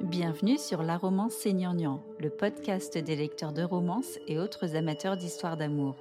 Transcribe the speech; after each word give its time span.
Bienvenue 0.00 0.58
sur 0.58 0.84
La 0.84 0.96
Romance 0.96 1.32
Seigneur 1.32 1.74
le 2.20 2.30
podcast 2.30 2.96
des 2.96 3.16
lecteurs 3.16 3.52
de 3.52 3.64
romances 3.64 4.20
et 4.28 4.38
autres 4.38 4.76
amateurs 4.76 5.16
d'histoires 5.16 5.56
d'amour. 5.56 5.96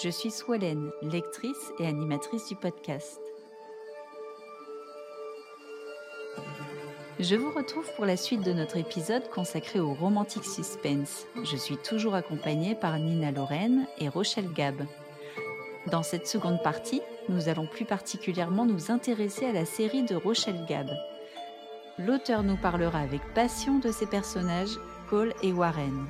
Je 0.00 0.10
suis 0.10 0.30
Swolène, 0.30 0.90
lectrice 1.00 1.72
et 1.78 1.86
animatrice 1.86 2.48
du 2.48 2.54
podcast. 2.54 3.18
Je 7.18 7.34
vous 7.34 7.50
retrouve 7.50 7.90
pour 7.96 8.04
la 8.04 8.18
suite 8.18 8.44
de 8.44 8.52
notre 8.52 8.76
épisode 8.76 9.28
consacré 9.30 9.80
au 9.80 9.94
romantique 9.94 10.44
suspense. 10.44 11.26
Je 11.42 11.56
suis 11.56 11.78
toujours 11.78 12.14
accompagnée 12.14 12.74
par 12.74 12.98
Nina 12.98 13.32
Lorraine 13.32 13.86
et 13.98 14.10
Rochelle 14.10 14.52
Gab. 14.52 14.82
Dans 15.90 16.02
cette 16.02 16.26
seconde 16.26 16.62
partie, 16.62 17.00
nous 17.30 17.48
allons 17.48 17.66
plus 17.66 17.86
particulièrement 17.86 18.66
nous 18.66 18.90
intéresser 18.90 19.46
à 19.46 19.52
la 19.52 19.64
série 19.64 20.02
de 20.02 20.14
Rochelle 20.14 20.66
Gab 20.68 20.90
l'auteur 22.06 22.42
nous 22.42 22.56
parlera 22.56 23.00
avec 23.00 23.20
passion 23.34 23.78
de 23.78 23.90
ses 23.90 24.06
personnages, 24.06 24.78
Cole 25.08 25.34
et 25.42 25.52
Warren. 25.52 26.06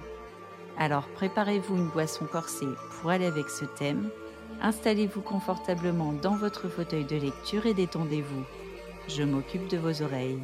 Alors 0.79 1.09
préparez-vous 1.09 1.77
une 1.77 1.89
boisson 1.89 2.27
corsée 2.27 2.69
pour 2.91 3.11
aller 3.11 3.27
avec 3.27 3.51
ce 3.51 3.65
thème, 3.65 4.11
installez-vous 4.63 5.21
confortablement 5.21 6.13
dans 6.13 6.37
votre 6.37 6.69
fauteuil 6.69 7.05
de 7.05 7.17
lecture 7.17 7.67
et 7.67 7.75
détendez-vous. 7.75 8.45
Je 9.09 9.23
m'occupe 9.23 9.69
de 9.69 9.79
vos 9.79 10.03
oreilles. 10.03 10.41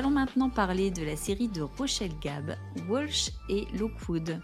Allons 0.00 0.08
maintenant 0.08 0.48
parler 0.48 0.90
de 0.90 1.02
la 1.02 1.14
série 1.14 1.48
de 1.48 1.60
Rochelle 1.60 2.18
Gab, 2.22 2.56
Walsh 2.88 3.32
et 3.50 3.66
Lockwood, 3.78 4.40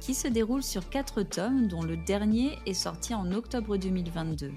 qui 0.00 0.14
se 0.14 0.28
déroule 0.28 0.62
sur 0.62 0.88
quatre 0.88 1.22
tomes, 1.22 1.68
dont 1.68 1.82
le 1.82 1.98
dernier 1.98 2.58
est 2.64 2.72
sorti 2.72 3.12
en 3.12 3.30
octobre 3.32 3.76
2022. 3.76 4.50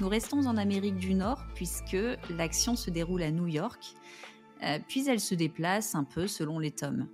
Nous 0.00 0.08
restons 0.10 0.46
en 0.46 0.58
Amérique 0.58 0.96
du 0.96 1.14
Nord 1.14 1.46
puisque 1.54 1.96
l'action 2.28 2.76
se 2.76 2.90
déroule 2.90 3.22
à 3.22 3.30
New 3.30 3.46
York, 3.46 3.94
euh, 4.64 4.78
puis 4.86 5.08
elle 5.08 5.18
se 5.18 5.34
déplace 5.34 5.94
un 5.94 6.04
peu 6.04 6.26
selon 6.26 6.58
les 6.58 6.72
tomes. 6.72 7.08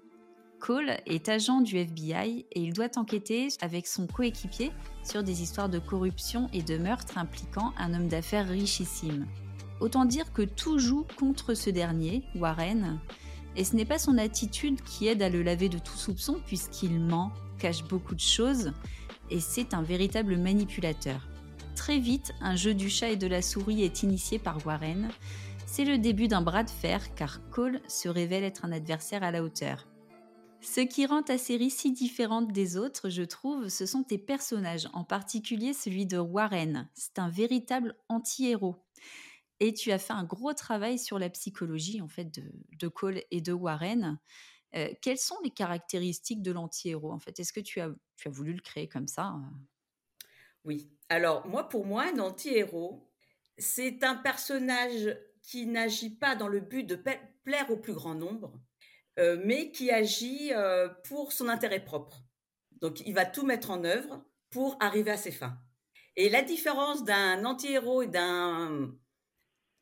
Cole 0.59 0.97
est 1.07 1.29
agent 1.29 1.61
du 1.61 1.77
FBI 1.77 2.47
et 2.51 2.61
il 2.61 2.73
doit 2.73 2.99
enquêter 2.99 3.47
avec 3.61 3.87
son 3.87 4.09
coéquipier 4.09 4.73
sur 5.05 5.23
des 5.23 5.41
histoires 5.41 5.69
de 5.69 5.79
corruption 5.79 6.49
et 6.53 6.65
de 6.65 6.79
meurtre 6.79 7.17
impliquant 7.17 7.75
un 7.79 7.95
homme 7.95 8.09
d'affaires 8.09 8.49
richissime. 8.49 9.29
Autant 9.83 10.05
dire 10.05 10.33
que 10.33 10.43
tout 10.43 10.79
joue 10.79 11.05
contre 11.19 11.55
ce 11.55 11.69
dernier, 11.69 12.23
Warren, 12.37 13.01
et 13.57 13.65
ce 13.65 13.75
n'est 13.75 13.85
pas 13.85 13.99
son 13.99 14.17
attitude 14.17 14.81
qui 14.81 15.09
aide 15.09 15.23
à 15.23 15.29
le 15.29 15.43
laver 15.43 15.69
de 15.69 15.79
tout 15.79 15.97
soupçon 15.97 16.41
puisqu'il 16.47 17.01
ment, 17.01 17.33
cache 17.59 17.83
beaucoup 17.83 18.15
de 18.15 18.21
choses, 18.21 18.71
et 19.29 19.41
c'est 19.41 19.75
un 19.75 19.83
véritable 19.83 20.37
manipulateur. 20.37 21.29
Très 21.75 21.99
vite, 21.99 22.33
un 22.41 22.55
jeu 22.55 22.75
du 22.75 22.89
chat 22.89 23.11
et 23.11 23.17
de 23.17 23.27
la 23.27 23.43
souris 23.43 23.83
est 23.83 24.05
initié 24.05 24.39
par 24.39 24.65
Warren. 24.65 25.09
C'est 25.67 25.85
le 25.85 25.99
début 25.99 26.29
d'un 26.29 26.43
bras 26.43 26.63
de 26.63 26.71
fer 26.71 27.13
car 27.17 27.41
Cole 27.51 27.81
se 27.89 28.09
révèle 28.09 28.45
être 28.45 28.65
un 28.65 28.71
adversaire 28.71 29.25
à 29.25 29.33
la 29.33 29.43
hauteur. 29.43 29.89
Ce 30.61 30.81
qui 30.81 31.07
rend 31.07 31.25
ta 31.25 31.39
série 31.39 31.71
si 31.71 31.91
différente 31.91 32.53
des 32.53 32.77
autres, 32.77 33.11
je 33.11 33.25
trouve, 33.25 33.67
ce 33.67 33.85
sont 33.85 34.05
tes 34.05 34.19
personnages, 34.19 34.89
en 34.93 35.03
particulier 35.03 35.73
celui 35.73 36.07
de 36.07 36.19
Warren. 36.19 36.89
C'est 36.95 37.19
un 37.19 37.29
véritable 37.29 37.97
anti-héros. 38.09 38.77
Et 39.63 39.73
tu 39.73 39.93
as 39.93 39.99
fait 40.01 40.13
un 40.13 40.25
gros 40.25 40.53
travail 40.55 40.99
sur 40.99 41.21
la 41.21 41.31
psychologie 41.31 42.01
en 42.01 42.09
fait 42.09 42.29
de, 42.35 42.89
Cole 42.89 43.23
et 43.31 43.41
de 43.41 43.53
Warren. 43.53 44.19
Euh, 44.75 44.89
quelles 45.01 45.21
sont 45.21 45.37
les 45.45 45.53
caractéristiques 45.53 46.43
de 46.43 46.51
l'anti-héros 46.51 47.13
en 47.13 47.21
fait? 47.21 47.39
Est-ce 47.39 47.53
que 47.53 47.61
tu 47.61 47.81
as, 47.81 47.89
tu 48.17 48.27
as 48.27 48.31
voulu 48.33 48.55
le 48.55 48.61
créer 48.61 48.89
comme 48.89 49.07
ça 49.07 49.37
Oui. 50.65 50.91
Alors 51.09 51.47
moi, 51.47 51.69
pour 51.69 51.87
moi, 51.87 52.07
un 52.13 52.19
anti-héros, 52.19 53.09
c'est 53.57 54.03
un 54.03 54.17
personnage 54.17 55.17
qui 55.43 55.67
n'agit 55.67 56.11
pas 56.11 56.35
dans 56.35 56.49
le 56.49 56.59
but 56.59 56.83
de 56.83 56.97
plaire 56.97 57.71
au 57.71 57.77
plus 57.77 57.95
grand 57.95 58.17
nombre, 58.17 58.61
euh, 59.21 59.41
mais 59.45 59.71
qui 59.71 59.93
agit 59.93 60.53
euh, 60.53 60.89
pour 61.05 61.31
son 61.31 61.49
intérêt 61.49 61.85
propre. 61.85 62.25
Donc 62.81 63.01
il 63.07 63.15
va 63.15 63.27
tout 63.27 63.47
mettre 63.47 63.71
en 63.71 63.85
œuvre 63.85 64.25
pour 64.51 64.77
arriver 64.81 65.13
à 65.13 65.17
ses 65.17 65.31
fins. 65.31 65.57
Et 66.17 66.29
la 66.31 66.43
différence 66.43 67.05
d'un 67.05 67.45
anti-héros 67.45 68.03
et 68.03 68.09
d'un 68.09 68.93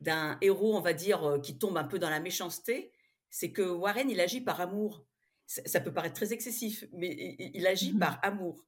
d'un 0.01 0.37
héros, 0.41 0.75
on 0.75 0.81
va 0.81 0.93
dire, 0.93 1.23
euh, 1.23 1.39
qui 1.39 1.57
tombe 1.57 1.77
un 1.77 1.83
peu 1.83 1.99
dans 1.99 2.09
la 2.09 2.19
méchanceté, 2.19 2.91
c'est 3.29 3.51
que 3.51 3.61
Warren, 3.61 4.09
il 4.09 4.19
agit 4.19 4.41
par 4.41 4.59
amour. 4.59 5.05
Ça, 5.47 5.81
peut 5.81 5.93
paraître 5.93 6.15
très 6.15 6.31
excessif, 6.31 6.85
mais 6.93 7.35
il, 7.37 7.67
agit 7.67 7.93
mmh 7.93 7.99
par 7.99 8.19
amour. 8.23 8.65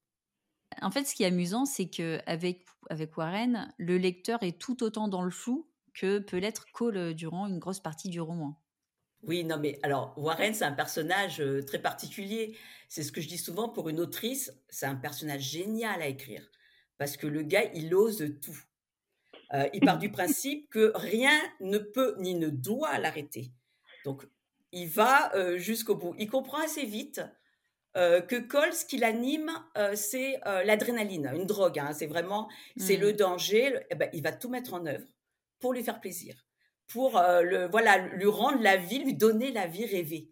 En 0.82 0.92
fait, 0.92 1.06
ce 1.06 1.16
qui 1.16 1.24
est 1.24 1.28
amusant, 1.28 1.66
c'est 1.66 1.90
que 1.90 2.20
avec, 2.26 2.66
avec 2.90 3.16
Warren, 3.16 3.74
le 3.78 3.98
lecteur 3.98 4.44
est 4.44 4.60
tout 4.60 4.84
autant 4.84 5.08
dans 5.08 5.22
le 5.22 5.32
flou 5.32 5.70
que 5.94 6.20
peut 6.20 6.38
l'être 6.38 6.66
Cole 6.74 7.14
durant 7.14 7.48
une 7.48 7.60
grosse 7.60 7.80
partie 7.80 8.10
du 8.10 8.20
roman. 8.20 8.60
Oui, 9.22 9.46
non, 9.46 9.58
mais 9.58 9.80
alors 9.84 10.14
Warren, 10.18 10.54
c'est 10.54 10.66
un 10.66 10.74
personnage 10.74 11.40
euh, 11.40 11.64
très 11.64 11.82
particulier. 11.82 12.58
C'est 12.90 13.04
ce 13.04 13.12
que 13.12 13.22
je 13.22 13.28
dis 13.30 13.38
souvent 13.38 13.70
pour 13.70 13.88
une 13.88 14.02
autrice, 14.02 14.52
c'est 14.70 14.86
un 14.86 14.96
personnage 14.96 15.44
génial 15.44 16.02
à 16.02 16.08
écrire. 16.08 16.46
Parce 16.98 17.16
que 17.16 17.28
le 17.28 17.44
gars, 17.44 17.64
il 17.74 17.96
ose 17.96 18.36
tout. 18.42 18.58
Euh, 19.54 19.70
il 19.74 19.82
part 19.82 20.00
du 20.00 20.10
principe 20.10 20.70
que 20.70 20.92
rien 20.96 21.40
ne 21.60 21.78
peut 21.78 22.16
ni 22.20 22.34
ne 22.34 22.50
doit 22.50 22.98
l'arrêter. 22.98 23.52
Donc, 24.04 24.28
il 24.72 24.88
va 24.88 25.34
euh, 25.36 25.58
jusqu'au 25.58 25.96
bout. 25.96 26.16
Il 26.18 26.28
comprend 26.30 26.60
assez 26.60 26.86
vite 26.86 27.22
euh, 27.96 28.22
que 28.22 28.36
Cole, 28.38 28.74
ce 28.74 28.86
qui 28.86 28.98
l'anime, 28.98 29.52
c'est 29.94 30.40
l'adrénaline, 30.66 31.32
une 31.36 31.46
drogue. 31.46 31.78
Hein. 31.78 31.94
c'est 31.94 32.08
vraiment, 32.08 32.50
c'est 32.78 32.98
le 32.98 33.14
mmh. 33.14 33.18
danger. 33.18 33.80
Eh 33.92 33.96
ben, 33.96 34.10
il 34.14 34.24
va 34.24 34.32
tout 34.32 34.50
mettre 34.50 34.74
en 34.74 34.86
œuvre 34.88 35.06
pour 35.60 35.74
lui 35.74 35.84
faire 35.84 36.02
plaisir, 36.02 36.46
pour 36.88 37.22
le, 37.22 37.68
voilà, 37.70 38.00
lui 38.00 38.26
rendre 38.26 38.62
la 38.62 38.76
vie, 38.76 39.00
lui 39.00 39.14
donner 39.14 39.52
la 39.52 39.68
vie 39.68 39.86
rêvée. 39.86 40.32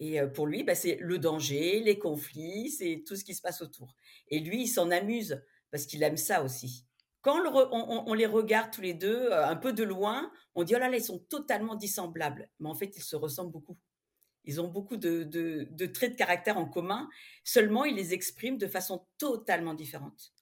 Et 0.00 0.20
pour 0.34 0.46
lui, 0.46 0.64
ben, 0.64 0.74
c'est 0.74 0.96
le 1.00 1.18
danger, 1.18 1.80
les 1.80 1.98
conflits, 1.98 2.70
c'est 2.70 3.04
tout 3.06 3.14
ce 3.14 3.24
qui 3.24 3.34
se 3.34 3.40
passe 3.40 3.62
autour. 3.62 3.94
Et 4.28 4.40
lui, 4.40 4.62
il 4.62 4.68
s'en 4.68 4.90
amuse 4.90 5.40
parce 5.70 5.86
qu'il 5.86 6.02
aime 6.02 6.16
ça 6.16 6.42
aussi 6.42 6.87
quand 7.28 8.04
on, 8.06 8.14
les 8.14 8.26
regarde 8.26 8.70
tous 8.70 8.80
les 8.80 8.94
deux 8.94 9.30
euh, 9.30 9.46
un 9.46 9.56
peu 9.56 9.72
de 9.72 9.84
loin, 9.84 10.30
on 10.54 10.64
dit 10.64 10.74
oh 10.74 10.78
là 10.78 10.88
là, 10.88 10.96
ils 10.96 11.04
sont 11.04 11.18
totalement 11.18 11.74
dissemblables. 11.74 12.48
Mais 12.58 12.68
en 12.68 12.74
fait, 12.74 12.96
ils 12.96 13.02
se 13.02 13.16
ressemblent 13.16 13.52
beaucoup. 13.52 13.76
Ils 14.44 14.60
ont 14.60 14.68
beaucoup 14.68 14.96
de, 14.96 15.24
traits 15.86 16.12
de 16.12 16.16
caractère 16.16 16.56
en 16.56 16.66
commun, 16.66 17.08
seulement 17.44 17.84
ils 17.84 17.94
les 17.94 18.14
expriment 18.14 18.56
de 18.56 18.66
façon 18.66 19.06
totalement 19.18 19.74
différente. 19.74 20.32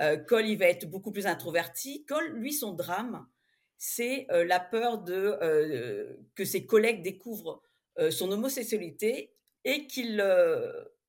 Euh, 0.00 0.16
Cole, 0.16 0.46
il 0.46 0.56
va 0.58 0.66
être 0.66 0.88
beaucoup 0.88 1.10
plus 1.10 1.26
introverti. 1.26 2.04
Cole, 2.04 2.34
lui, 2.34 2.52
son 2.52 2.72
drame, 2.72 3.26
c'est 3.78 4.26
euh, 4.30 4.44
la 4.44 4.60
peur 4.60 4.98
de 4.98 6.20
que 6.36 6.44
ses 6.44 6.66
collègues 6.66 7.02
découvrent 7.02 7.62
son 8.10 8.30
homosexualité 8.30 9.34
et 9.64 9.86
qu'il 9.86 10.16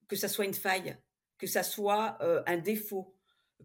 que 0.07 0.15
ça 0.15 0.27
soit 0.27 0.45
une 0.45 0.53
faille, 0.53 0.97
que 1.37 1.47
ça 1.47 1.63
soit 1.63 2.17
un 2.49 2.57
défaut, 2.57 3.12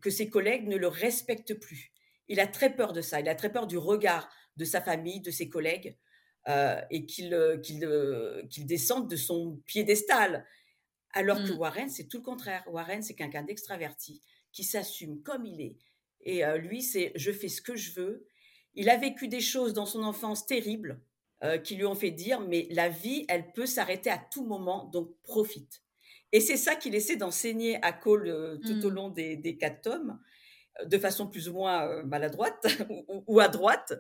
que 0.01 0.11
ses 0.11 0.29
collègues 0.29 0.69
ne 0.69 0.77
le 0.77 0.89
respectent 0.89 1.55
plus. 1.55 1.93
Il 2.29 2.41
a 2.41 2.47
très 2.47 2.75
peur 2.75 2.93
de 2.93 3.01
ça, 3.01 3.21
il 3.21 3.29
a 3.29 3.35
très 3.35 3.51
peur 3.51 3.67
du 3.67 3.79
regard 3.79 4.29
de 4.57 4.65
sa 4.65 4.81
famille, 4.81 5.21
de 5.21 5.31
ses 5.31 5.49
collègues, 5.49 5.97
euh, 6.49 6.81
et 6.91 7.07
qu'il 7.07 7.35
euh, 7.35 7.61
euh, 7.83 8.47
qu'il 8.47 8.67
descende 8.67 9.09
de 9.09 9.17
son 9.17 9.61
piédestal. 9.67 10.47
Alors 11.13 11.43
que 11.43 11.53
mmh. 11.53 11.59
Warren, 11.59 11.91
c'est 11.91 12.05
tout 12.05 12.19
le 12.19 12.23
contraire. 12.23 12.65
Warren, 12.69 13.03
c'est 13.03 13.15
quelqu'un 13.15 13.43
d'extraverti, 13.43 14.21
qui 14.53 14.65
s'assume 14.65 15.23
comme 15.23 15.47
il 15.47 15.61
est. 15.61 15.77
Et 16.21 16.43
lui, 16.59 16.83
c'est 16.83 17.13
je 17.15 17.33
fais 17.33 17.49
ce 17.49 17.63
que 17.63 17.77
je 17.77 17.93
veux. 17.93 18.27
Il 18.75 18.91
a 18.91 18.97
vécu 18.97 19.29
des 19.29 19.41
choses 19.41 19.73
dans 19.73 19.87
son 19.87 20.03
enfance 20.03 20.47
terribles 20.47 21.01
qui 21.65 21.77
lui 21.77 21.87
ont 21.87 21.95
fait 21.95 22.11
dire, 22.11 22.41
mais 22.41 22.67
la 22.71 22.89
vie, 22.89 23.25
elle 23.29 23.53
peut 23.53 23.67
s'arrêter 23.67 24.11
à 24.11 24.19
tout 24.19 24.45
moment, 24.45 24.85
donc 24.87 25.17
profite. 25.23 25.81
Et 26.33 26.41
c'est 26.41 26.57
ça 26.57 26.77
qu'il 26.77 26.95
essaie 26.95 27.17
d'enseigner 27.17 27.83
à 27.83 27.93
Cole 27.93 28.29
euh, 28.29 28.57
tout 28.59 28.85
au 28.85 28.91
mmh. 28.91 28.95
long 28.95 29.09
des, 29.09 29.57
quatre 29.59 29.83
tomes, 29.83 30.19
euh, 30.81 30.85
de 30.85 30.99
façon 30.99 31.27
plus 31.27 31.49
ou 31.49 31.55
moins 31.55 31.89
euh, 31.89 32.03
maladroite 32.05 32.67
ou, 33.27 33.41
à 33.41 33.49
droite. 33.49 33.95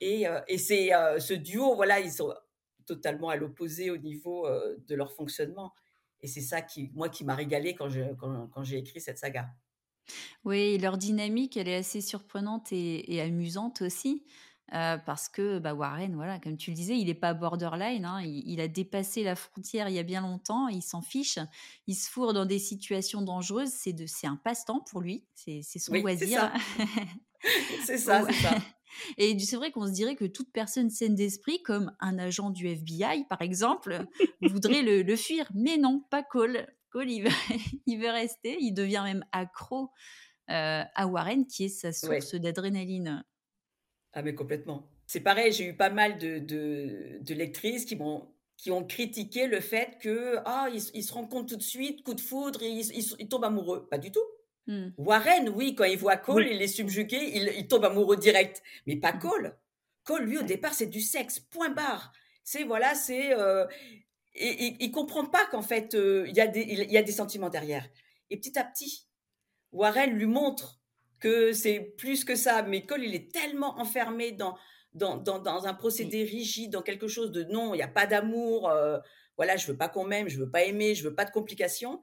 Et, 0.00 0.26
c'est 0.58 0.90
ce 1.20 1.32
duo, 1.32 1.76
voilà, 1.76 2.00
ils 2.00 2.10
sont 2.10 2.34
totalement 2.86 3.28
à 3.28 3.36
l'opposé 3.36 3.88
au 3.88 3.96
niveau 3.96 4.48
de 4.48 4.94
leur 4.96 5.12
fonctionnement. 5.12 5.72
Et 6.20 6.26
c'est 6.26 6.40
ça 6.40 6.60
qui, 6.60 6.90
moi, 6.92 7.08
qui 7.08 7.24
m'a 7.24 7.36
régalé 7.36 7.76
quand 7.76 7.88
j'ai 7.88 8.10
quand, 8.18 8.64
écrit 8.72 9.00
cette 9.00 9.18
saga. 9.18 9.50
Oui, 10.44 10.76
leur 10.78 10.98
dynamique, 10.98 11.56
elle 11.56 11.68
est 11.68 11.76
assez 11.76 12.00
surprenante 12.00 12.72
et 12.72 13.20
amusante 13.20 13.80
aussi. 13.82 14.24
Euh, 14.74 14.96
parce 14.96 15.28
que 15.28 15.58
bah, 15.58 15.74
Warren, 15.74 16.14
voilà, 16.14 16.38
comme 16.38 16.56
tu 16.56 16.70
le 16.70 16.76
disais, 16.76 16.96
il 16.96 17.06
n'est 17.06 17.14
pas 17.14 17.34
borderline. 17.34 18.06
Hein, 18.06 18.22
il, 18.22 18.60
a 18.60 18.68
dépassé 18.68 19.22
la 19.22 19.36
frontière 19.36 19.88
il 19.88 19.94
y 19.94 19.98
a 19.98 20.02
bien 20.02 20.22
longtemps. 20.22 20.68
Il 20.68 20.82
s'en 20.82 21.02
fiche. 21.02 21.38
Il 21.86 21.94
se 21.94 22.08
fourre 22.08 22.32
dans 22.32 22.46
des 22.46 22.58
situations 22.58 23.20
dangereuses. 23.20 23.72
C'est 23.72 24.26
un 24.26 24.36
passe-temps 24.36 24.80
pour 24.80 25.00
lui. 25.00 25.26
C'est 25.34 25.62
son 25.62 25.92
loisir. 25.94 26.50
C'est 27.84 27.98
ça, 27.98 28.24
c'est 28.24 28.34
ça. 28.34 28.54
Et 29.18 29.36
c'est 29.38 29.56
vrai 29.56 29.72
qu'on 29.72 29.86
se 29.86 29.92
dirait 29.92 30.14
que 30.14 30.26
toute 30.26 30.52
personne 30.52 30.90
saine 30.90 31.16
d'esprit, 31.16 31.60
comme 31.62 31.92
un 31.98 32.18
agent 32.18 32.50
du 32.50 32.68
FBI 32.68 33.24
par 33.28 33.42
exemple, 33.42 34.06
voudrait 34.42 34.82
le, 34.82 35.16
fuir. 35.16 35.50
Mais 35.54 35.76
non, 35.76 36.04
pas 36.08 36.22
Cole. 36.22 36.66
Cole, 36.90 37.10
il 37.10 37.24
veut, 37.98 38.10
rester. 38.10 38.56
Il 38.60 38.74
devient 38.74 39.02
même 39.04 39.24
accro 39.32 39.90
euh, 40.50 40.84
à 40.94 41.06
Warren, 41.08 41.46
qui 41.46 41.64
est 41.64 41.68
sa 41.68 41.92
source 41.92 42.34
d'adrénaline. 42.34 43.24
Ah 44.12 44.22
mais 44.22 44.34
complètement. 44.34 44.88
C'est 45.06 45.20
pareil, 45.20 45.52
j'ai 45.52 45.66
eu 45.66 45.76
pas 45.76 45.90
mal 45.90 46.18
de, 46.18 46.38
de, 46.38 47.34
lectrices 47.34 47.84
qui 47.84 47.96
m'ont 47.96 48.28
qui 48.56 48.70
ont 48.70 48.84
critiqué 48.84 49.46
le 49.48 49.60
fait 49.60 49.98
que 50.00 50.36
ah 50.44 50.68
il, 50.72 51.02
se 51.02 51.12
rend 51.12 51.26
compte 51.26 51.48
tout 51.48 51.56
de 51.56 51.62
suite, 51.62 52.04
coup 52.04 52.14
de 52.14 52.20
foudre, 52.20 52.62
il, 52.62 52.80
il, 53.18 53.28
tombe 53.28 53.44
amoureux. 53.44 53.88
Pas 53.90 53.98
du 53.98 54.12
tout. 54.12 54.24
Hmm. 54.68 54.90
Warren, 54.98 55.48
oui, 55.48 55.74
quand 55.74 55.84
il 55.84 55.98
voit 55.98 56.16
Cole, 56.16 56.46
il 56.46 56.62
est 56.62 56.68
subjugué, 56.68 57.18
il, 57.56 57.66
tombe 57.66 57.84
amoureux 57.84 58.16
direct. 58.16 58.62
Mais 58.86 58.96
pas 58.96 59.12
hmm. 59.12 59.18
Cole. 59.18 59.56
Cole, 60.04 60.24
lui, 60.24 60.38
au 60.38 60.42
départ, 60.42 60.74
c'est 60.74 60.86
du 60.86 61.00
sexe, 61.00 61.40
point 61.40 61.70
barre. 61.70 62.12
C'est, 62.44 62.62
voilà, 62.62 62.94
c'est... 62.94 63.32
Euh, 63.34 63.66
et, 64.34 64.76
il 64.78 64.92
comprend 64.92 65.26
pas 65.26 65.44
qu'en 65.46 65.62
fait, 65.62 65.94
euh, 65.94 66.24
il, 66.28 66.36
y 66.36 66.40
a 66.40 66.46
des, 66.46 66.60
il 66.62 66.92
y 66.92 66.96
a 66.96 67.02
des 67.02 67.12
sentiments 67.12 67.50
derrière. 67.50 67.88
Et 68.30 68.36
petit 68.36 68.58
à 68.58 68.64
petit, 68.64 69.06
Warren 69.72 70.10
lui 70.10 70.26
montre 70.26 70.81
que 71.22 71.52
c'est 71.52 71.80
plus 71.96 72.24
que 72.24 72.34
ça. 72.34 72.62
Mais 72.62 72.84
Cole, 72.84 73.04
il 73.04 73.14
est 73.14 73.32
tellement 73.32 73.78
enfermé 73.78 74.32
dans, 74.32 74.56
dans, 74.94 75.16
dans, 75.16 75.66
un 75.66 75.74
procédé 75.74 76.24
rigide, 76.24 76.72
dans 76.72 76.82
quelque 76.82 77.08
chose 77.08 77.30
de 77.30 77.44
non, 77.44 77.72
il 77.72 77.78
n'y 77.78 77.82
a 77.82 77.88
pas 77.88 78.06
d'amour, 78.06 78.68
euh, 78.68 78.98
voilà, 79.36 79.56
je 79.56 79.66
veux 79.66 79.76
pas 79.76 79.88
qu'on 79.88 80.04
m'aime, 80.04 80.28
je 80.28 80.38
veux 80.38 80.50
pas 80.50 80.64
aimer, 80.64 80.94
je 80.94 81.04
veux 81.04 81.14
pas 81.14 81.24
de 81.24 81.30
complications 81.30 82.02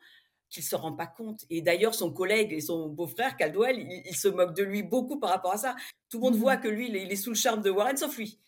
qu'il 0.49 0.63
se 0.63 0.75
rend 0.75 0.93
pas 0.93 1.05
compte. 1.05 1.45
Et 1.49 1.61
d'ailleurs, 1.61 1.93
son 1.93 2.11
collègue 2.11 2.53
et 2.53 2.61
son 2.61 2.89
beau-frère, 2.89 3.37
Caldwell, 3.37 3.77
il, 3.77 4.15
se 4.15 4.27
moque 4.27 4.55
de 4.55 4.63
lui 4.63 4.81
beaucoup 4.81 5.19
par 5.19 5.29
rapport 5.29 5.53
à 5.53 5.57
ça. 5.57 5.75
Tout 6.09 6.17
le 6.17 6.23
monde 6.23 6.35
voit 6.35 6.57
que 6.57 6.67
lui, 6.67 6.89
il 6.89 6.95
est, 6.95 7.15
sous 7.15 7.29
le 7.29 7.35
charme 7.35 7.61
de 7.61 7.69
Warren, 7.69 7.97
sauf 7.97 8.17
lui. 8.17 8.39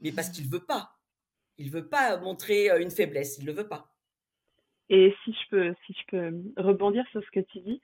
Mais 0.00 0.12
parce 0.12 0.30
qu'il 0.30 0.48
veut 0.48 0.64
pas. 0.64 0.92
Il 1.58 1.70
veut 1.70 1.86
pas 1.86 2.16
montrer 2.16 2.70
euh, 2.70 2.80
une 2.80 2.90
faiblesse. 2.90 3.36
Il 3.38 3.44
le 3.44 3.52
veut 3.52 3.68
pas. 3.68 3.92
Et 4.88 5.14
si 5.22 5.32
je 5.32 5.48
peux, 5.50 5.74
si 5.86 5.92
je 5.92 6.06
peux 6.08 6.42
rebondir 6.56 7.04
sur 7.12 7.22
ce 7.22 7.30
que 7.30 7.40
tu 7.40 7.60
dis, 7.60 7.80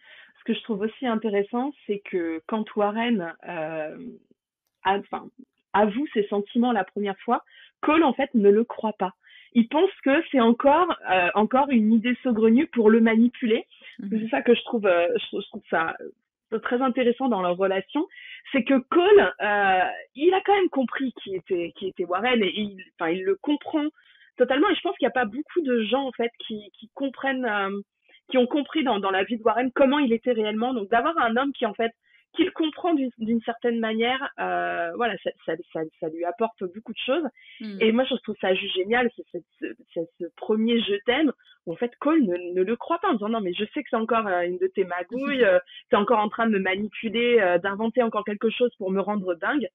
que 0.47 0.55
je 0.55 0.63
trouve 0.63 0.81
aussi 0.83 1.07
intéressant, 1.07 1.73
c'est 1.87 1.99
que 1.99 2.41
quand 2.47 2.65
Warren 2.77 3.35
euh, 3.49 3.99
enfin, 4.85 5.29
avoue 5.73 6.07
ses 6.15 6.27
sentiments 6.29 6.73
la 6.73 6.85
première 6.85 7.19
fois, 7.19 7.43
Cole 7.83 8.05
en 8.05 8.15
fait 8.15 8.33
ne 8.35 8.49
le 8.49 8.65
croit 8.65 8.95
pas 8.95 9.13
il 9.53 9.69
pense 9.69 9.91
que 10.05 10.23
c'est 10.31 10.41
encore 10.41 10.95
euh, 11.11 11.31
encore 11.35 11.71
une 11.71 11.91
idée 11.91 12.15
saugrenue 12.23 12.67
pour 12.67 12.91
le 12.91 13.01
manipuler. 13.01 13.67
Mhm. 14.01 14.21
C'est 14.21 14.29
ça 14.29 14.43
que 14.43 14.55
je 14.55 14.63
trouve 14.65 14.85
euh, 14.87 15.09
je, 15.17 15.49
trouve 15.49 15.63
ça 15.71 15.97
très 16.63 16.83
intéressant 16.83 17.29
dans 17.29 17.41
leur 17.41 17.57
relation, 17.57 18.07
c'est 18.53 18.65
que 18.65 18.79
Cole, 18.91 19.33
il 20.15 20.35
a 20.35 20.41
quand 20.45 20.55
même 20.55 20.69
compris 20.69 21.13
qui 21.23 21.35
était 21.35 21.73
qui 21.77 21.89
était 21.89 22.05
Warren 22.05 22.43
et 22.43 22.53
il 22.55 22.85
enfin 22.99 23.11
il 23.11 23.25
le 23.25 23.35
comprend 23.37 23.87
totalement 24.37 24.69
et 24.69 24.75
je 24.75 24.81
pense 24.83 24.97
qu'il 24.99 25.07
n'y 25.07 25.13
a 25.13 25.23
pas 25.23 25.25
beaucoup 25.25 25.63
de 25.63 25.81
gens 25.85 26.07
en 26.07 26.13
fait 26.13 26.31
qui 26.47 26.71
qui 26.79 26.91
comprennent 26.95 27.83
qui 28.31 28.38
ont 28.38 28.46
compris 28.46 28.84
dans 28.84 28.99
dans 28.99 29.11
la 29.11 29.25
vie 29.25 29.37
de 29.37 29.43
Warren 29.43 29.70
comment 29.75 29.99
il 29.99 30.12
était 30.12 30.32
réellement 30.32 30.75
donc 30.75 30.88
d'avoir 30.88 31.17
un 31.19 31.37
homme 31.37 31.52
qui 31.52 31.67
en 31.67 31.75
fait 31.75 31.93
qu'il 32.37 32.52
comprend 32.52 32.94
d'une 32.94 33.40
certaine 33.43 33.81
manière, 33.81 34.31
euh, 34.38 34.93
voilà, 34.96 35.14
ça, 35.25 35.31
ça, 35.44 35.52
ça, 35.73 35.81
ça, 35.99 36.08
lui 36.08 36.25
apporte 36.25 36.62
beaucoup 36.75 36.93
de 36.93 36.99
choses. 37.05 37.25
Hmm. 37.61 37.78
Et 37.81 37.93
moi, 37.93 38.05
je 38.05 38.14
trouve 38.17 38.37
ça 38.40 38.55
juste 38.55 38.75
génial, 38.75 39.11
c'est 39.17 39.43
ce, 39.62 40.00
ce, 40.19 40.25
premier 40.37 40.81
je 40.81 40.94
t'aime, 41.06 41.32
où 41.64 41.73
en 41.73 41.76
fait 41.76 41.93
Cole 41.99 42.23
ne, 42.23 42.37
ne, 42.55 42.62
le 42.62 42.76
croit 42.76 42.99
pas 42.99 43.08
en 43.08 43.14
disant 43.14 43.31
non, 43.31 43.40
mais 43.40 43.55
je 43.55 43.64
sais 43.73 43.82
que 43.82 43.88
c'est 43.90 43.96
encore 43.96 44.26
euh, 44.26 44.43
une 44.43 44.58
de 44.58 44.67
tes 44.67 44.84
magouilles, 44.84 45.44
euh, 45.44 45.58
t'es 45.90 45.96
encore 45.96 46.19
en 46.19 46.28
train 46.28 46.46
de 46.46 46.52
me 46.52 46.58
manipuler, 46.58 47.38
euh, 47.40 47.58
d'inventer 47.58 48.02
encore 48.02 48.25
quelque 48.25 48.50
chose 48.50 48.70
pour 48.76 48.90
me 48.90 49.00
rendre 49.00 49.34
dingue. 49.34 49.69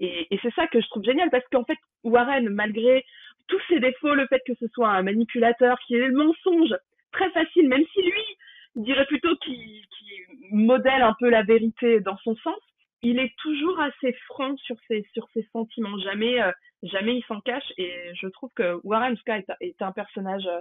Et, 0.00 0.26
et 0.34 0.38
c'est 0.42 0.52
ça 0.54 0.66
que 0.66 0.80
je 0.80 0.88
trouve 0.88 1.04
génial, 1.04 1.30
parce 1.30 1.46
qu'en 1.52 1.64
fait, 1.64 1.78
Warren, 2.02 2.48
malgré 2.48 3.04
tous 3.48 3.60
ses 3.68 3.78
défauts, 3.78 4.14
le 4.14 4.26
fait 4.26 4.42
que 4.46 4.54
ce 4.58 4.66
soit 4.68 4.88
un 4.88 5.02
manipulateur, 5.02 5.78
qui 5.86 5.94
ait 5.94 6.08
le 6.08 6.12
mensonge 6.12 6.74
très 7.16 7.30
facile, 7.30 7.68
même 7.68 7.84
si 7.92 8.02
lui, 8.02 8.24
dirait 8.76 9.06
plutôt 9.06 9.34
qu'il 9.36 9.82
modèle 10.50 11.02
un 11.02 11.14
peu 11.18 11.30
la 11.30 11.42
vérité 11.42 12.00
dans 12.00 12.16
son 12.18 12.36
sens. 12.36 12.60
Il 13.02 13.18
est 13.18 13.34
toujours 13.38 13.78
assez 13.80 14.12
franc 14.26 14.56
sur 14.58 14.76
ses, 14.88 15.06
sur 15.12 15.26
ses 15.32 15.46
sentiments. 15.52 15.98
Jamais, 15.98 16.42
euh, 16.42 16.50
jamais 16.82 17.16
il 17.16 17.24
s'en 17.24 17.40
cache. 17.40 17.72
Et 17.78 17.92
je 18.14 18.26
trouve 18.28 18.50
que 18.54 18.78
Warren 18.84 19.16
Scott 19.16 19.44
est, 19.60 19.80
un 19.80 19.92
personnage 19.92 20.46
euh, 20.46 20.60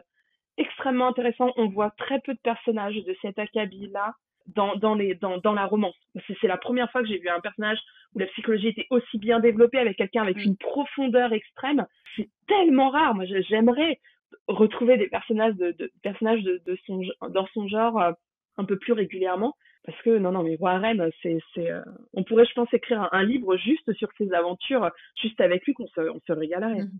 extrêmement 0.58 1.08
intéressant. 1.08 1.52
On 1.58 1.68
voit 1.70 1.92
très 1.92 2.20
peu 2.22 2.34
de 2.34 2.40
personnages 2.40 2.96
de 2.96 3.16
cet 3.22 3.40
acabit-là 3.40 4.14
dans, 4.48 4.76
dans, 4.76 4.96
les, 4.96 5.16
dans, 5.16 5.38
dans 5.40 5.54
la 5.54 5.66
romance. 5.66 5.96
C'est 6.42 6.48
la 6.48 6.58
première 6.58 6.92
fois 6.92 7.02
que 7.02 7.08
j'ai 7.08 7.18
vu 7.18 7.30
un 7.30 7.40
personnage 7.40 7.80
où 8.14 8.20
la 8.20 8.28
psychologie 8.28 8.68
était 8.68 8.88
aussi 8.92 9.18
bien 9.18 9.40
développée 9.40 9.80
avec 9.80 9.98
quelqu'un 9.98 10.22
avec 10.22 10.44
une 10.44 10.58
profondeur 10.58 11.34
extrême. 11.34 11.86
C'est 12.16 12.30
tellement 12.48 12.90
rare. 12.90 13.16
Moi, 13.16 13.26
j'aimerais 13.50 14.00
retrouver 14.48 14.98
des 14.98 15.08
personnages 15.08 15.56
de, 15.56 15.72
de 15.72 15.92
personnages 16.02 16.44
de, 16.44 16.62
de 16.66 16.78
son 16.86 17.02
dans 17.30 17.48
son 17.54 17.68
genre 17.68 18.00
euh, 18.02 18.12
un 18.58 18.66
peu 18.66 18.78
plus 18.78 18.94
régulièrement 18.94 19.56
parce 19.84 20.02
que 20.02 20.18
non 20.18 20.32
non 20.32 20.44
mais 20.44 20.58
Warren 20.60 21.10
c'est 21.22 21.38
c'est 21.54 21.72
euh, 21.72 21.82
on 22.14 22.24
pourrait 22.24 22.46
je 22.46 22.54
pense 22.54 22.74
écrire 22.74 23.10
un, 23.12 23.24
livre 23.24 23.58
juste 23.58 23.92
sur 23.94 24.10
ses 24.18 24.32
aventures 24.34 24.90
juste 25.22 25.40
avec 25.42 25.66
lui 25.66 25.74
qu'on 25.74 25.88
se 25.88 26.02
on 26.02 26.20
se 26.26 26.34
régalerait. 26.34 26.84
Mmh 26.84 26.92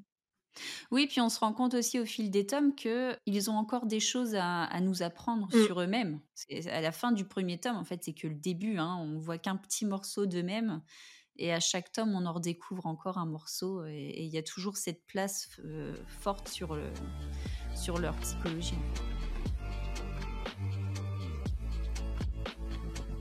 oui, 0.92 1.08
puis 1.08 1.22
on 1.22 1.30
se 1.30 1.40
rend 1.40 1.54
compte 1.54 1.74
aussi 1.74 2.00
au 2.00 2.06
fil 2.06 2.32
des 2.32 2.46
tomes 2.46 2.76
qu'ils 2.76 3.50
ont 3.50 3.56
encore 3.56 3.86
des 3.86 4.00
choses 4.00 4.36
à, 4.36 4.64
à 4.64 4.80
nous 4.80 5.04
apprendre 5.04 5.48
mmh. 5.48 5.66
sur 5.66 5.82
eux-mêmes. 5.82 6.20
À 6.72 6.82
la 6.82 6.92
fin 6.92 7.12
du 7.12 7.26
premier 7.26 7.60
tome, 7.60 7.76
en 7.76 7.84
fait, 7.84 8.04
c'est 8.04 8.14
que 8.14 8.28
le 8.28 8.36
début. 8.36 8.78
Hein, 8.78 8.98
on 9.02 9.20
voit 9.20 9.38
qu'un 9.38 9.58
petit 9.58 9.86
morceau 9.86 10.26
d'eux-mêmes. 10.26 10.82
Et 11.38 11.54
à 11.54 11.60
chaque 11.60 11.92
tome, 11.92 12.16
on 12.16 12.26
en 12.26 12.34
redécouvre 12.34 12.86
encore 12.86 13.18
un 13.18 13.26
morceau. 13.26 13.86
Et 13.86 14.24
il 14.24 14.34
y 14.34 14.38
a 14.38 14.44
toujours 14.44 14.78
cette 14.78 15.06
place 15.06 15.50
euh, 15.66 15.94
forte 16.08 16.48
sur, 16.48 16.76
le, 16.76 16.90
sur 17.76 17.98
leur 17.98 18.16
psychologie. 18.18 18.78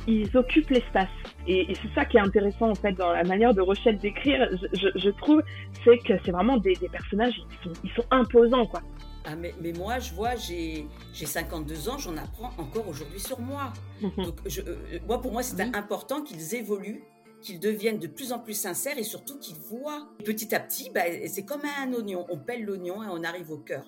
Ils 0.06 0.36
occupent 0.36 0.70
l'espace. 0.70 1.08
Et, 1.46 1.74
c'est 1.74 1.94
ça 1.94 2.04
qui 2.04 2.16
est 2.16 2.20
intéressant 2.20 2.70
en 2.70 2.74
fait 2.74 2.92
dans 2.92 3.12
la 3.12 3.24
manière 3.24 3.52
de 3.52 3.60
Rochelle 3.60 3.98
d'écrire, 3.98 4.48
je, 4.72 4.88
je, 4.94 5.10
trouve, 5.10 5.42
c'est 5.84 5.98
que 5.98 6.14
c'est 6.24 6.30
vraiment 6.30 6.56
des, 6.56 6.74
des, 6.74 6.88
personnages, 6.88 7.34
ils 7.36 7.64
sont, 7.64 7.72
ils 7.84 7.90
sont 7.90 8.04
imposants 8.10 8.66
quoi. 8.66 8.80
Ah 9.26 9.36
mais, 9.36 9.54
mais, 9.60 9.72
moi, 9.72 9.98
je 9.98 10.12
vois, 10.12 10.36
j'ai 10.36 10.86
52 11.14 11.88
ans, 11.88 11.96
j'en 11.96 12.16
apprends 12.18 12.50
encore 12.58 12.86
aujourd'hui 12.86 13.18
sur 13.18 13.40
moi. 13.40 13.72
Donc, 14.18 14.34
je, 14.44 14.60
euh, 14.60 14.98
moi, 15.06 15.20
pour 15.20 15.32
moi, 15.32 15.42
c'est 15.42 15.58
important 15.74 16.22
qu'ils 16.22 16.54
évoluent 16.54 17.02
qu'ils 17.44 17.60
deviennent 17.60 17.98
de 17.98 18.06
plus 18.06 18.32
en 18.32 18.38
plus 18.38 18.54
sincères 18.54 18.98
et 18.98 19.02
surtout 19.02 19.38
qu'ils 19.38 19.56
voient 19.56 20.08
petit 20.24 20.54
à 20.54 20.60
petit, 20.60 20.90
bah, 20.90 21.02
c'est 21.28 21.44
comme 21.44 21.60
un 21.78 21.92
oignon, 21.92 22.26
on 22.30 22.38
pèle 22.38 22.64
l'oignon 22.64 23.02
et 23.02 23.06
on 23.10 23.22
arrive 23.22 23.50
au 23.50 23.58
cœur. 23.58 23.84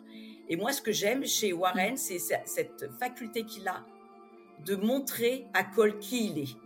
Et 0.48 0.56
moi, 0.56 0.72
ce 0.72 0.82
que 0.82 0.92
j'aime 0.92 1.24
chez 1.24 1.52
Warren, 1.52 1.96
c'est 1.96 2.18
cette 2.18 2.88
faculté 3.00 3.44
qu'il 3.44 3.66
a 3.66 3.84
de 4.64 4.76
montrer 4.76 5.46
à 5.54 5.64
Cole 5.64 5.98
qui 5.98 6.28
il 6.28 6.38
est, 6.38 6.56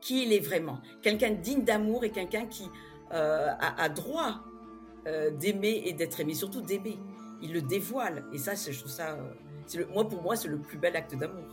qui 0.00 0.24
il 0.24 0.32
est 0.32 0.40
vraiment. 0.40 0.80
Quelqu'un 1.02 1.30
digne 1.30 1.64
d'amour 1.64 2.02
et 2.02 2.10
quelqu'un 2.10 2.46
qui 2.46 2.64
euh, 3.12 3.50
a, 3.60 3.88
droit 3.90 4.40
euh, 5.06 5.30
d'aimer 5.30 5.82
et 5.84 5.92
d'être 5.92 6.18
aimé, 6.18 6.34
surtout 6.34 6.62
d'aimer. 6.62 6.98
Il 7.42 7.52
le 7.52 7.60
dévoile. 7.60 8.24
Et 8.32 8.38
ça, 8.38 8.54
je 8.54 8.76
trouve 8.78 8.90
ça, 8.90 9.18
euh, 9.76 9.84
moi, 9.92 10.08
pour 10.08 10.22
moi, 10.22 10.34
c'est 10.34 10.48
le 10.48 10.58
plus 10.58 10.78
bel 10.78 10.96
acte 10.96 11.14
d'amour. 11.14 11.44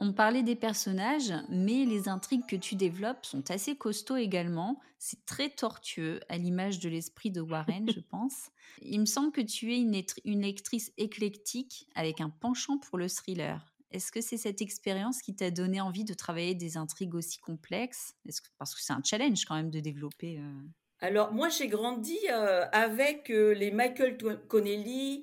On 0.00 0.12
parlait 0.12 0.42
des 0.42 0.56
personnages, 0.56 1.32
mais 1.48 1.84
les 1.84 2.08
intrigues 2.08 2.46
que 2.46 2.56
tu 2.56 2.74
développes 2.74 3.24
sont 3.24 3.50
assez 3.50 3.76
costauds 3.76 4.16
également. 4.16 4.80
C'est 4.98 5.24
très 5.26 5.50
tortueux, 5.50 6.20
à 6.28 6.36
l'image 6.36 6.80
de 6.80 6.88
l'esprit 6.88 7.30
de 7.30 7.40
Warren, 7.40 7.88
je 7.90 8.00
pense. 8.10 8.50
Il 8.82 9.00
me 9.00 9.06
semble 9.06 9.32
que 9.32 9.40
tu 9.40 9.72
es 9.72 9.78
une, 9.78 10.02
une 10.24 10.42
lectrice 10.42 10.92
éclectique 10.96 11.86
avec 11.94 12.20
un 12.20 12.30
penchant 12.30 12.78
pour 12.78 12.98
le 12.98 13.08
thriller. 13.08 13.74
Est-ce 13.94 14.10
que 14.10 14.20
c'est 14.20 14.36
cette 14.36 14.60
expérience 14.60 15.22
qui 15.22 15.36
t'a 15.36 15.52
donné 15.52 15.80
envie 15.80 16.04
de 16.04 16.14
travailler 16.14 16.56
des 16.56 16.76
intrigues 16.76 17.14
aussi 17.14 17.38
complexes? 17.38 18.14
Parce 18.58 18.74
que 18.74 18.80
c'est 18.80 18.92
un 18.92 19.02
challenge 19.04 19.44
quand 19.44 19.54
même 19.54 19.70
de 19.70 19.78
développer. 19.78 20.38
Euh. 20.38 20.62
Alors 20.98 21.32
moi 21.32 21.48
j'ai 21.48 21.68
grandi 21.68 22.18
euh, 22.28 22.64
avec 22.72 23.30
euh, 23.30 23.54
les 23.54 23.70
Michael 23.70 24.18
Connelly, 24.48 25.22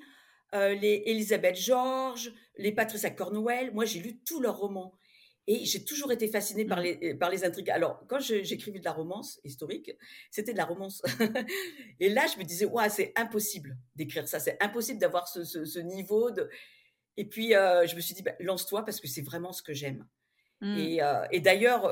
euh, 0.54 0.74
les 0.76 1.04
Elizabeth 1.06 1.56
George, 1.56 2.34
les 2.58 2.72
Patricia 2.72 3.10
Cornwell. 3.10 3.72
Moi, 3.74 3.86
j'ai 3.86 4.00
lu 4.00 4.20
tous 4.20 4.42
leurs 4.42 4.58
romans. 4.58 4.94
Et 5.48 5.66
j'ai 5.66 5.84
toujours 5.84 6.12
été 6.12 6.28
fascinée 6.28 6.66
par 6.66 6.80
mmh. 6.80 6.84
les, 6.84 7.00
euh, 7.04 7.18
par 7.18 7.30
les 7.30 7.44
intrigues. 7.44 7.72
Alors, 7.72 8.06
quand 8.08 8.20
j'écrivais 8.20 8.80
de 8.80 8.86
la 8.86 8.92
romance 8.92 9.40
historique, 9.44 9.92
c'était 10.30 10.54
de 10.54 10.58
la 10.58 10.66
romance. 10.66 11.02
et 12.00 12.10
là, 12.10 12.26
je 12.32 12.38
me 12.38 12.44
disais, 12.44 12.66
ouais, 12.66 12.90
c'est 12.90 13.12
impossible 13.16 13.76
d'écrire 13.96 14.28
ça. 14.28 14.40
C'est 14.40 14.62
impossible 14.62 15.00
d'avoir 15.00 15.28
ce, 15.28 15.44
ce, 15.44 15.80
niveau. 15.80 16.30
De... 16.32 16.48
Et 17.18 17.26
puis, 17.26 17.56
euh, 17.56 17.88
je 17.88 17.96
me 17.96 18.02
suis 18.02 18.14
dit, 18.14 18.22
bah, 18.22 18.36
lance-toi 18.40 18.86
parce 18.86 19.00
que 19.00 19.08
c'est 19.08 19.24
vraiment 19.24 19.52
ce 19.52 19.64
que 19.64 19.74
j'aime. 19.74 20.06
Mmh. 20.62 20.78
Et, 20.78 21.00
et 21.32 21.40
d'ailleurs, 21.40 21.92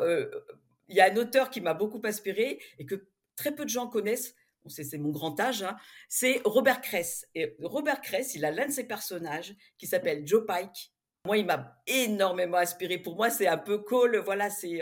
il 0.90 0.96
y 0.96 1.00
a 1.00 1.12
un 1.12 1.16
auteur 1.18 1.50
qui 1.50 1.60
m'a 1.60 1.74
beaucoup 1.74 2.02
inspiré 2.04 2.60
et 2.78 2.86
que 2.86 3.08
très 3.36 3.56
peu 3.56 3.64
de 3.64 3.70
gens 3.70 3.88
connaissent 3.88 4.36
c'est 4.68 4.98
mon 4.98 5.12
grand 5.12 5.40
âge, 5.40 5.64
hein, 5.64 5.76
c'est 6.08 6.42
Robert 6.46 6.82
Kress. 6.82 7.28
Et 7.36 7.56
Robert 7.62 8.02
Kress, 8.02 8.36
il 8.36 8.46
a 8.46 8.52
l'un 8.52 8.68
de 8.68 8.72
ses 8.72 8.86
personnages 8.86 9.56
qui 9.78 9.88
s'appelle 9.88 10.26
Joe 10.28 10.46
Pike. 10.46 10.92
Moi, 11.26 11.38
il 11.38 11.46
m'a 11.46 11.78
énormément 11.88 12.58
inspiré. 12.58 12.98
Pour 12.98 13.16
moi, 13.16 13.30
c'est 13.30 13.48
un 13.48 13.58
peu 13.58 13.80
Cole, 13.80 14.18
voilà, 14.18 14.50
c'est 14.50 14.80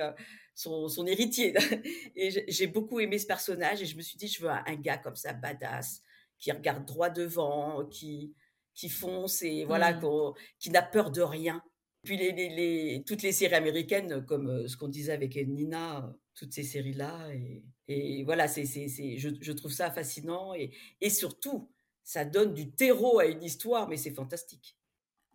son, 0.56 0.88
son, 0.88 1.06
héritier. 1.06 1.54
et 2.16 2.46
j'ai 2.48 2.68
beaucoup 2.68 3.00
aimé 3.00 3.18
ce 3.20 3.28
personnage 3.28 3.82
et 3.82 3.86
je 3.86 3.96
me 3.96 4.02
suis 4.02 4.18
dit, 4.18 4.28
je 4.28 4.42
veux 4.42 4.50
un, 4.50 4.76
gars 4.76 4.98
comme 4.98 5.16
ça, 5.16 5.34
badass, 5.34 6.02
qui 6.40 6.52
regarde 6.52 6.86
droit 6.86 7.10
devant, 7.10 7.86
qui, 7.86 8.34
qui 8.74 8.90
fonce 8.90 9.42
et 9.42 9.66
voilà, 9.66 9.94
mmh. 9.94 10.34
qui 10.60 10.70
n'a 10.70 10.82
peur 10.82 11.12
de 11.12 11.22
rien. 11.22 11.62
Puis 12.04 12.18
les, 12.18 12.32
les, 12.32 13.04
toutes 13.06 13.24
les 13.24 13.32
séries 13.32 13.56
américaines, 13.56 14.24
comme 14.26 14.68
ce 14.68 14.78
qu'on 14.78 14.88
disait 14.88 15.12
avec 15.12 15.36
Nina, 15.36 16.10
toutes 16.38 16.54
ces 16.54 16.64
séries-là. 16.64 17.30
Et, 17.34 17.64
et, 17.88 18.24
voilà, 18.24 18.48
c'est, 18.48 18.66
je, 18.66 19.30
je, 19.40 19.52
trouve 19.52 19.72
ça 19.72 19.92
fascinant. 19.92 20.54
Et, 20.54 20.72
et 21.02 21.10
surtout, 21.10 21.70
ça 22.04 22.24
donne 22.24 22.54
du 22.54 22.72
terreau 22.72 23.20
à 23.20 23.26
une 23.26 23.44
histoire, 23.44 23.90
mais 23.90 23.98
c'est 23.98 24.14
fantastique. 24.14 24.78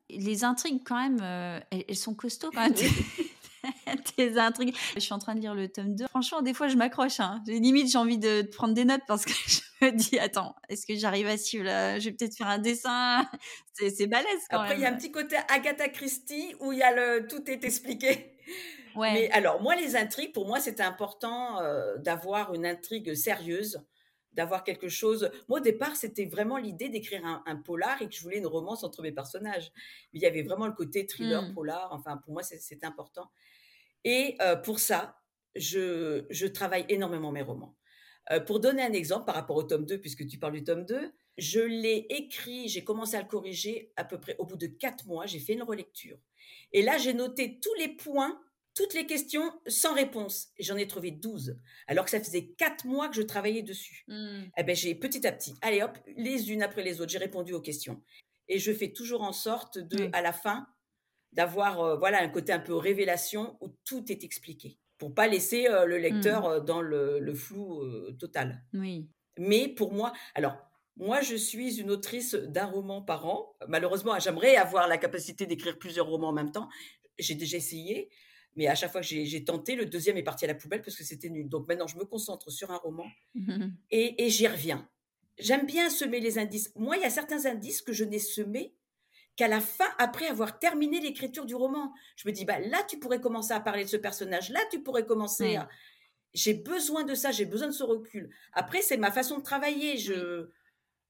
Les 0.09 0.45
intrigues, 0.45 0.83
quand 0.85 0.97
même, 0.97 1.63
elles, 1.71 1.97
sont 1.97 2.15
costauds 2.15 2.51
quand 2.51 2.69
même. 2.69 2.75
tes 4.17 4.39
intrigues. 4.39 4.75
Je 4.95 5.01
suis 5.01 5.13
en 5.13 5.19
train 5.19 5.35
de 5.35 5.41
lire 5.41 5.55
le 5.55 5.69
tome 5.69 5.95
2. 5.95 6.07
Franchement, 6.09 6.43
des 6.43 6.55
fois, 6.55 6.69
je 6.69 6.77
m'accroche. 6.77 7.21
Hein. 7.21 7.43
Limite, 7.47 7.91
j'ai 7.91 7.99
envie 7.99 8.19
de, 8.19 8.43
prendre 8.43 8.75
des 8.75 8.85
notes 8.85 9.03
parce 9.07 9.25
que 9.25 9.33
je 9.47 9.61
me 9.87 9.91
dis, 9.93 10.19
attends, 10.19 10.55
est-ce 10.69 10.87
que 10.87 10.97
j'arrive 10.97 11.27
à 11.27 11.37
suivre 11.37 11.65
là 11.65 11.99
Je 11.99 12.09
vais 12.09 12.17
peut-être 12.17 12.37
faire 12.37 12.49
un 12.49 12.59
dessin? 12.59 13.29
C'est 13.75 14.07
balèze 14.07 14.27
quand 14.51 14.61
Après, 14.61 14.77
il 14.77 14.83
y 14.83 14.85
a 14.85 14.91
un 14.91 14.97
petit 14.97 15.13
côté 15.13 15.37
Agatha 15.49 15.89
Christie 15.89 16.55
où 16.61 16.73
il 16.73 16.79
y 16.79 16.83
a 16.83 16.95
le 16.95 17.27
tout 17.27 17.51
est 17.51 17.65
expliqué. 17.65 18.37
Ouais. 18.95 19.13
Mais 19.13 19.31
alors, 19.31 19.63
moi, 19.63 19.77
les 19.77 19.97
intrigues, 19.97 20.33
pour 20.33 20.47
moi, 20.47 20.61
c'était 20.61 20.83
important 20.83 21.61
euh, 21.61 21.97
d'avoir 21.99 22.55
une 22.55 22.67
intrigue 22.67 23.15
sérieuse 23.15 23.83
d'avoir 24.35 24.65
quelque 24.65 24.89
chose. 24.89 25.31
Moi, 25.49 25.61
au 25.61 25.63
départ, 25.63 25.97
c'était 25.97 26.25
vraiment 26.25 26.57
l'idée 26.57 26.89
d'écrire 26.89 27.25
un, 27.25 27.57
polar 27.57 28.01
et 28.01 28.09
que 28.09 28.15
je 28.15 28.23
voulais 28.23 28.39
une 28.39 28.47
romance 28.47 28.83
entre 28.85 29.03
mes 29.03 29.13
personnages. 29.13 29.73
il 30.13 30.23
y 30.23 30.27
avait 30.27 30.43
vraiment 30.43 30.67
le 30.67 30.73
côté 30.73 31.07
thriller, 31.07 31.43
mmh. 31.43 31.55
polar. 31.55 31.89
Enfin, 31.93 32.17
pour 32.17 32.33
moi, 32.33 32.43
c'est 32.43 32.85
important. 32.85 33.31
Et 34.05 34.37
euh, 34.41 34.57
pour 34.57 34.79
ça, 34.81 35.21
je, 35.55 36.25
je, 36.31 36.47
travaille 36.47 36.87
énormément 36.89 37.31
mes 37.31 37.43
romans. 37.43 37.77
Euh, 38.31 38.41
pour 38.41 38.61
donner 38.61 38.83
un 38.83 38.93
exemple 38.93 39.27
par 39.27 39.35
rapport 39.35 39.57
au 39.57 39.63
tome 39.63 39.85
2, 39.85 40.01
puisque 40.01 40.27
tu 40.27 40.39
parles 40.39 40.55
du 40.55 40.65
tome 40.65 40.85
2, 40.85 41.13
je 41.39 41.61
l'ai 41.61 42.07
écrit, 42.09 42.69
j'ai 42.69 42.85
commencé 42.85 43.17
à 43.17 43.21
le 43.21 43.29
corriger 43.29 43.93
à 43.97 44.05
peu 44.05 44.19
près 44.19 44.37
au 44.39 44.47
bout 44.47 44.57
de 44.57 44.67
quatre 44.67 45.07
mois, 45.07 45.27
j'ai 45.27 45.41
fait 45.41 45.53
une 45.55 45.63
relecture. 45.63 46.19
Et 46.73 46.83
là, 46.83 46.99
j'ai 46.99 47.15
noté 47.15 47.59
tous 47.61 47.75
les 47.75 47.89
points 47.89 48.41
toutes 48.75 48.95
les 48.95 49.07
questions 49.07 49.53
sans 49.67 49.95
réponse. 49.95 50.49
J'en 50.59 50.77
ai 50.77 50.87
trouvé 50.87 51.11
12, 51.11 51.59
alors 51.87 52.05
que 52.05 52.11
ça 52.11 52.21
faisait 52.21 52.49
4 52.59 52.87
mois 52.87 53.09
que 53.09 53.17
je 53.17 53.23
travaillais 53.23 53.63
dessus. 53.63 54.05
Mmh. 54.09 54.43
Eh 54.57 54.63
ben, 54.63 54.75
j'ai 54.75 54.95
petit 54.95 55.27
à 55.27 55.33
petit, 55.33 55.55
allez 55.63 55.83
hop, 55.83 55.99
les 56.17 56.51
unes 56.53 56.63
après 56.63 56.83
les 56.83 57.01
autres, 57.01 57.13
j'ai 57.13 57.19
répondu 57.19 57.53
aux 57.53 57.61
questions. 57.61 58.03
Et 58.49 58.59
je 58.59 58.73
fais 58.73 58.93
toujours 58.93 59.23
en 59.23 59.33
sorte 59.33 59.79
de, 59.79 60.11
à 60.13 60.23
la 60.23 60.33
fin, 60.33 60.67
d'avoir 61.33 61.81
euh, 61.81 61.97
voilà 61.97 62.23
un 62.23 62.29
côté 62.29 62.53
un 62.53 62.59
peu 62.59 62.75
révélation 62.75 63.57
où 63.61 63.69
tout 63.85 64.11
est 64.11 64.25
expliqué, 64.25 64.79
pour 64.99 65.15
pas 65.15 65.27
laisser 65.27 65.69
euh, 65.69 65.87
le 65.87 65.99
lecteur 65.99 66.43
mmh. 66.43 66.53
euh, 66.53 66.61
dans 66.61 66.81
le, 66.81 67.35
flou 67.35 67.83
total. 68.19 68.63
Oui. 68.75 69.09
Mais 69.39 69.69
pour 69.69 69.93
moi, 69.93 70.13
alors 70.35 70.57
moi, 70.97 71.23
je 71.23 71.37
suis 71.37 71.81
une 71.81 71.91
autrice 71.91 72.35
d'un 72.35 72.67
roman 72.67 73.01
par 73.01 73.27
an. 73.27 73.57
Malheureusement, 73.67 74.19
j'aimerais 74.19 74.57
avoir 74.57 74.89
la 74.89 74.99
capacité 74.99 75.47
d'écrire 75.47 75.79
plusieurs 75.79 76.07
romans 76.07 76.29
en 76.29 76.33
même 76.35 76.53
temps. 76.53 76.69
J'ai 77.19 77.35
déjà 77.35 77.57
essayé. 77.57 78.11
Mais 78.57 78.67
à 78.67 78.75
chaque 78.75 78.93
fois 78.93 79.01
que 79.01 79.07
j'ai 79.07 79.45
tenté, 79.45 79.77
le 79.77 79.87
deuxième 79.87 80.17
est 80.17 80.23
parti 80.23 80.45
à 80.45 80.49
la 80.49 80.55
poubelle 80.55 80.83
parce 80.83 80.97
que 80.97 81.05
c'était 81.05 81.31
nul. 81.31 81.49
Donc 81.49 81.69
maintenant, 81.69 81.87
je 81.87 81.97
me 81.97 82.05
concentre 82.05 82.51
sur 82.51 82.71
un 82.71 82.77
roman 82.77 83.07
et, 83.91 84.29
j'y 84.29 84.47
reviens. 84.47 84.89
J'aime 85.39 85.67
bien 85.67 85.89
semer 85.89 86.21
les 86.21 86.39
indices. 86.39 86.73
Moi, 86.77 86.97
il 86.97 87.03
y 87.03 87.07
a 87.07 87.11
certains 87.11 87.47
indices 87.47 87.81
que 87.81 87.93
je 87.93 88.05
n'ai 88.05 88.19
semés 88.19 88.75
qu'à 89.35 89.49
la 89.49 89.61
fin, 89.61 89.89
après 89.99 90.27
avoir 90.27 90.59
terminé 90.59 91.01
l'écriture 91.01 91.47
du 91.47 91.55
roman. 91.55 91.93
Je 92.17 92.29
me 92.29 92.33
dis, 92.33 92.45
bah, 92.45 92.59
là, 92.61 92.83
tu 92.89 92.99
pourrais 92.99 93.21
commencer 93.21 93.53
à 93.53 93.61
parler 93.61 93.85
de 93.85 93.89
ce 93.89 93.97
personnage. 93.97 94.51
Là, 94.51 94.61
tu 94.71 94.83
pourrais 94.83 95.07
commencer 95.07 95.57
à... 95.57 95.69
J'ai 96.35 96.55
besoin 96.55 97.05
de 97.05 97.15
ça, 97.15 97.31
j'ai 97.31 97.47
besoin 97.47 97.69
de 97.69 97.73
ce 97.73 97.83
recul. 97.83 98.31
Après, 98.53 98.83
c'est 98.83 98.99
ma 98.99 99.11
façon 99.11 99.39
de 99.39 99.43
travailler. 99.43 99.97
Je... 99.97 100.51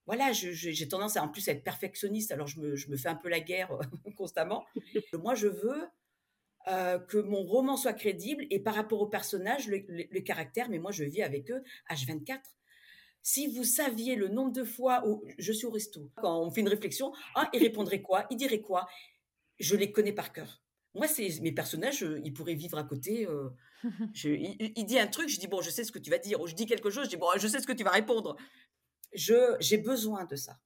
Voilà, 0.07 0.33
j'ai 0.33 0.89
tendance 0.89 1.17
à 1.17 1.23
en 1.23 1.29
plus 1.29 1.47
être 1.49 1.63
perfectionniste, 1.63 2.33
alors 2.33 2.49
je 2.49 2.61
me, 2.61 2.75
je 2.75 2.89
me 2.91 2.97
fais 2.97 3.09
un 3.09 3.15
peu 3.15 3.29
la 3.29 3.39
guerre 3.39 3.71
constamment. 4.17 4.65
Moi, 5.13 5.35
je 5.35 5.47
veux 5.47 5.89
euh, 6.69 6.99
que 6.99 7.19
mon 7.19 7.43
roman 7.43 7.77
soit 7.77 7.93
crédible 7.93 8.47
et 8.51 8.61
par 8.61 8.75
rapport 8.75 9.01
au 9.01 9.07
personnage, 9.07 9.69
le, 9.69 10.21
caractère, 10.21 10.69
mais 10.69 10.79
moi 10.79 10.93
je 10.93 11.05
vis 11.05 11.23
avec 11.23 11.51
eux 11.51 11.63
H24. 11.91 12.41
Si 13.21 13.47
vous 13.49 13.65
saviez 13.65 14.15
le 14.17 14.29
nombre 14.29 14.53
de 14.53 14.65
fois 14.65 15.07
où 15.07 15.25
je 15.39 15.53
suis 15.53 15.67
au 15.67 15.71
resto, 15.71 16.11
quand 16.17 16.41
on 16.41 16.51
fait 16.51 16.61
une 16.61 16.69
réflexion, 16.69 17.13
ah, 17.35 17.49
il 17.53 17.61
répondrait 17.61 18.03
quoi? 18.03 18.27
Il 18.31 18.37
dirait 18.37 18.61
quoi 18.61 18.89
Je 19.59 19.77
les 19.77 19.93
connais 19.93 20.13
par 20.13 20.33
cœur. 20.33 20.63
Moi, 20.95 21.09
c'est 21.09 21.41
mes 21.41 21.53
personnages, 21.53 22.03
euh, 22.05 22.21
ils 22.25 22.33
pourraient 22.33 22.55
vivre 22.55 22.79
à 22.79 22.85
côté. 22.85 23.27
Euh, 23.27 23.49
il, 24.25 24.85
dit 24.85 24.99
un 24.99 25.07
truc, 25.07 25.29
je 25.29 25.41
dis 25.41 25.47
bon, 25.47 25.61
je 25.63 25.71
sais 25.71 25.85
ce 25.85 25.93
que 25.93 25.99
tu 25.99 26.11
vas 26.11 26.19
dire. 26.19 26.41
Ou 26.41 26.47
je 26.47 26.55
dis 26.55 26.67
quelque 26.67 26.91
chose, 26.91 27.05
je 27.05 27.11
dis 27.11 27.17
bon, 27.17 27.29
je 27.37 27.49
sais 27.49 27.61
ce 27.61 27.67
que 27.67 27.73
tu 27.73 27.85
vas 27.85 27.91
répondre. 27.91 28.37
Je 29.15 29.57
j'ai 29.61 29.79
besoin 29.79 30.25
de 30.25 30.37
ça. 30.37 30.59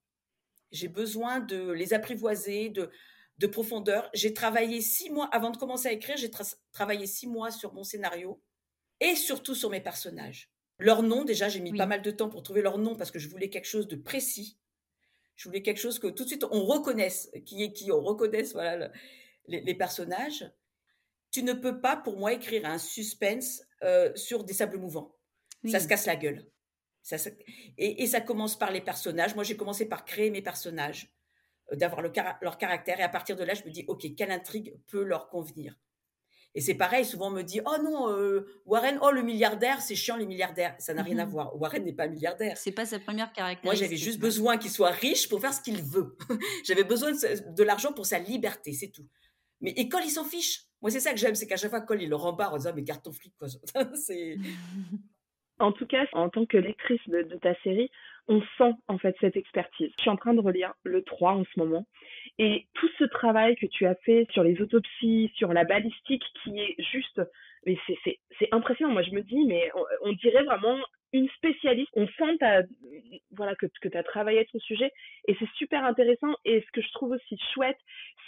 J'ai 0.73 0.89
besoin 0.89 1.41
de 1.41 1.71
les 1.71 1.95
apprivoiser, 1.95 2.71
de 2.71 2.91
de 3.39 3.47
profondeur. 3.47 4.11
J'ai 4.15 4.35
travaillé 4.35 4.81
six 4.81 5.11
mois, 5.11 5.29
avant 5.33 5.51
de 5.51 5.57
commencer 5.57 5.89
à 5.89 5.93
écrire, 5.93 6.17
j'ai 6.17 6.31
travaillé 6.73 7.07
six 7.07 7.27
mois 7.27 7.51
sur 7.51 7.73
mon 7.75 7.85
scénario 7.85 8.43
et 9.01 9.15
surtout 9.15 9.55
sur 9.55 9.71
mes 9.71 9.81
personnages. 9.81 10.51
Leur 10.79 11.03
nom, 11.03 11.25
déjà, 11.25 11.49
j'ai 11.49 11.61
mis 11.61 11.77
pas 11.77 11.87
mal 11.87 12.03
de 12.03 12.11
temps 12.11 12.29
pour 12.29 12.43
trouver 12.43 12.63
leur 12.63 12.79
nom 12.79 12.97
parce 12.97 13.11
que 13.11 13.19
je 13.19 13.29
voulais 13.29 13.49
quelque 13.49 13.67
chose 13.67 13.89
de 13.89 13.97
précis. 13.97 14.59
Je 15.35 15.49
voulais 15.49 15.63
quelque 15.63 15.79
chose 15.79 15.99
que 15.99 16.07
tout 16.07 16.25
de 16.25 16.29
suite 16.29 16.45
on 16.51 16.65
reconnaisse 16.65 17.31
qui 17.45 17.63
est 17.63 17.73
qui, 17.73 17.93
on 17.93 18.01
reconnaisse 18.01 18.53
voilà, 18.53 18.91
les, 19.49 19.75
personnages. 19.75 20.51
Tu 21.31 21.43
ne 21.43 21.53
peux 21.53 21.81
pas, 21.81 21.97
pour 21.97 22.19
moi, 22.19 22.33
écrire 22.33 22.65
un 22.65 22.79
suspense 22.79 23.63
euh, 23.83 24.15
sur 24.15 24.45
des 24.45 24.55
sables 24.55 24.79
mouvants. 24.79 25.15
Ça 25.67 25.81
se 25.81 25.89
casse 25.89 26.07
la 26.07 26.17
gueule. 26.17 26.47
et, 27.77 28.03
et, 28.03 28.07
ça 28.07 28.21
commence 28.21 28.59
par 28.59 28.71
les 28.71 28.81
personnages. 28.81 29.35
Moi, 29.35 29.45
j'ai 29.45 29.57
commencé 29.57 29.87
par 29.87 30.05
créer 30.05 30.31
mes 30.31 30.43
personnages. 30.43 31.13
D'avoir 31.73 32.01
le 32.01 32.13
leur 32.43 32.59
caractère. 32.59 33.01
Et 33.01 33.03
à 33.03 33.09
partir 33.09 33.37
de 33.37 33.43
là, 33.43 33.55
je 33.55 33.65
me 33.65 33.71
dis, 33.71 33.85
OK, 33.89 34.07
quelle 34.17 34.31
intrigue 34.31 34.77
peut 34.87 35.03
leur 35.03 35.29
convenir? 35.29 35.77
Et 36.57 36.63
c'est 36.63 36.75
pareil, 36.75 37.05
souvent 37.05 37.29
on 37.29 37.33
me 37.33 37.43
dit, 37.43 37.61
oh 37.67 37.77
non, 37.83 38.11
euh, 38.11 38.47
Warren, 38.65 38.99
oh 39.03 39.11
le 39.11 39.23
milliardaire, 39.23 39.83
c'est 39.83 39.95
chiant 39.95 40.17
les 40.17 40.25
milliardaires. 40.25 40.75
Ça 40.79 40.95
n'a 40.95 41.03
rien 41.03 41.19
à 41.19 41.27
mhm. 41.27 41.31
voir. 41.31 41.61
Warren 41.61 41.85
n'est 41.85 41.93
pas 41.93 42.09
milliardaire. 42.09 42.57
C'est 42.57 42.73
pas 42.73 42.87
sa 42.87 42.99
première 42.99 43.31
caractéristique. 43.31 43.65
Moi, 43.65 43.75
j'avais 43.75 43.99
juste 43.99 44.19
besoin 44.19 44.57
qu'il 44.57 44.71
soit 44.71 44.91
riche 44.91 45.29
pour 45.29 45.39
faire 45.39 45.53
ce 45.53 45.61
qu'il 45.61 45.83
veut. 45.83 46.17
j'avais 46.65 46.85
besoin 46.85 47.13
de, 47.13 47.63
l'argent 47.63 47.93
pour 47.93 48.07
sa 48.07 48.19
liberté, 48.19 48.73
c'est 48.73 48.89
tout. 48.89 49.07
Mais 49.61 49.75
et 49.77 49.91
Cole, 49.91 50.05
il 50.07 50.11
s'en 50.11 50.25
fiche. 50.25 50.63
Moi, 50.81 50.91
c'est 50.91 51.01
ça 51.01 51.11
que 51.11 51.19
j'aime, 51.19 51.35
c'est 51.35 51.47
qu'à 51.47 51.59
chaque 51.59 51.69
fois, 51.69 51.83
Cole, 51.83 52.01
il 52.01 52.09
le 52.09 52.17
rembarre 52.17 52.55
en 52.55 52.57
disant, 52.57 52.73
mais 52.75 52.83
garde 52.83 53.03
ton 53.03 53.13
fric, 53.13 53.35
quoi. 53.39 53.49
c'est... 53.95 54.39
En 55.59 55.73
tout 55.73 55.87
cas, 55.87 56.07
en 56.13 56.29
tant 56.29 56.45
que 56.45 56.59
lectrice 56.59 57.01
de, 57.09 57.23
ta 57.41 57.55
série, 57.63 57.91
on 58.29 58.43
sent 58.59 58.73
en 58.89 58.99
fait 58.99 59.17
cette 59.21 59.37
expertise. 59.37 59.91
Je 59.97 60.03
suis 60.03 60.11
en 60.11 60.17
train 60.17 60.35
de 60.35 60.41
relire 60.41 60.75
le 60.85 61.03
3 61.03 61.33
en 61.33 61.45
ce 61.45 61.59
moment. 61.59 61.87
Et 62.39 62.67
tout 62.75 62.89
ce 62.99 63.05
travail 63.05 63.57
que 63.57 63.67
tu 63.67 63.87
as 63.87 63.95
fait 63.95 64.27
sur 64.33 64.43
les 64.43 64.61
autopsies, 64.61 65.33
sur 65.35 65.53
la 65.53 65.65
balistique, 65.65 66.25
qui 66.43 66.61
est 66.61 66.77
juste, 66.79 67.23
mais 67.65 67.79
c'est 68.39 68.49
impressionnant. 68.53 68.93
Moi, 68.93 69.03
je 69.03 69.13
me 69.13 69.23
dis, 69.23 69.45
mais 69.47 69.71
on, 70.03 70.13
dirait 70.13 70.45
vraiment 70.45 70.79
une 71.15 71.29
spécialiste. 71.31 71.91
On 71.95 72.07
sent 72.07 72.39
voilà, 73.31 73.55
que, 73.55 73.67
que 73.81 73.89
tu 73.89 73.97
as 73.97 74.03
travaillé 74.03 74.45
sur 74.51 74.61
ce 74.61 74.67
sujet 74.67 74.93
et 75.27 75.37
c'est 75.39 75.49
super 75.55 75.85
intéressant. 75.85 76.35
Et 76.45 76.61
ce 76.61 76.71
que 76.73 76.83
je 76.83 76.93
trouve 76.93 77.13
aussi 77.13 77.39
chouette, 77.55 77.79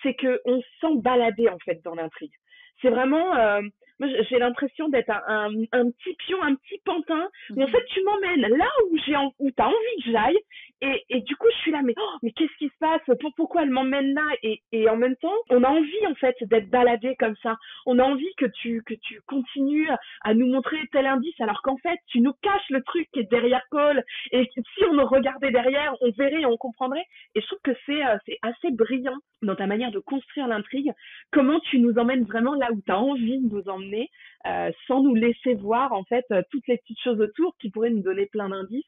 c'est 0.02 0.14
qu'on 0.14 0.62
sent 0.80 0.96
balader 1.02 1.48
en 1.48 1.58
fait 1.58 1.82
dans 1.84 1.94
l'intrigue. 1.94 2.32
C'est 2.80 2.90
vraiment, 2.90 3.34
euh, 3.36 3.60
moi 3.98 4.08
j'ai 4.28 4.38
l'impression 4.38 4.88
d'être 4.88 5.10
un, 5.10 5.50
un, 5.72 5.90
petit 5.90 6.14
pion, 6.18 6.42
un 6.42 6.54
petit 6.54 6.80
pantin, 6.84 7.28
mais 7.50 7.64
en 7.64 7.66
mhm. 7.66 7.72
fait 7.72 7.84
tu 7.86 8.02
m'emmènes 8.04 8.56
là 8.56 8.68
où 8.90 8.96
j'ai 9.04 9.16
où 9.38 9.50
t'as 9.50 9.66
envie 9.66 10.04
que 10.04 10.10
j'aille, 10.12 10.38
et, 10.80 11.04
et 11.10 11.20
du 11.22 11.34
coup 11.36 11.48
je 11.52 11.58
suis 11.58 11.72
là, 11.72 11.80
mais 11.82 11.94
oh, 11.96 12.16
mais 12.22 12.30
qu'est-ce 12.32 12.56
qui 12.58 12.68
se 12.68 12.78
passe? 12.78 13.02
Pourquoi 13.36 13.62
elle 13.62 13.70
m'emmène 13.70 14.14
là? 14.14 14.28
Et, 14.42 14.62
et 14.70 14.88
en 14.88 14.96
même 14.96 15.16
temps, 15.16 15.34
on 15.50 15.64
a 15.64 15.68
envie 15.68 16.06
en 16.06 16.14
fait 16.14 16.36
d'être 16.42 16.70
baladé 16.70 17.16
comme 17.18 17.34
ça. 17.42 17.56
On 17.86 17.98
a 17.98 18.04
envie 18.04 18.32
que 18.36 18.46
tu 18.46 18.82
que 18.84 18.94
tu 18.94 19.20
continues 19.26 19.88
à 20.22 20.34
nous 20.34 20.46
montrer 20.46 20.78
tel 20.92 21.06
indice, 21.06 21.40
alors 21.40 21.62
qu'en 21.62 21.76
fait 21.78 21.98
tu 22.06 22.20
nous 22.20 22.32
caches 22.42 22.70
le 22.70 22.82
truc 22.82 23.08
qui 23.12 23.20
est 23.20 23.30
derrière 23.30 23.62
Cole, 23.70 24.04
et 24.30 24.48
si 24.54 24.84
on 24.88 24.94
nous 24.94 25.06
regardait 25.06 25.50
derrière, 25.50 25.94
on 26.00 26.10
verrait, 26.12 26.44
on 26.44 26.56
comprendrait. 26.56 27.04
Et 27.34 27.40
je 27.40 27.46
trouve 27.46 27.60
que 27.64 27.76
c'est 27.86 28.04
euh, 28.04 28.16
c'est 28.26 28.38
assez 28.42 28.70
brillant 28.70 29.18
dans 29.42 29.56
ta 29.56 29.66
manière 29.66 29.90
de 29.90 29.98
construire 29.98 30.46
l'intrigue. 30.46 30.92
Comment 31.32 31.60
tu 31.60 31.78
nous 31.78 31.98
emmènes 31.98 32.24
vraiment 32.24 32.54
là 32.54 32.67
où 32.72 32.80
tu 32.84 32.92
as 32.92 32.98
envie 32.98 33.38
de 33.38 33.54
nous 33.54 33.68
emmener 33.68 34.10
euh, 34.46 34.70
sans 34.86 35.02
nous 35.02 35.14
laisser 35.14 35.54
voir 35.54 35.92
en 35.92 36.04
fait 36.04 36.24
euh, 36.30 36.42
toutes 36.50 36.66
les 36.68 36.78
petites 36.78 37.00
choses 37.00 37.20
autour 37.20 37.56
qui 37.58 37.70
pourraient 37.70 37.90
nous 37.90 38.02
donner 38.02 38.26
plein 38.26 38.48
d'indices. 38.48 38.84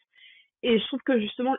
Et 0.63 0.79
je 0.79 0.87
trouve 0.87 1.01
que 1.01 1.19
justement 1.21 1.57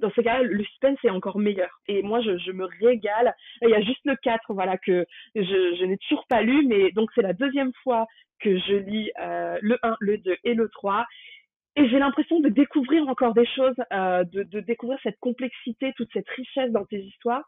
dans 0.00 0.10
ces 0.12 0.22
cas-là, 0.22 0.44
le 0.44 0.62
suspense 0.62 0.98
est 1.02 1.10
encore 1.10 1.38
meilleur. 1.38 1.80
Et 1.88 2.02
moi, 2.02 2.20
je, 2.20 2.52
me 2.52 2.64
régale. 2.80 3.34
Il 3.60 3.70
y 3.70 3.74
a 3.74 3.80
juste 3.80 4.04
le 4.04 4.14
4, 4.22 4.54
voilà, 4.54 4.78
que 4.78 5.04
je, 5.34 5.84
n'ai 5.84 5.98
toujours 5.98 6.24
pas 6.28 6.42
lu, 6.42 6.64
mais 6.68 6.92
donc 6.92 7.10
c'est 7.12 7.22
la 7.22 7.32
deuxième 7.32 7.72
fois 7.82 8.06
que 8.38 8.56
je 8.56 8.74
lis 8.74 9.10
euh, 9.20 9.58
le 9.60 9.78
1, 9.82 9.96
le 9.98 10.18
2 10.18 10.36
et 10.44 10.54
le 10.54 10.68
3. 10.68 11.04
Et 11.74 11.88
j'ai 11.88 11.98
l'impression 11.98 12.38
de 12.38 12.48
découvrir 12.48 13.08
encore 13.08 13.34
des 13.34 13.46
choses, 13.46 13.74
de, 13.90 14.44
de, 14.44 14.60
découvrir 14.60 14.98
cette 15.02 15.18
complexité, 15.18 15.92
toute 15.96 16.12
cette 16.12 16.28
richesse 16.28 16.70
dans 16.70 16.84
tes 16.84 17.00
histoires. 17.00 17.44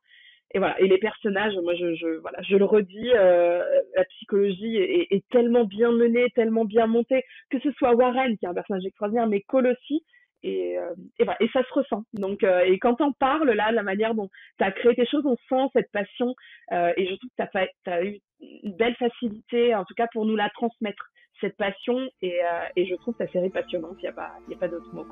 Et 0.54 0.58
voilà. 0.58 0.78
Et 0.80 0.86
les 0.86 0.98
personnages, 0.98 1.54
moi, 1.62 1.74
je, 1.74 2.20
voilà, 2.20 2.40
je 2.42 2.56
le 2.56 2.64
redis, 2.64 3.10
euh, 3.14 3.62
la 3.96 4.04
psychologie 4.04 4.76
est, 4.76 5.24
tellement 5.30 5.64
bien 5.64 5.90
menée, 5.92 6.28
tellement 6.34 6.64
bien 6.64 6.86
montée, 6.86 7.24
que 7.50 7.58
ce 7.60 7.70
soit 7.72 7.94
Warren 7.94 8.36
qui 8.36 8.44
est 8.44 8.48
un 8.48 8.54
personnage 8.54 8.84
extraordinaire, 8.84 9.26
mais 9.26 9.40
Cole 9.42 9.68
aussi. 9.68 10.04
Et, 10.42 10.76
euh, 10.76 10.90
et 11.18 11.24
voilà. 11.24 11.40
Et 11.40 11.48
ça 11.52 11.62
se 11.62 11.72
ressent. 11.72 12.02
Donc, 12.12 12.42
euh, 12.42 12.64
et 12.64 12.78
quand 12.78 13.00
on 13.00 13.12
parle 13.12 13.50
là, 13.52 13.72
la 13.72 13.82
manière 13.82 14.14
dont 14.14 14.28
tu 14.58 14.64
as 14.64 14.72
créé 14.72 14.94
tes 14.94 15.06
choses, 15.06 15.24
on 15.24 15.36
sent 15.48 15.70
cette 15.72 15.90
passion. 15.92 16.34
Et 16.70 17.06
je 17.06 17.14
trouve 17.14 17.30
que 17.38 17.68
tu 17.84 17.90
as, 17.90 18.04
eu 18.04 18.18
une 18.40 18.76
belle 18.76 18.96
facilité, 18.96 19.74
en 19.74 19.84
tout 19.84 19.94
cas, 19.94 20.08
pour 20.12 20.26
nous 20.26 20.36
la 20.36 20.50
transmettre 20.50 21.04
cette 21.40 21.56
passion. 21.56 22.08
Et, 22.20 22.40
et 22.76 22.86
je 22.86 22.94
trouve 22.96 23.14
ta 23.14 23.28
série 23.28 23.50
passionnante. 23.50 23.96
Il 23.98 24.02
n'y 24.02 24.08
a 24.08 24.12
pas, 24.12 24.32
pas 24.60 24.68
d'autre 24.68 24.92
mot. 24.92 25.06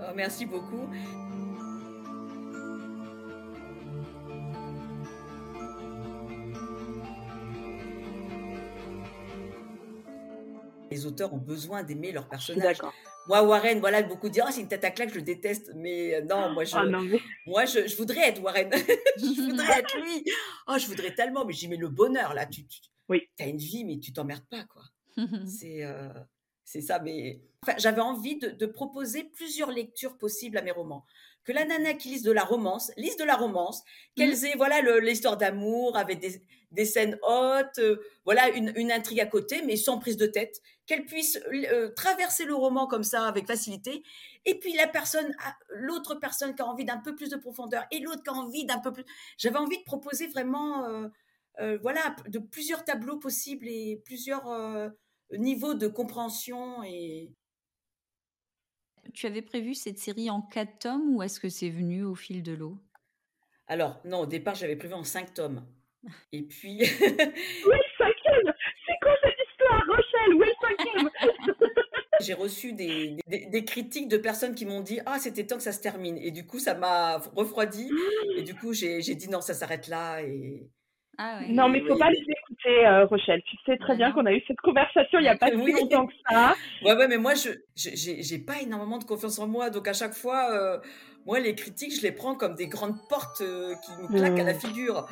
Oh, 0.00 0.12
merci 0.14 0.46
beaucoup. 0.46 0.88
Les 10.90 11.06
auteurs 11.06 11.32
ont 11.32 11.38
besoin 11.38 11.82
d'aimer 11.82 12.12
leurs 12.12 12.28
personnages. 12.28 12.78
Moi, 13.28 13.42
Warren, 13.42 13.78
voilà, 13.80 14.02
beaucoup 14.02 14.28
disent 14.28 14.42
oh, 14.44 14.50
c'est 14.50 14.62
une 14.62 14.68
tête 14.68 14.84
à 14.84 14.90
claque, 14.90 15.10
je 15.10 15.16
le 15.16 15.22
déteste. 15.22 15.70
Mais 15.76 16.14
euh, 16.14 16.22
non, 16.22 16.50
moi, 16.52 16.64
je, 16.64 16.74
ah, 16.74 16.84
moi 17.46 17.64
je, 17.64 17.96
voudrais 17.96 18.28
être 18.28 18.42
Warren. 18.42 18.70
je 19.16 19.42
voudrais 19.42 19.80
être 19.80 19.96
lui. 19.98 20.24
Oh, 20.66 20.76
je 20.78 20.86
voudrais 20.86 21.14
tellement. 21.14 21.44
Mais 21.44 21.52
j'y 21.52 21.68
mets 21.68 21.76
le 21.76 21.88
bonheur, 21.88 22.34
là. 22.34 22.46
Tu, 22.46 22.66
oui. 23.08 23.28
as 23.38 23.46
une 23.46 23.58
vie, 23.58 23.84
mais 23.84 23.98
tu 23.98 24.12
t'emmerdes 24.12 24.46
pas, 24.50 24.64
quoi. 24.64 24.82
c'est. 25.46 25.84
Euh, 25.84 26.08
c'est 26.70 26.80
ça, 26.80 27.00
mais 27.00 27.40
enfin, 27.62 27.76
j'avais 27.78 28.00
envie 28.00 28.36
de, 28.36 28.50
de, 28.50 28.66
proposer 28.66 29.24
plusieurs 29.24 29.72
lectures 29.72 30.16
possibles 30.16 30.56
à 30.56 30.62
mes 30.62 30.70
romans 30.70 31.04
que 31.44 31.52
la 31.52 31.64
nana 31.64 31.94
qui 31.94 32.10
lise 32.10 32.22
de 32.22 32.32
la 32.32 32.44
romance 32.44 32.92
lise 32.96 33.16
de 33.16 33.24
la 33.24 33.34
romance, 33.34 33.82
qu'elles 34.16 34.40
mmh. 34.42 34.44
aient 34.44 34.56
voilà 34.56 35.00
l'histoire 35.00 35.36
d'amour 35.36 35.96
avec 35.96 36.20
des, 36.20 36.42
des, 36.70 36.84
scènes 36.84 37.18
hautes, 37.22 37.78
euh, 37.78 37.96
voilà 38.24 38.50
une, 38.50 38.72
une, 38.76 38.92
intrigue 38.92 39.20
à 39.20 39.26
côté, 39.26 39.62
mais 39.66 39.76
sans 39.76 39.98
prise 39.98 40.16
de 40.16 40.26
tête, 40.26 40.60
qu'elle 40.86 41.06
puisse 41.06 41.40
euh, 41.52 41.88
traverser 41.96 42.44
le 42.44 42.54
roman 42.54 42.86
comme 42.86 43.02
ça 43.02 43.26
avec 43.26 43.46
facilité. 43.46 44.02
Et 44.44 44.58
puis 44.58 44.74
la 44.74 44.86
personne, 44.86 45.34
l'autre 45.70 46.14
personne 46.14 46.54
qui 46.54 46.62
a 46.62 46.66
envie 46.66 46.84
d'un 46.84 46.98
peu 46.98 47.16
plus 47.16 47.30
de 47.30 47.36
profondeur 47.36 47.84
et 47.90 47.98
l'autre 47.98 48.22
qui 48.22 48.30
a 48.30 48.34
envie 48.34 48.64
d'un 48.64 48.78
peu 48.78 48.92
plus. 48.92 49.04
J'avais 49.36 49.58
envie 49.58 49.78
de 49.78 49.84
proposer 49.84 50.26
vraiment, 50.28 50.86
euh, 51.58 51.78
voilà, 51.82 52.14
de 52.28 52.38
plusieurs 52.38 52.84
tableaux 52.84 53.18
possibles 53.18 53.66
et 53.66 54.00
plusieurs 54.04 54.46
niveaux 55.32 55.74
de 55.74 55.86
compréhension 55.86 56.82
et 56.82 57.32
tu 59.14 59.26
avais 59.26 59.42
prévu 59.42 59.74
cette 59.74 59.98
série 59.98 60.30
en 60.30 60.42
quatre 60.42 60.78
tomes 60.78 61.14
ou 61.14 61.22
est-ce 61.22 61.40
que 61.40 61.48
c'est 61.48 61.70
venu 61.70 62.04
au 62.04 62.14
fil 62.14 62.42
de 62.42 62.52
l'eau? 62.52 62.78
Alors, 63.66 64.00
non, 64.04 64.20
au 64.20 64.26
départ, 64.26 64.54
j'avais 64.54 64.76
prévu 64.76 64.94
en 64.94 65.04
cinq 65.04 65.34
tomes. 65.34 65.66
Et 66.32 66.42
puis. 66.42 66.78
Où 66.80 66.82
est 66.82 66.86
le 66.86 67.90
cinquième? 67.98 68.54
C'est 68.86 68.98
quoi 69.02 69.12
cette 69.22 69.36
histoire, 69.48 69.82
Rochelle? 69.86 70.34
Où 70.34 70.42
est 70.42 70.46
le 70.46 70.68
cinquième? 70.68 71.10
J'ai 72.20 72.34
reçu 72.34 72.72
des, 72.74 73.16
des, 73.26 73.64
critiques 73.64 74.08
de 74.08 74.18
personnes 74.18 74.54
qui 74.54 74.66
m'ont 74.66 74.82
dit 74.82 75.00
Ah, 75.06 75.18
c'était 75.18 75.46
temps 75.46 75.56
que 75.56 75.62
ça 75.62 75.72
se 75.72 75.80
termine. 75.80 76.18
Et 76.18 76.30
du 76.30 76.46
coup, 76.46 76.58
ça 76.58 76.74
m'a 76.74 77.16
refroidi. 77.34 77.90
Et 78.36 78.42
du 78.42 78.54
coup, 78.54 78.74
j'ai 78.74 79.00
dit 79.00 79.28
Non, 79.28 79.40
ça 79.40 79.54
s'arrête 79.54 79.88
là. 79.88 80.20
Et, 80.22 80.68
ah 81.16 81.40
non, 81.48 81.68
mais 81.68 81.78
il 81.78 81.84
ne 81.84 81.88
faut 81.88 81.98
pas 81.98 82.10
les 82.10 82.22
écouter, 82.60 82.86
euh, 82.86 83.06
Rochelle. 83.06 83.42
Tu 83.46 83.56
sais 83.66 83.76
très 83.78 83.96
bien 83.96 84.12
qu'on 84.12 84.26
a 84.26 84.32
eu 84.32 84.42
cette 84.46 84.60
conversation 84.60 85.18
il 85.18 85.22
n'y 85.22 85.28
a 85.28 85.36
pas 85.36 85.46
si 85.50 85.56
longtemps 85.56 86.06
que 86.06 86.12
ça. 86.28 86.54
Ouais, 86.82 86.94
ouais, 86.94 87.08
mais 87.08 87.18
moi, 87.18 87.34
je 87.34 87.50
j'ai 87.76 88.38
pas 88.38 88.60
énormément 88.62 88.98
de 88.98 89.04
confiance 89.04 89.38
en 89.38 89.46
moi. 89.46 89.70
Donc, 89.70 89.88
à 89.88 89.92
chaque 89.92 90.14
fois, 90.14 90.50
euh, 90.52 90.78
moi, 91.26 91.40
les 91.40 91.54
critiques, 91.54 91.94
je 91.96 92.02
les 92.02 92.12
prends 92.12 92.34
comme 92.34 92.54
des 92.54 92.66
grandes 92.66 92.96
portes 93.08 93.40
euh, 93.40 93.74
qui 93.84 94.02
me 94.02 94.18
claquent 94.18 94.40
à 94.40 94.44
la 94.44 94.54
mmh. 94.54 94.60
figure. 94.60 95.06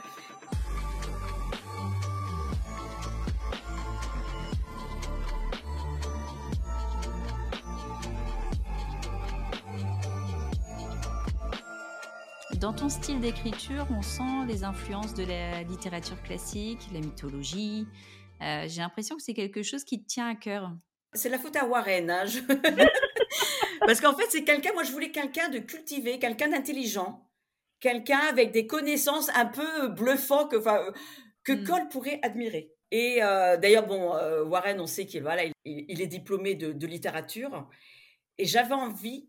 Dans 12.60 12.73
ton 12.73 12.88
style 12.88 13.21
d'écriture, 13.21 13.86
on 13.97 14.02
sent 14.02 14.44
les 14.49 14.64
influences 14.64 15.14
de 15.14 15.23
la 15.23 15.62
littérature 15.62 16.21
classique, 16.25 16.80
la 16.92 16.99
mythologie. 16.99 17.86
Euh, 18.42 18.64
j'ai 18.66 18.80
l'impression 18.80 19.14
que 19.14 19.23
c'est 19.23 19.34
quelque 19.34 19.62
chose 19.62 19.84
qui 19.84 20.02
te 20.02 20.08
tient 20.08 20.28
à 20.28 20.34
cœur. 20.34 20.73
C'est 21.12 21.28
la 21.28 21.38
faute 21.38 21.54
à 21.54 21.66
Warren. 21.66 22.10
Hein, 22.10 22.25
Parce 23.86 24.00
qu'en 24.00 24.12
fait, 24.16 24.25
c'est 24.30 24.42
quelqu'un, 24.42 24.73
moi 24.73 24.82
je 24.82 24.90
voulais 24.90 25.12
quelqu'un 25.12 25.49
de 25.50 25.60
cultivé, 25.60 26.18
quelqu'un 26.18 26.49
d'intelligent, 26.49 27.30
quelqu'un 27.78 28.23
avec 28.28 28.50
des 28.50 28.66
connaissances 28.66 29.30
un 29.36 29.47
peu 29.47 29.86
bluffantes 29.90 30.50
que, 30.50 30.58
que 31.44 31.52
hmm. 31.52 31.64
Cole 31.64 31.88
pourrait 31.88 32.18
admirer. 32.23 32.73
Et 32.90 33.23
euh, 33.23 33.56
d'ailleurs, 33.56 33.86
bon, 33.86 34.16
euh, 34.16 34.42
Warren, 34.42 34.80
on 34.80 34.86
sait 34.88 35.06
qu'il 35.06 35.23
voilà, 35.23 35.44
il, 35.64 36.02
est 36.02 36.08
diplômé 36.08 36.56
de 36.56 36.86
littérature. 36.88 37.68
Et 38.36 38.47
j'avais 38.47 38.75
envie 38.75 39.28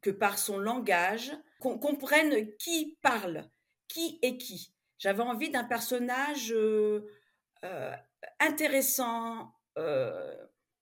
que 0.00 0.10
par 0.10 0.38
son 0.38 0.58
langage, 0.58 1.32
qu'on 1.58 1.78
comprenne 1.78 2.54
qui 2.56 2.98
parle, 3.02 3.48
qui 3.88 4.18
est 4.22 4.36
qui. 4.36 4.72
J'avais 4.98 5.22
envie 5.22 5.50
d'un 5.50 5.64
personnage 5.64 6.52
euh, 6.52 7.08
euh, 7.64 7.92
intéressant, 8.40 9.52
euh, 9.76 10.34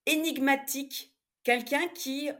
énigmatique, 0.06 1.14
quelqu'un 1.42 1.86
qui, 1.88 2.30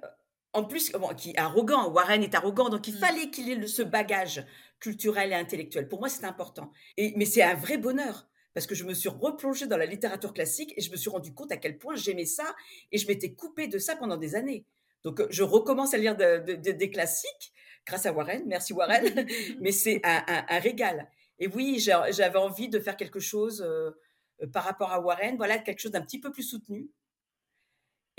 en 0.53 0.65
plus, 0.65 0.93
qui 1.19 1.31
est 1.31 1.39
arrogant. 1.39 1.91
Warren 1.91 2.23
est 2.23 2.35
arrogant, 2.35 2.69
donc 2.69 2.89
il 2.89 2.95
mmh. 2.95 2.99
fallait 2.99 3.31
qu'il 3.31 3.51
ait 3.51 3.67
ce 3.67 3.83
bagage 3.83 4.45
culturel 4.81 5.33
et 5.33 5.35
intellectuel. 5.35 5.89
Pour 5.89 6.01
moi, 6.01 6.09
c'est 6.09 6.25
important. 6.25 6.73
Et, 6.97 7.13
mais 7.17 7.27
c'est 7.27 7.43
un 7.43 7.55
vrai 7.55 7.79
bonheur 7.79 8.27
parce 8.55 8.67
que 8.67 8.75
je 8.75 8.85
me 8.85 8.95
suis 8.95 9.11
replongée 9.11 9.67
dans 9.67 9.77
la 9.77 9.85
littérature 9.85 10.33
classique 10.33 10.73
et 10.79 10.81
je 10.81 10.91
me 10.91 10.97
suis 10.97 11.11
rendu 11.11 11.35
compte 11.35 11.53
à 11.53 11.59
quel 11.59 11.77
point 11.77 11.95
j'aimais 11.95 12.25
ça 12.25 12.57
et 12.91 12.97
je 12.97 13.07
m'étais 13.07 13.35
coupée 13.35 13.69
de 13.69 13.79
ça 13.79 13.97
pendant 13.97 14.17
des 14.17 14.35
années. 14.35 14.65
Donc, 15.05 15.23
je 15.29 15.43
recommence 15.43 15.93
à 15.93 15.99
lire 15.99 16.17
des 16.17 16.91
classiques 16.91 17.53
grâce 17.87 18.07
à 18.07 18.13
Warren. 18.13 18.43
Merci 18.47 18.73
Warren. 18.73 19.05
Mais 19.61 19.73
c'est 19.73 20.01
un, 20.05 20.59
régal. 20.59 21.09
Et 21.39 21.47
oui, 21.47 21.79
j'avais 21.79 22.39
envie 22.39 22.69
de 22.69 22.81
faire 22.81 22.97
quelque 22.97 23.21
chose 23.21 23.63
euh, 23.63 24.47
par 24.53 24.65
rapport 24.65 24.93
à 24.93 25.01
Warren, 25.01 25.37
voilà, 25.37 25.59
quelque 25.59 25.81
chose 25.81 25.93
d'un 25.93 26.03
petit 26.03 26.21
peu 26.21 26.31
plus 26.31 26.43
soutenu 26.43 26.91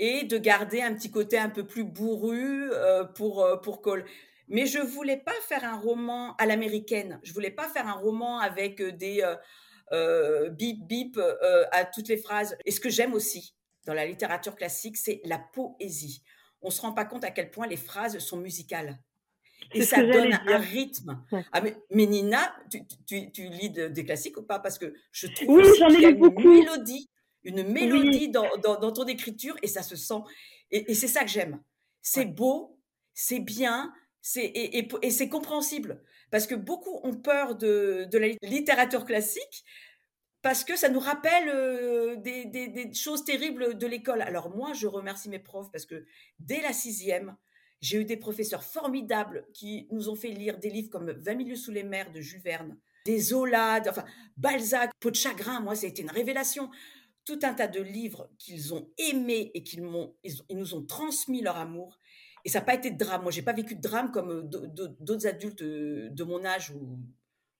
et 0.00 0.24
de 0.24 0.38
garder 0.38 0.80
un 0.80 0.94
petit 0.94 1.10
côté 1.10 1.38
un 1.38 1.50
peu 1.50 1.66
plus 1.66 1.82
bourru 1.82 2.70
euh, 2.72 3.04
pour, 3.04 3.42
euh, 3.42 3.56
pour 3.56 3.82
Cole. 3.82 4.04
Mais 4.46 4.66
je 4.66 4.78
voulais 4.78 5.16
pas 5.16 5.34
faire 5.48 5.64
un 5.64 5.76
roman 5.76 6.34
à 6.36 6.46
l'américaine. 6.46 7.20
Je 7.22 7.32
voulais 7.34 7.50
pas 7.50 7.68
faire 7.68 7.86
un 7.86 7.94
roman 7.94 8.38
avec 8.38 8.80
des 8.80 9.22
bip 10.52 10.86
bip 10.86 11.20
à 11.72 11.84
toutes 11.84 12.08
les 12.08 12.16
phrases. 12.16 12.56
Et 12.64 12.70
ce 12.70 12.80
que 12.80 12.88
j'aime 12.88 13.12
aussi 13.12 13.54
dans 13.84 13.92
la 13.92 14.06
littérature 14.06 14.56
classique, 14.56 14.96
c'est 14.96 15.20
la 15.24 15.38
poésie. 15.38 16.22
On 16.62 16.70
se 16.70 16.80
rend 16.80 16.92
pas 16.92 17.04
compte 17.04 17.24
à 17.24 17.30
quel 17.30 17.50
point 17.50 17.66
les 17.66 17.76
phrases 17.76 18.18
sont 18.20 18.38
musicales. 18.38 18.98
Et 19.74 19.82
ça 19.82 20.02
donne 20.02 20.32
un 20.32 20.58
rythme. 20.58 21.22
Ah, 21.52 21.60
mais, 21.60 22.06
Nina, 22.06 22.54
tu, 22.70 22.82
tu, 23.06 23.30
tu 23.30 23.48
lis 23.48 23.70
des 23.70 24.04
classiques 24.04 24.36
ou 24.38 24.42
pas? 24.42 24.58
Parce 24.58 24.78
que 24.78 24.94
je 25.12 25.26
trouve 25.26 25.58
oui, 25.58 25.64
j'en 25.78 25.90
ai 25.90 26.04
une 26.04 26.32
mélodie, 26.34 27.10
une 27.44 27.62
mélodie 27.64 28.28
dans, 28.30 28.48
dans, 28.56 28.92
ton 28.92 29.06
écriture 29.06 29.56
et 29.62 29.66
ça 29.66 29.82
se 29.82 29.96
sent. 29.96 30.22
Et, 30.70 30.94
c'est 30.94 31.08
ça 31.08 31.22
que 31.22 31.30
j'aime. 31.30 31.60
C'est 32.02 32.24
beau, 32.24 32.78
c'est 33.14 33.40
bien, 33.40 33.92
c'est, 34.22 34.44
et, 34.44 34.78
et, 34.78 34.88
et 35.02 35.10
c'est 35.10 35.28
compréhensible. 35.28 36.02
Parce 36.30 36.46
que 36.46 36.54
beaucoup 36.54 37.00
ont 37.02 37.14
peur 37.14 37.54
de, 37.56 38.06
de 38.10 38.18
la 38.18 38.28
littérature 38.42 39.04
classique 39.04 39.64
parce 40.42 40.64
que 40.64 40.76
ça 40.76 40.88
nous 40.88 41.00
rappelle 41.00 41.48
euh, 41.48 42.16
des, 42.16 42.44
des, 42.44 42.68
des, 42.68 42.94
choses 42.94 43.24
terribles 43.24 43.76
de 43.76 43.86
l'école. 43.86 44.22
Alors 44.22 44.54
moi, 44.54 44.72
je 44.72 44.86
remercie 44.86 45.28
mes 45.28 45.38
profs 45.38 45.70
parce 45.72 45.86
que 45.86 46.06
dès 46.38 46.60
la 46.60 46.72
sixième, 46.72 47.36
j'ai 47.80 48.00
eu 48.00 48.04
des 48.04 48.16
professeurs 48.16 48.64
formidables 48.64 49.46
qui 49.54 49.86
nous 49.90 50.08
ont 50.08 50.16
fait 50.16 50.30
lire 50.30 50.58
des 50.58 50.70
livres 50.70 50.90
comme 50.90 51.10
20 51.10 51.34
milieux 51.34 51.56
sous 51.56 51.70
les 51.70 51.84
mers 51.84 52.10
de 52.12 52.20
Jules 52.20 52.40
Verne, 52.40 52.76
des 53.04 53.18
Zola, 53.18 53.80
enfin 53.88 54.04
Balzac, 54.36 54.90
Peau 55.00 55.10
de 55.10 55.16
chagrin, 55.16 55.60
moi 55.60 55.74
ça 55.74 55.86
a 55.86 55.88
été 55.88 56.02
une 56.02 56.10
révélation. 56.10 56.70
Tout 57.24 57.38
un 57.42 57.52
tas 57.52 57.68
de 57.68 57.80
livres 57.80 58.30
qu'ils 58.38 58.72
ont 58.72 58.90
aimés 58.96 59.50
et 59.54 59.62
qu'ils 59.62 59.84
nous 59.84 60.74
ont 60.74 60.84
transmis 60.86 61.42
leur 61.42 61.56
amour. 61.56 61.98
Et 62.44 62.48
ça 62.48 62.60
n'a 62.60 62.64
pas 62.64 62.74
été 62.74 62.90
de 62.90 62.96
drame. 62.96 63.22
Moi, 63.22 63.30
j'ai 63.30 63.42
pas 63.42 63.52
vécu 63.52 63.74
de 63.74 63.82
drame 63.82 64.10
comme 64.10 64.30
euh, 64.30 64.42
d'autres 65.00 65.26
adultes 65.26 65.60
euh, 65.60 66.08
de 66.08 66.24
mon 66.24 66.42
âge 66.44 66.70
ou 66.70 66.98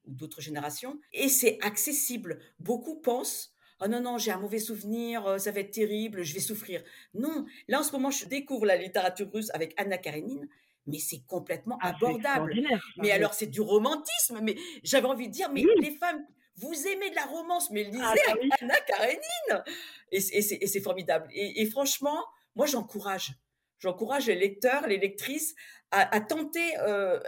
d'autres 0.06 0.40
générations. 0.40 0.98
Et 1.12 1.28
c'est 1.28 1.58
accessible. 1.60 2.38
Beaucoup 2.58 2.96
pensent 2.96 3.54
oh 3.80 3.88
non, 3.88 4.00
non, 4.00 4.18
j'ai 4.18 4.30
un 4.30 4.38
mauvais 4.38 4.58
souvenir, 4.58 5.26
euh, 5.26 5.38
ça 5.38 5.50
va 5.50 5.60
être 5.60 5.70
terrible, 5.70 6.22
je 6.22 6.34
vais 6.34 6.40
souffrir. 6.40 6.82
Non, 7.14 7.46
là 7.68 7.80
en 7.80 7.82
ce 7.82 7.92
moment, 7.92 8.10
je 8.10 8.26
découvre 8.26 8.66
la 8.66 8.76
littérature 8.76 9.30
russe 9.32 9.50
avec 9.54 9.74
Anna 9.76 9.98
Karenine, 9.98 10.48
mais 10.88 10.98
c'est 10.98 11.22
complètement 11.26 11.78
ah, 11.82 11.90
abordable. 11.90 12.54
Mais 12.96 13.12
alors, 13.12 13.34
c'est 13.34 13.46
du 13.46 13.60
romantisme, 13.60 14.40
mais 14.42 14.56
j'avais 14.82 15.06
envie 15.06 15.28
de 15.28 15.32
dire, 15.32 15.50
mais 15.52 15.62
les 15.80 15.92
femmes, 15.92 16.24
vous 16.56 16.86
aimez 16.88 17.10
de 17.10 17.14
la 17.14 17.26
romance, 17.26 17.70
mais 17.70 17.84
lisez 17.84 18.00
ah, 18.02 18.34
Anna 18.60 18.80
Karenine 18.80 19.64
Et, 20.10 20.20
c'est 20.20 20.80
formidable. 20.80 21.28
Et, 21.32 21.64
franchement, 21.66 22.24
moi, 22.56 22.66
j'encourage. 22.66 23.34
J'encourage 23.78 24.26
les 24.26 24.34
lecteurs, 24.34 24.88
les 24.88 24.98
lectrices 24.98 25.54
à, 25.90 26.20
tenter. 26.20 26.76
Euh, 26.78 27.20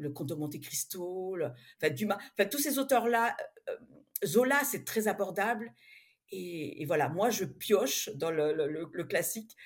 le 0.00 0.10
Comte 0.10 0.28
de 0.28 0.34
Monte 0.34 0.60
Cristo, 0.60 1.36
enfin, 1.76 1.92
Dumas, 1.92 2.18
enfin, 2.38 2.48
tous 2.48 2.58
ces 2.58 2.78
auteurs-là. 2.78 3.36
Zola, 4.24 4.62
c'est 4.64 4.84
très 4.84 5.08
abordable. 5.08 5.72
Et, 6.30 6.84
voilà, 6.86 7.08
moi, 7.08 7.30
je 7.30 7.44
pioche 7.44 8.10
dans 8.14 8.30
le, 8.30 9.04
classique 9.04 9.56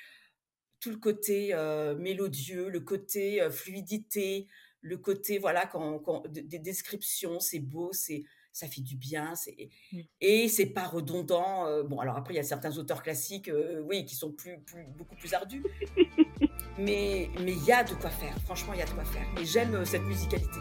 tout 0.81 0.91
le 0.91 0.97
côté 0.97 1.55
mélodieux, 1.99 2.69
le 2.69 2.81
côté 2.81 3.47
fluidité, 3.51 4.49
le 4.81 4.97
côté, 4.97 5.39
voilà, 5.39 5.67
quand, 5.67 6.27
des 6.29 6.59
descriptions, 6.59 7.39
c'est 7.41 7.61
beau, 7.61 7.91
c'est 7.93 8.25
ça 8.55 8.69
fait 8.69 8.83
du 8.83 8.97
bien, 8.97 9.35
c'est 9.35 9.71
mmh. 9.93 10.01
et 10.21 10.47
c'est 10.47 10.67
pas 10.67 10.87
redondant. 10.87 11.85
bon, 11.85 12.01
alors 12.01 12.17
après, 12.17 12.35
il 12.35 12.37
y 12.37 12.41
a 12.41 12.45
certains 12.45 12.77
auteurs 12.77 13.03
classiques, 13.03 13.51
oui, 13.85 14.05
qui 14.05 14.15
sont 14.15 14.33
plus, 14.33 14.61
plus, 14.61 14.85
beaucoup 14.99 15.17
plus 15.17 15.33
ardus, 15.33 15.65
mais 16.79 17.31
mais 17.41 17.53
il 17.53 17.65
y 17.65 17.73
a 17.73 17.83
de 17.83 17.95
quoi 17.95 18.11
faire. 18.11 18.37
Franchement, 18.43 18.75
il 18.75 18.81
y 18.81 18.83
a 18.83 18.87
de 18.87 18.91
quoi 18.91 19.05
faire. 19.05 19.27
Et 19.41 19.47
j'aime 19.47 19.85
cette 19.87 20.03
musicalité. 20.03 20.59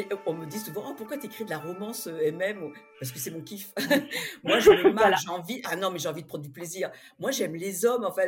Et 0.00 0.08
on 0.24 0.32
me 0.32 0.46
dit 0.46 0.58
souvent, 0.58 0.82
oh, 0.88 0.94
pourquoi 0.96 1.18
tu 1.18 1.26
écris 1.26 1.44
de 1.44 1.50
la 1.50 1.58
romance 1.58 2.06
MM 2.06 2.72
Parce 2.98 3.12
que 3.12 3.18
c'est 3.18 3.30
mon 3.30 3.42
kiff. 3.42 3.72
Moi, 4.44 4.58
je 4.58 4.70
me 4.70 4.92
marre, 4.92 5.16
j'ai 5.18 5.28
envie. 5.28 5.60
Ah 5.64 5.76
non, 5.76 5.90
mais 5.90 5.98
j'ai 5.98 6.08
envie 6.08 6.22
de 6.22 6.26
prendre 6.26 6.42
du 6.44 6.50
plaisir. 6.50 6.90
Moi, 7.18 7.32
j'aime 7.32 7.54
les 7.54 7.84
hommes. 7.84 8.04
Enfin, 8.06 8.22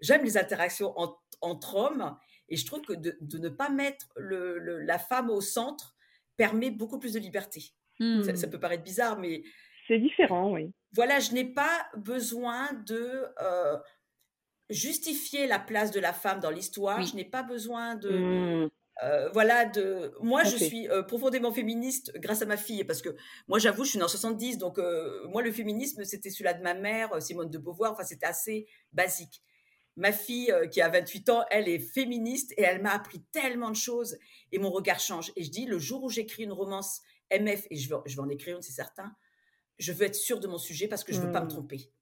j'aime 0.00 0.24
les 0.24 0.36
interactions 0.36 0.94
entre 1.40 1.76
hommes. 1.76 2.16
Et 2.48 2.56
je 2.56 2.66
trouve 2.66 2.80
que 2.80 2.94
de, 2.94 3.38
ne 3.38 3.48
pas 3.48 3.68
mettre 3.68 4.08
le, 4.16 4.58
la 4.80 4.98
femme 4.98 5.30
au 5.30 5.40
centre 5.40 5.94
permet 6.36 6.70
beaucoup 6.70 6.98
plus 6.98 7.12
de 7.12 7.20
liberté. 7.20 7.62
Ça, 7.98 8.04
mmh. 8.04 8.50
peut 8.50 8.60
paraître 8.60 8.82
bizarre, 8.82 9.18
mais. 9.18 9.42
C'est 9.86 9.98
différent, 9.98 10.52
oui. 10.52 10.72
Voilà, 10.92 11.20
je 11.20 11.32
n'ai 11.32 11.44
pas 11.44 11.86
besoin 11.96 12.72
de. 12.86 13.24
justifier 14.68 15.46
la 15.46 15.60
place 15.60 15.92
de 15.92 16.00
la 16.00 16.12
femme 16.12 16.40
dans 16.40 16.50
l'histoire. 16.50 17.02
Je 17.02 17.14
n'ai 17.14 17.24
pas 17.24 17.44
besoin 17.44 17.94
de, 17.94 18.10
mmh. 18.10 18.70
Euh, 19.04 19.28
voilà, 19.30 19.64
de 19.64 20.12
moi 20.20 20.42
je 20.42 20.56
suis 20.56 20.88
euh, 20.88 21.02
profondément 21.02 21.52
féministe 21.52 22.12
grâce 22.16 22.42
à 22.42 22.46
ma 22.46 22.56
fille 22.56 22.82
parce 22.82 23.00
que 23.00 23.14
moi 23.46 23.60
j'avoue 23.60 23.84
je 23.84 23.90
suis 23.90 23.98
née 23.98 24.04
en 24.04 24.08
70 24.08 24.58
donc 24.58 24.78
euh, 24.78 25.24
moi 25.28 25.40
le 25.40 25.52
féminisme 25.52 26.02
c'était 26.04 26.30
celui-là 26.30 26.54
de 26.54 26.62
ma 26.62 26.74
mère 26.74 27.22
Simone 27.22 27.48
de 27.48 27.58
Beauvoir 27.58 27.92
enfin 27.92 28.02
c'était 28.02 28.26
assez 28.26 28.66
basique. 28.92 29.42
Ma 29.96 30.12
fille 30.12 30.52
qui 30.70 30.80
a 30.80 30.88
28 30.88 31.28
ans, 31.30 31.44
elle 31.50 31.68
est 31.68 31.80
féministe 31.80 32.52
et 32.56 32.62
elle 32.62 32.80
m'a 32.80 32.92
appris 32.92 33.20
tellement 33.32 33.70
de 33.70 33.76
choses 33.76 34.16
et 34.52 34.58
mon 34.58 34.70
regard 34.70 35.00
change 35.00 35.32
et 35.36 35.44
je 35.44 35.50
dis 35.50 35.66
le 35.66 35.78
jour 35.78 36.02
où 36.02 36.08
j'écris 36.08 36.44
une 36.44 36.52
romance 36.52 37.00
MF 37.32 37.66
et 37.70 37.76
je 37.76 37.88
vais, 37.88 38.00
je 38.06 38.16
vais 38.16 38.22
en 38.22 38.28
écrire 38.28 38.56
une 38.56 38.62
c'est 38.62 38.72
certain, 38.72 39.12
je 39.78 39.92
veux 39.92 40.06
être 40.06 40.14
sûre 40.14 40.40
de 40.40 40.48
mon 40.48 40.58
sujet 40.58 40.88
parce 40.88 41.04
que 41.04 41.12
je 41.12 41.20
veux 41.20 41.32
pas 41.32 41.40
me 41.40 41.46
mmh. 41.46 41.50
tromper. 41.50 41.92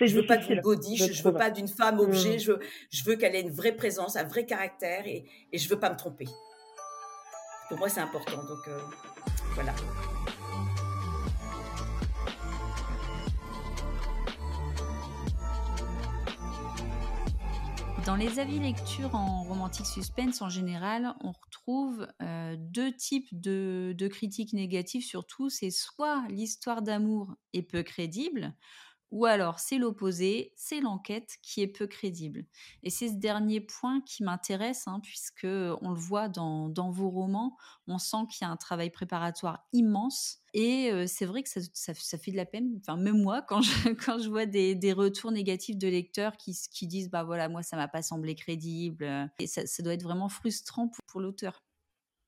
Je 0.00 0.14
veux 0.14 0.26
pas 0.26 0.36
d'une 0.36 0.60
body, 0.60 0.96
je, 0.96 1.22
veux 1.22 1.32
pas 1.32 1.50
d'une 1.50 1.68
femme 1.68 2.00
objet, 2.00 2.36
mmh. 2.36 2.40
je 2.40 2.52
veux, 2.52 2.60
je 2.90 3.04
veux 3.04 3.16
qu'elle 3.16 3.34
ait 3.34 3.40
une 3.40 3.50
vraie 3.50 3.74
présence, 3.74 4.16
un 4.16 4.24
vrai 4.24 4.44
caractère 4.44 5.06
et, 5.06 5.24
et 5.52 5.58
je 5.58 5.68
veux 5.68 5.78
pas 5.78 5.90
me 5.90 5.96
tromper. 5.96 6.26
Pour 7.68 7.78
moi, 7.78 7.88
c'est 7.88 8.00
important. 8.00 8.44
Donc, 8.44 8.68
euh, 8.68 8.78
voilà. 9.54 9.74
Dans 18.04 18.14
les 18.14 18.38
avis 18.38 18.60
lecture 18.60 19.16
en 19.16 19.42
romantique 19.42 19.86
suspense, 19.86 20.40
en 20.40 20.48
général, 20.48 21.12
on 21.22 21.32
retrouve 21.32 22.06
euh, 22.22 22.54
deux 22.56 22.92
types 22.92 23.28
de, 23.32 23.96
de 23.98 24.06
critiques 24.06 24.52
négatives 24.52 25.02
surtout. 25.02 25.48
C'est 25.48 25.72
soit 25.72 26.24
l'histoire 26.28 26.82
d'amour 26.82 27.34
est 27.52 27.62
peu 27.62 27.82
crédible, 27.82 28.54
ou 29.16 29.24
alors 29.24 29.60
c'est 29.60 29.78
l'opposé, 29.78 30.52
c'est 30.56 30.80
l'enquête 30.80 31.38
qui 31.40 31.62
est 31.62 31.66
peu 31.66 31.86
crédible. 31.86 32.44
Et 32.82 32.90
c'est 32.90 33.08
ce 33.08 33.14
dernier 33.14 33.62
point 33.62 34.02
qui 34.02 34.22
m'intéresse, 34.22 34.86
hein, 34.86 35.00
puisque 35.02 35.46
on 35.46 35.88
le 35.88 35.98
voit 35.98 36.28
dans, 36.28 36.90
vos 36.90 37.08
romans, 37.08 37.56
on 37.88 37.96
sent 37.96 38.26
qu'il 38.30 38.46
y 38.46 38.48
a 38.48 38.52
un 38.52 38.58
travail 38.58 38.90
préparatoire 38.90 39.66
immense. 39.72 40.40
Et 40.52 41.06
c'est 41.06 41.24
vrai 41.24 41.42
que 41.42 41.48
ça, 41.48 41.94
fait 41.94 42.30
de 42.30 42.36
la 42.36 42.44
peine. 42.44 42.74
Enfin, 42.78 42.98
même 42.98 43.22
moi, 43.22 43.40
quand 43.40 43.62
je, 43.62 44.28
vois 44.28 44.44
des, 44.44 44.92
retours 44.92 45.32
négatifs 45.32 45.78
de 45.78 45.88
lecteurs 45.88 46.36
qui, 46.36 46.86
disent, 46.86 47.08
bah 47.08 47.24
voilà, 47.24 47.48
moi 47.48 47.62
ça 47.62 47.76
m'a 47.76 47.88
pas 47.88 48.02
semblé 48.02 48.34
crédible, 48.34 49.30
et 49.38 49.46
ça, 49.46 49.62
doit 49.82 49.94
être 49.94 50.02
vraiment 50.02 50.28
frustrant 50.28 50.90
pour, 51.08 51.22
l'auteur. 51.22 51.64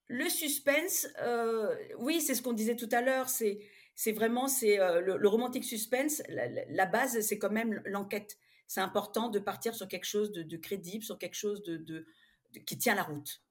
Le 0.07 0.31
suspense, 0.31 1.07
oui, 1.99 2.23
c'est 2.23 2.35
ce 2.35 2.41
qu'on 2.41 2.55
disait 2.55 2.77
tout 2.77 2.89
à 2.93 3.03
l'heure, 3.03 3.29
c'est 3.29 3.61
c'est 3.99 4.13
vraiment 4.13 4.47
c'est 4.47 4.79
euh, 4.79 5.01
le, 5.01 5.29
romantique 5.29 5.65
suspense. 5.65 6.23
La, 6.29 6.87
base, 6.87 7.21
c'est 7.21 7.37
quand 7.37 7.51
même 7.51 7.83
l'enquête. 7.85 8.39
C'est 8.69 8.81
important 8.81 9.29
de 9.29 9.41
partir 9.41 9.75
sur 9.75 9.89
quelque 9.89 10.05
chose 10.05 10.31
de, 10.31 10.57
crédible, 10.57 11.03
sur 11.03 11.19
quelque 11.19 11.35
chose 11.35 11.65
de, 11.65 12.07
qui 12.65 12.79
tient 12.79 12.95
la 12.95 13.03
route. 13.03 13.43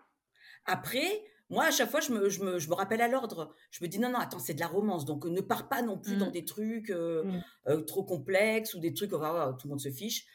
Après, 0.63 1.25
moi, 1.49 1.65
à 1.65 1.71
chaque 1.71 1.91
fois, 1.91 1.99
je 1.99 2.13
me, 2.13 2.29
je 2.29 2.41
me, 2.43 2.73
rappelle 2.73 3.01
à 3.01 3.09
l'ordre. 3.09 3.53
Je 3.71 3.83
me 3.83 3.89
dis 3.89 3.99
non, 3.99 4.09
non, 4.09 4.19
attends, 4.19 4.39
c'est 4.39 4.53
de 4.53 4.61
la 4.61 4.67
romance, 4.67 5.03
donc 5.03 5.25
ne 5.25 5.41
pars 5.41 5.67
pas 5.67 5.81
non 5.81 5.97
plus 5.97 6.15
dans 6.15 6.29
mmh. 6.29 6.31
des 6.31 6.45
trucs 6.45 6.89
euh, 6.91 7.25
mmh. 7.25 7.43
euh, 7.67 7.81
trop 7.81 8.05
complexes 8.05 8.73
ou 8.73 8.79
des 8.79 8.93
trucs 8.93 9.11
où 9.11 9.17
tout 9.17 9.67
le 9.67 9.69
monde 9.69 9.81
se 9.81 9.91
fiche. 9.91 10.27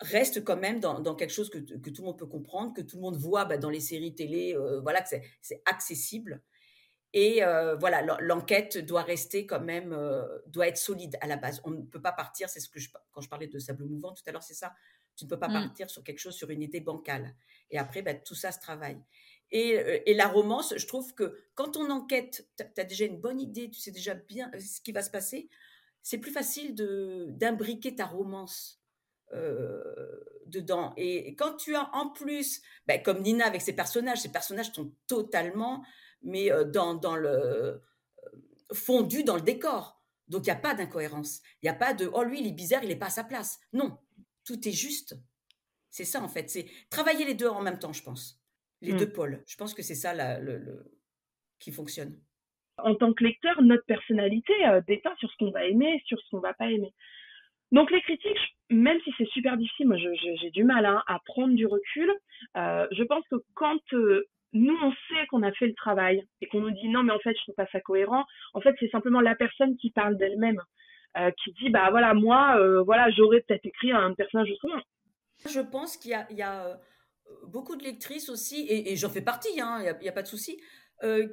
Reste 0.00 0.42
quand 0.42 0.56
même 0.56 0.80
dans, 0.80 1.14
quelque 1.14 1.34
chose 1.34 1.50
que, 1.50 1.58
tout 1.58 2.00
le 2.00 2.06
monde 2.06 2.18
peut 2.18 2.24
comprendre, 2.24 2.72
que 2.72 2.80
tout 2.80 2.96
le 2.96 3.02
monde 3.02 3.16
voit 3.16 3.44
bah, 3.44 3.58
dans 3.58 3.68
les 3.68 3.80
séries 3.80 4.14
télé, 4.14 4.56
voilà, 4.82 5.02
que 5.02 5.08
c'est 5.42 5.62
accessible. 5.66 6.40
Et 7.12 7.42
euh, 7.42 7.74
voilà, 7.74 8.02
l'enquête 8.20 8.78
doit 8.78 9.02
rester 9.02 9.44
quand 9.44 9.60
même, 9.60 9.92
euh, 9.92 10.22
doit 10.46 10.68
être 10.68 10.78
solide 10.78 11.16
à 11.20 11.26
la 11.26 11.36
base. 11.36 11.60
On 11.64 11.70
ne 11.70 11.82
peut 11.82 12.00
pas 12.00 12.12
partir, 12.12 12.48
c'est 12.48 12.60
ce 12.60 12.68
que 12.68 12.78
je, 12.78 12.88
quand 13.10 13.20
je 13.20 13.28
parlais 13.28 13.48
de 13.48 13.58
sable 13.58 13.84
mouvant 13.84 14.12
tout 14.12 14.22
à 14.26 14.32
l'heure, 14.32 14.44
c'est 14.44 14.54
ça. 14.54 14.74
Tu 15.16 15.24
ne 15.24 15.30
peux 15.30 15.38
pas 15.38 15.48
mmh. 15.48 15.52
partir 15.52 15.90
sur 15.90 16.04
quelque 16.04 16.20
chose, 16.20 16.34
sur 16.34 16.50
une 16.50 16.62
idée 16.62 16.80
bancale. 16.80 17.34
Et 17.70 17.78
après, 17.78 18.02
bah, 18.02 18.14
tout 18.14 18.36
ça 18.36 18.52
se 18.52 18.60
travaille. 18.60 19.02
Et, 19.50 19.76
euh, 19.76 19.98
et, 20.06 20.14
la 20.14 20.28
romance, 20.28 20.72
je 20.76 20.86
trouve 20.86 21.12
que 21.14 21.36
quand 21.56 21.76
on 21.76 21.90
enquête, 21.90 22.48
tu 22.56 22.80
as 22.80 22.84
déjà 22.84 23.06
une 23.06 23.20
bonne 23.20 23.40
idée, 23.40 23.68
tu 23.68 23.80
sais 23.80 23.90
déjà 23.90 24.14
bien 24.14 24.48
ce 24.58 24.80
qui 24.80 24.92
va 24.92 25.02
se 25.02 25.10
passer, 25.10 25.48
c'est 26.02 26.18
plus 26.18 26.30
facile 26.30 26.76
d'imbriquer 27.36 27.96
ta 27.96 28.06
romance. 28.06 28.80
dedans. 30.46 30.92
Et, 30.96 31.34
quand 31.34 31.56
tu 31.56 31.74
as 31.74 31.90
en 31.92 32.10
plus, 32.10 32.62
bah, 32.86 32.98
comme 32.98 33.20
Nina 33.22 33.46
avec 33.46 33.62
ses 33.62 33.74
personnages, 33.74 34.20
ses 34.20 34.30
personnages 34.30 34.70
sont 34.72 34.92
totalement 35.08 35.84
mais 36.22 36.50
dans, 36.72 36.94
dans 36.94 37.16
le 37.16 37.80
fondu 38.72 39.24
dans 39.24 39.36
le 39.36 39.42
décor. 39.42 40.00
Donc 40.28 40.42
il 40.42 40.50
n'y 40.50 40.56
a 40.56 40.60
pas 40.60 40.74
d'incohérence. 40.74 41.42
Il 41.62 41.66
n'y 41.66 41.70
a 41.70 41.74
pas 41.74 41.94
de 41.94 42.08
oh 42.12 42.22
lui 42.22 42.40
il 42.40 42.46
est 42.46 42.52
bizarre, 42.52 42.82
il 42.82 42.88
n'est 42.88 42.96
pas 42.96 43.06
à 43.06 43.10
sa 43.10 43.24
place. 43.24 43.60
Non, 43.72 43.98
tout 44.44 44.66
est 44.66 44.72
juste. 44.72 45.16
C'est 45.90 46.04
ça 46.04 46.22
en 46.22 46.28
fait. 46.28 46.48
C'est 46.48 46.66
travailler 46.88 47.24
les 47.24 47.34
deux 47.34 47.48
en 47.48 47.62
même 47.62 47.78
temps, 47.78 47.92
je 47.92 48.02
pense. 48.02 48.40
Les 48.80 48.92
mmh. 48.92 48.98
deux 48.98 49.12
pôles. 49.12 49.42
Je 49.46 49.56
pense 49.56 49.74
que 49.74 49.82
c'est 49.82 49.94
ça 49.94 50.40
le, 50.40 50.84
qui 51.58 51.72
fonctionne. 51.72 52.18
En 52.78 52.94
tant 52.94 53.12
que 53.12 53.24
lecteur, 53.24 53.60
notre 53.60 53.84
personnalité 53.84 54.54
déteint 54.86 55.14
sur 55.18 55.30
ce 55.30 55.36
qu'on 55.36 55.50
va 55.50 55.66
aimer, 55.66 56.00
sur 56.06 56.18
ce 56.18 56.30
qu'on 56.30 56.40
va 56.40 56.54
pas 56.54 56.70
aimer. 56.70 56.94
Donc 57.72 57.90
les 57.90 58.00
critiques, 58.00 58.56
même 58.70 58.98
si 59.04 59.12
c'est 59.18 59.28
super 59.28 59.56
difficile, 59.56 59.86
moi 59.86 59.96
j'ai 59.98 60.50
du 60.50 60.64
mal 60.64 60.86
hein, 60.86 61.02
à 61.06 61.18
prendre 61.26 61.54
du 61.54 61.66
recul. 61.66 62.10
je 62.54 63.02
pense 63.04 63.24
que 63.28 63.36
quand 63.54 63.80
nous, 64.52 64.76
on 64.82 64.90
sait 64.90 65.26
qu'on 65.28 65.42
a 65.42 65.52
fait 65.52 65.66
le 65.66 65.74
travail 65.74 66.26
et 66.40 66.48
qu'on 66.48 66.60
nous 66.60 66.70
dit 66.70 66.88
non, 66.88 67.02
mais 67.02 67.12
en 67.12 67.18
fait, 67.20 67.34
je 67.36 67.42
trouve 67.42 67.54
pas 67.54 67.68
ça 67.70 67.80
cohérent. 67.80 68.24
En 68.54 68.60
fait, 68.60 68.74
c'est 68.80 68.90
simplement 68.90 69.20
la 69.20 69.34
personne 69.34 69.76
qui 69.76 69.90
parle 69.90 70.16
d'elle-même, 70.16 70.60
euh, 71.16 71.30
qui 71.42 71.52
dit 71.52 71.70
bah 71.70 71.90
voilà, 71.90 72.14
moi, 72.14 72.56
euh, 72.58 72.82
voilà, 72.82 73.10
j'aurais 73.10 73.40
peut-être 73.42 73.64
écrit 73.64 73.92
un 73.92 74.14
personnage 74.14 74.50
autrement. 74.50 74.82
Je 75.48 75.60
pense 75.60 75.96
qu'il 75.96 76.10
y 76.10 76.42
a, 76.42 76.66
euh, 76.66 76.74
beaucoup 77.46 77.76
de 77.76 77.84
lectrices 77.84 78.28
aussi, 78.28 78.66
et, 78.68 78.96
j'en 78.96 79.08
fais 79.08 79.22
partie, 79.22 79.48
il 79.54 79.60
hein, 79.60 79.82
n'y 80.00 80.08
a, 80.08 80.12
pas 80.12 80.22
de 80.22 80.26
souci, 80.26 80.60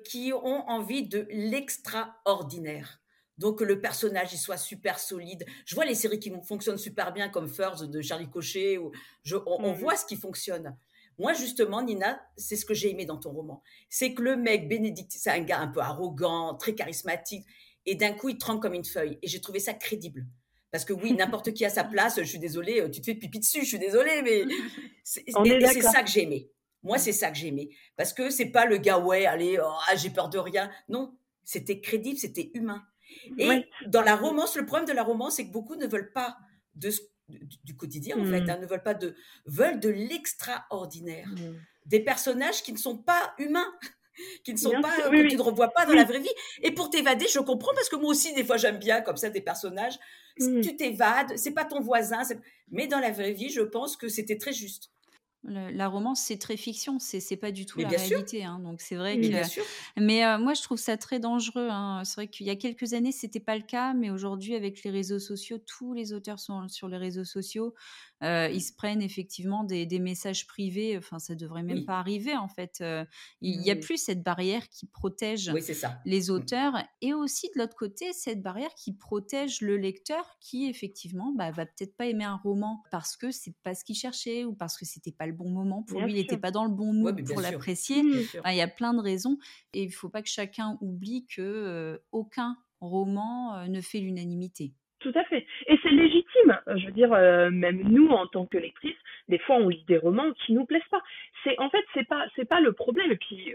qui 0.06 0.32
ont 0.34 0.70
envie 0.70 1.08
de 1.08 1.28
l'extraordinaire. 1.30 3.00
Donc 3.38 3.62
le 3.62 3.80
personnage 3.80 4.34
il 4.34 4.38
soit 4.38 4.58
super 4.58 4.98
solide. 5.00 5.46
Je 5.66 5.76
vois 5.76 5.86
les 5.86 5.94
séries 5.94 6.20
qui 6.20 6.32
fonctionnent 6.48 6.78
super 6.78 7.14
bien 7.14 7.30
comme 7.30 7.48
First 7.48 7.84
de 7.84 8.02
Charlie 8.02 8.30
Cochet. 8.30 8.78
Ou 8.78 8.92
on, 9.46 9.72
mmh. 9.72 9.76
voit 9.76 9.96
ce 9.96 10.06
qui 10.06 10.16
fonctionne. 10.16 10.76
Moi, 11.18 11.34
justement, 11.34 11.82
Nina, 11.82 12.22
c'est 12.38 12.56
ce 12.56 12.66
que 12.66 12.74
j'ai 12.74 12.92
aimé 12.92 13.06
dans 13.06 13.18
ton 13.18 13.32
roman. 13.32 13.64
C'est 13.90 14.14
que 14.14 14.22
le 14.22 14.38
mec, 14.38 14.68
Bénédicte, 14.68 15.14
c'est 15.16 15.32
un 15.32 15.42
gars 15.42 15.60
un 15.60 15.68
peu 15.68 15.80
arrogant, 15.80 16.56
très 16.56 16.76
charismatique, 16.76 17.46
et 17.86 17.96
d'un 17.96 18.14
coup, 18.14 18.30
il 18.30 18.38
tremble 18.38 18.60
comme 18.60 18.74
une 18.74 18.86
feuille. 18.86 19.18
Et 19.22 19.28
j'ai 19.28 19.42
trouvé 19.42 19.60
ça 19.60 19.74
crédible. 19.74 20.28
Parce 20.72 20.86
que 20.86 20.94
oui, 20.94 21.14
n'importe 21.18 21.54
qui 21.54 21.66
à 21.66 21.70
sa 21.70 21.84
place, 21.84 22.18
je 22.18 22.28
suis 22.28 22.40
désolée, 22.40 22.82
euh, 22.82 22.90
tu 22.90 23.02
te 23.02 23.06
fais 23.06 23.16
pipi 23.16 23.40
dessus, 23.40 23.62
je 23.62 23.68
suis 23.68 23.80
désolée, 23.80 24.22
mais 24.22 24.44
c'est 25.04 25.24
ça 25.82 26.04
que 26.04 26.10
j'ai 26.10 26.24
aimé. 26.24 26.52
Moi, 26.84 27.00
c'est 27.00 27.14
ça 27.14 27.32
que 27.32 27.38
j'ai 27.38 27.48
aimé. 27.48 27.70
Parce 27.96 28.14
que 28.14 28.30
c'est 28.30 28.52
pas 28.52 28.66
le 28.66 28.78
gars, 28.78 29.00
ouais, 29.00 29.26
allez, 29.26 29.58
oh, 29.60 29.74
ah, 29.88 29.96
j'ai 29.96 30.10
peur 30.10 30.30
de 30.30 30.38
rien. 30.38 30.70
Non, 30.88 31.18
c'était 31.44 31.82
crédible, 31.82 32.18
c'était 32.18 32.52
humain. 32.54 32.84
Et 33.38 33.66
dans 33.88 34.02
la 34.02 34.16
romance, 34.16 34.56
le 34.56 34.66
problème 34.66 34.88
de 34.88 34.94
la 34.94 35.04
romance, 35.04 35.38
c'est 35.38 35.48
que 35.48 35.52
beaucoup 35.52 35.76
ne 35.76 35.88
veulent 35.88 36.12
pas 36.12 36.38
de 36.76 36.92
ce 36.92 37.02
du, 37.30 37.76
quotidien, 37.76 38.18
en 38.18 38.26
fait, 38.26 38.42
mmh. 38.42 38.50
hein, 38.50 38.58
ne 38.62 38.66
veulent 38.66 38.84
pas 38.84 38.94
de, 38.94 39.16
veulent 39.46 39.80
de 39.80 39.90
l'extraordinaire. 39.90 41.28
Mmh. 41.28 41.56
Des 41.86 42.00
personnages 42.00 42.63
qui 42.63 42.74
ne 42.74 42.78
sont 42.78 42.98
pas 42.98 43.34
humains. 43.38 43.72
qui 44.44 44.54
ne 44.54 44.58
sont 44.58 44.82
pas, 44.82 44.96
que 44.96 45.28
tu 45.30 45.36
ne 45.36 45.42
revois 45.42 45.70
pas 45.70 45.86
dans 45.86 45.94
la 45.94 46.04
vraie 46.04 46.20
vie. 46.20 46.34
Et 46.63 46.72
pour 46.72 46.90
t'évader, 46.90 47.28
je 47.32 47.40
comprends 47.40 47.74
parce 47.76 47.90
que 47.90 47.96
moi 47.96 48.10
aussi, 48.10 48.34
des 48.34 48.44
fois, 48.44 48.58
j'aime 48.58 48.80
bien 48.80 49.02
comme 49.02 49.18
ça 49.18 49.30
des 49.30 49.42
personnages. 49.42 50.00
Mmh. 50.40 50.62
Tu 50.62 50.76
t'évades, 50.76 51.38
c'est 51.38 51.52
pas 51.52 51.66
ton 51.66 51.82
voisin, 51.82 52.22
mais 52.70 52.88
dans 52.88 53.00
la 53.00 53.12
vraie 53.12 53.34
vie, 53.34 53.50
je 53.50 53.62
pense 53.62 53.96
que 53.96 54.08
c'était 54.08 54.38
très 54.38 54.54
juste 54.54 54.92
la 55.43 55.88
romance, 55.88 56.21
c'est 56.21 56.38
très 56.38 56.58
fiction, 56.58 56.97
c'est 57.00 57.38
pas 57.38 57.52
du 57.52 57.65
tout 57.65 57.80
la 57.80 57.89
réalité. 57.89 58.43
Hein, 58.43 58.60
donc 58.60 58.82
c'est 58.82 58.95
vrai 58.95 59.19
que. 59.19 59.62
Mais 60.00 60.38
moi, 60.38 60.54
je 60.54 60.62
trouve 60.62 60.78
ça 60.78 60.97
très 60.97 61.19
dangereux. 61.19 61.69
Hein. 61.69 62.04
C'est 62.04 62.15
vrai 62.15 62.28
qu'il 62.28 62.45
y 62.47 62.50
a 62.50 62.56
quelques 62.56 62.93
années, 62.93 63.12
c'était 63.12 63.39
pas 63.39 63.56
le 63.56 63.63
cas, 63.63 63.93
mais 63.93 64.10
aujourd'hui, 64.10 64.56
avec 64.56 64.84
les 64.84 64.91
réseaux 64.91 65.19
sociaux, 65.19 65.58
tous 65.60 65.93
les 65.93 66.13
auteurs 66.13 66.39
sont 66.39 66.67
sur 66.67 66.88
les 66.88 66.97
réseaux 66.97 67.23
sociaux. 67.23 67.73
ils 68.21 68.62
se 68.62 68.73
prennent 68.73 69.02
effectivement 69.02 69.63
des, 69.63 70.00
messages 70.00 70.47
privés. 70.47 70.97
Enfin, 70.97 71.19
ça 71.19 71.36
devrait 71.36 71.63
même 71.63 71.86
pas 71.86 72.00
arriver 72.00 72.36
en 72.36 72.47
fait. 72.47 72.84
il 73.41 73.60
n'y 73.60 73.71
a 73.71 73.76
plus 73.76 73.97
cette 73.97 74.23
barrière 74.23 74.67
qui 74.69 74.86
protège 74.88 75.52
les 76.06 76.28
mmh. 76.28 76.32
auteurs 76.32 76.73
et 77.02 77.13
aussi 77.13 77.47
de 77.56 77.60
l'autre 77.60 77.76
côté 77.76 78.12
cette 78.13 78.41
barrière 78.41 78.73
qui 78.76 78.93
protège 78.93 79.62
le 79.62 79.78
lecteur 79.78 80.38
qui 80.39 80.67
effectivement 80.67 81.34
bah, 81.36 81.52
va 81.52 81.65
peut-être 81.65 81.95
pas 81.95 82.08
aimer 82.08 82.23
un 82.23 82.38
roman 82.38 82.84
parce 82.91 83.15
que 83.15 83.32
c'est 83.32 83.56
pas 83.63 83.76
ce 83.76 83.84
qu'il 83.84 83.95
cherchait 83.95 84.45
ou 84.45 84.54
parce 84.54 84.78
que 84.78 84.86
c'était 84.86 85.12
pas 85.12 85.27
le 85.28 85.34
bon 85.34 85.50
moment 85.50 85.84
pour 85.84 86.02
lui, 86.02 86.13
il 86.13 86.16
n'était 86.18 86.38
pas 86.38 86.52
dans 86.52 86.66
le 86.66 86.72
bon 86.72 86.94
mood 86.94 87.24
pour 87.28 87.42
l'apprécier. 87.42 88.02
Il 88.02 88.56
y 88.56 88.62
a 88.62 88.68
plein 88.68 88.94
de 88.94 89.02
raisons 89.02 89.38
et 89.74 89.84
il 89.84 89.88
ne 89.88 89.94
faut 89.94 90.10
pas 90.10 90.22
que 90.22 90.30
chacun 90.30 90.78
oublie 90.82 91.26
que 91.26 92.02
aucun 92.12 92.58
roman 92.80 93.68
ne 93.68 93.82
fait 93.82 94.00
l'unanimité. 94.00 94.74
Tout 95.00 95.13
à 95.13 95.24
fait. 95.26 95.46
Et 95.68 95.78
c'est 95.84 95.92
légitime. 95.92 96.60
Je 96.68 96.88
veux 96.88 96.92
dire, 96.92 97.10
même 97.52 97.84
nous, 97.84 98.08
en 98.08 98.26
tant 98.28 98.46
que 98.48 98.58
lectrices, 98.58 98.96
des 99.28 99.40
fois, 99.40 99.58
on 99.58 99.70
lit 99.70 99.86
des 99.88 99.98
romans 99.98 100.32
qui 100.46 100.54
nous 100.54 100.66
plaisent 100.66 100.82
pas. 100.90 101.02
C'est 101.44 101.60
en 101.60 101.70
fait, 101.70 101.84
c'est 101.94 102.08
pas, 102.08 102.26
c'est 102.36 102.46
pas 102.50 102.60
le 102.62 102.74
problème. 102.74 103.12
Et 103.12 103.18
puis, 103.18 103.54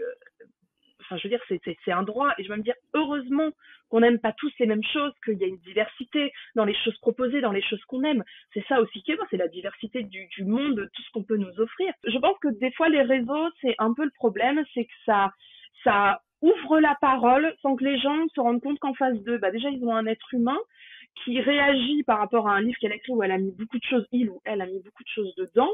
je 1.17 1.27
veux 1.27 1.29
dire, 1.29 1.43
c'est 1.85 1.91
un 1.91 2.03
droit. 2.03 2.33
Et 2.37 2.43
je 2.43 2.49
vais 2.49 2.57
me 2.57 2.63
dire, 2.63 2.75
heureusement 2.93 3.49
qu'on 3.89 3.99
n'aime 3.99 4.19
pas 4.19 4.33
tous 4.33 4.51
les 4.59 4.65
mêmes 4.65 4.83
choses, 4.83 5.13
qu'il 5.23 5.37
y 5.37 5.43
a 5.43 5.47
une 5.47 5.59
diversité 5.59 6.31
dans 6.55 6.65
les 6.65 6.75
choses 6.75 6.97
proposées, 6.99 7.41
dans 7.41 7.51
les 7.51 7.61
choses 7.61 7.83
qu'on 7.85 8.03
aime. 8.03 8.23
C'est 8.53 8.65
ça 8.67 8.81
aussi 8.81 9.01
qui 9.03 9.11
est 9.11 9.17
c'est 9.29 9.37
la 9.37 9.47
diversité 9.47 10.03
du, 10.03 10.43
monde, 10.43 10.75
de 10.75 10.85
tout 10.85 11.01
ce 11.01 11.11
qu'on 11.11 11.23
peut 11.23 11.37
nous 11.37 11.59
offrir. 11.59 11.93
Je 12.05 12.17
pense 12.17 12.37
que 12.39 12.47
des 12.59 12.71
fois, 12.71 12.89
les 12.89 13.01
réseaux, 13.01 13.49
c'est 13.61 13.75
un 13.79 13.93
peu 13.93 14.03
le 14.03 14.11
problème, 14.11 14.63
c'est 14.73 14.85
que 14.85 14.93
ça, 15.05 15.31
ça 15.83 16.21
ouvre 16.41 16.79
la 16.79 16.95
parole 16.99 17.55
sans 17.61 17.75
que 17.75 17.83
les 17.83 17.99
gens 17.99 18.27
se 18.35 18.41
rendent 18.41 18.61
compte 18.61 18.79
qu'en 18.79 18.93
face 18.93 19.17
d'eux, 19.21 19.37
bah 19.37 19.51
déjà, 19.51 19.69
ils 19.69 19.83
ont 19.85 19.95
un 19.95 20.05
être 20.05 20.33
humain 20.33 20.57
qui 21.23 21.39
réagit 21.39 22.03
par 22.03 22.19
rapport 22.19 22.47
à 22.47 22.53
un 22.53 22.61
livre 22.61 22.77
qu'elle 22.79 22.91
a 22.91 22.95
écrit 22.95 23.13
où 23.13 23.23
elle 23.23 23.31
a 23.31 23.37
mis 23.37 23.51
beaucoup 23.51 23.77
de 23.77 23.83
choses, 23.83 24.05
il 24.11 24.29
ou 24.29 24.41
elle 24.45 24.61
a 24.61 24.65
mis 24.65 24.81
beaucoup 24.81 25.03
de 25.03 25.09
choses 25.09 25.33
dedans. 25.35 25.71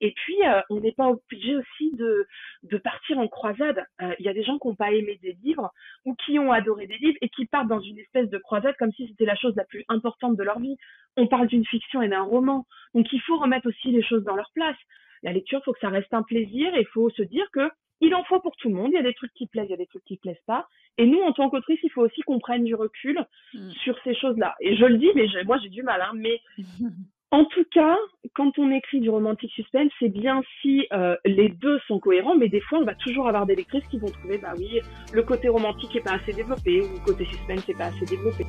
Et 0.00 0.12
puis, 0.12 0.36
euh, 0.44 0.60
on 0.70 0.80
n'est 0.80 0.92
pas 0.92 1.08
obligé 1.08 1.56
aussi 1.56 1.92
de, 1.94 2.26
de 2.62 2.78
partir 2.78 3.18
en 3.18 3.28
croisade. 3.28 3.84
Euh, 4.00 4.14
il 4.18 4.26
y 4.26 4.28
a 4.28 4.34
des 4.34 4.44
gens 4.44 4.58
qui 4.58 4.68
n'ont 4.68 4.74
pas 4.74 4.92
aimé 4.92 5.18
des 5.22 5.36
livres 5.42 5.70
ou 6.04 6.14
qui 6.14 6.38
ont 6.38 6.52
adoré 6.52 6.86
des 6.86 6.98
livres 6.98 7.18
et 7.20 7.28
qui 7.28 7.46
partent 7.46 7.68
dans 7.68 7.80
une 7.80 7.98
espèce 7.98 8.28
de 8.30 8.38
croisade 8.38 8.74
comme 8.78 8.92
si 8.92 9.08
c'était 9.08 9.24
la 9.24 9.36
chose 9.36 9.54
la 9.56 9.64
plus 9.64 9.84
importante 9.88 10.36
de 10.36 10.42
leur 10.42 10.58
vie. 10.60 10.76
On 11.16 11.26
parle 11.26 11.46
d'une 11.46 11.66
fiction 11.66 12.02
et 12.02 12.08
d'un 12.08 12.22
roman. 12.22 12.66
Donc, 12.94 13.12
il 13.12 13.20
faut 13.22 13.38
remettre 13.38 13.68
aussi 13.68 13.90
les 13.90 14.02
choses 14.02 14.24
dans 14.24 14.36
leur 14.36 14.50
place. 14.54 14.76
La 15.22 15.32
lecture, 15.32 15.60
il 15.60 15.64
faut 15.64 15.72
que 15.72 15.80
ça 15.80 15.88
reste 15.88 16.12
un 16.12 16.22
plaisir 16.22 16.74
et 16.74 16.80
il 16.80 16.86
faut 16.88 17.10
se 17.10 17.22
dire 17.22 17.46
que 17.52 17.68
il 18.00 18.14
en 18.14 18.24
faut 18.24 18.40
pour 18.40 18.56
tout 18.56 18.68
le 18.68 18.74
monde. 18.74 18.90
Il 18.92 18.96
y 18.96 18.98
a 18.98 19.02
des 19.02 19.14
trucs 19.14 19.32
qui 19.34 19.46
plaisent, 19.46 19.66
il 19.68 19.70
y 19.70 19.74
a 19.74 19.78
des 19.78 19.86
trucs 19.86 20.04
qui 20.04 20.16
plaisent 20.16 20.36
pas. 20.46 20.68
Et 20.98 21.06
nous, 21.06 21.20
en 21.20 21.32
tant 21.32 21.50
qu'autrice, 21.50 21.78
il 21.82 21.90
faut 21.90 22.02
aussi 22.02 22.20
qu'on 22.22 22.38
prenne 22.38 22.64
du 22.64 22.74
recul 22.74 23.24
mm. 23.54 23.70
sur 23.82 23.96
ces 24.04 24.14
choses-là. 24.14 24.54
Et 24.60 24.76
je 24.76 24.84
le 24.84 24.98
dis, 24.98 25.10
mais 25.14 25.26
moi, 25.44 25.58
j'ai 25.62 25.68
du 25.68 25.82
mal. 25.82 26.00
Hein, 26.00 26.12
mais 26.14 26.40
en 27.30 27.44
tout 27.44 27.64
cas, 27.70 27.96
quand 28.34 28.58
on 28.58 28.70
écrit 28.70 29.00
du 29.00 29.10
romantique 29.10 29.52
suspense, 29.52 29.90
c'est 29.98 30.08
bien 30.08 30.42
si 30.60 30.86
euh, 30.92 31.16
les 31.24 31.48
deux 31.48 31.78
sont 31.86 31.98
cohérents. 31.98 32.36
Mais 32.36 32.48
des 32.48 32.60
fois, 32.60 32.78
on 32.78 32.84
va 32.84 32.94
toujours 32.94 33.28
avoir 33.28 33.46
des 33.46 33.56
lectrices 33.56 33.86
qui 33.88 33.98
vont 33.98 34.10
trouver, 34.10 34.38
bah 34.38 34.54
oui, 34.56 34.80
le 35.12 35.22
côté 35.22 35.48
romantique 35.48 35.94
est 35.96 36.04
pas 36.04 36.14
assez 36.14 36.32
développé 36.32 36.80
ou 36.82 36.92
le 36.94 37.04
côté 37.04 37.24
suspense 37.26 37.66
n'est 37.68 37.74
pas 37.74 37.86
assez 37.86 38.04
développé. 38.06 38.44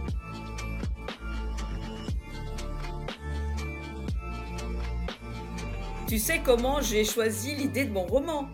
Tu 6.07 6.19
sais 6.19 6.41
comment 6.41 6.79
j'ai 6.79 7.03
choisi 7.03 7.53
l'idée 7.53 7.83
de 7.83 7.91
mon 7.91 8.05
roman? 8.05 8.47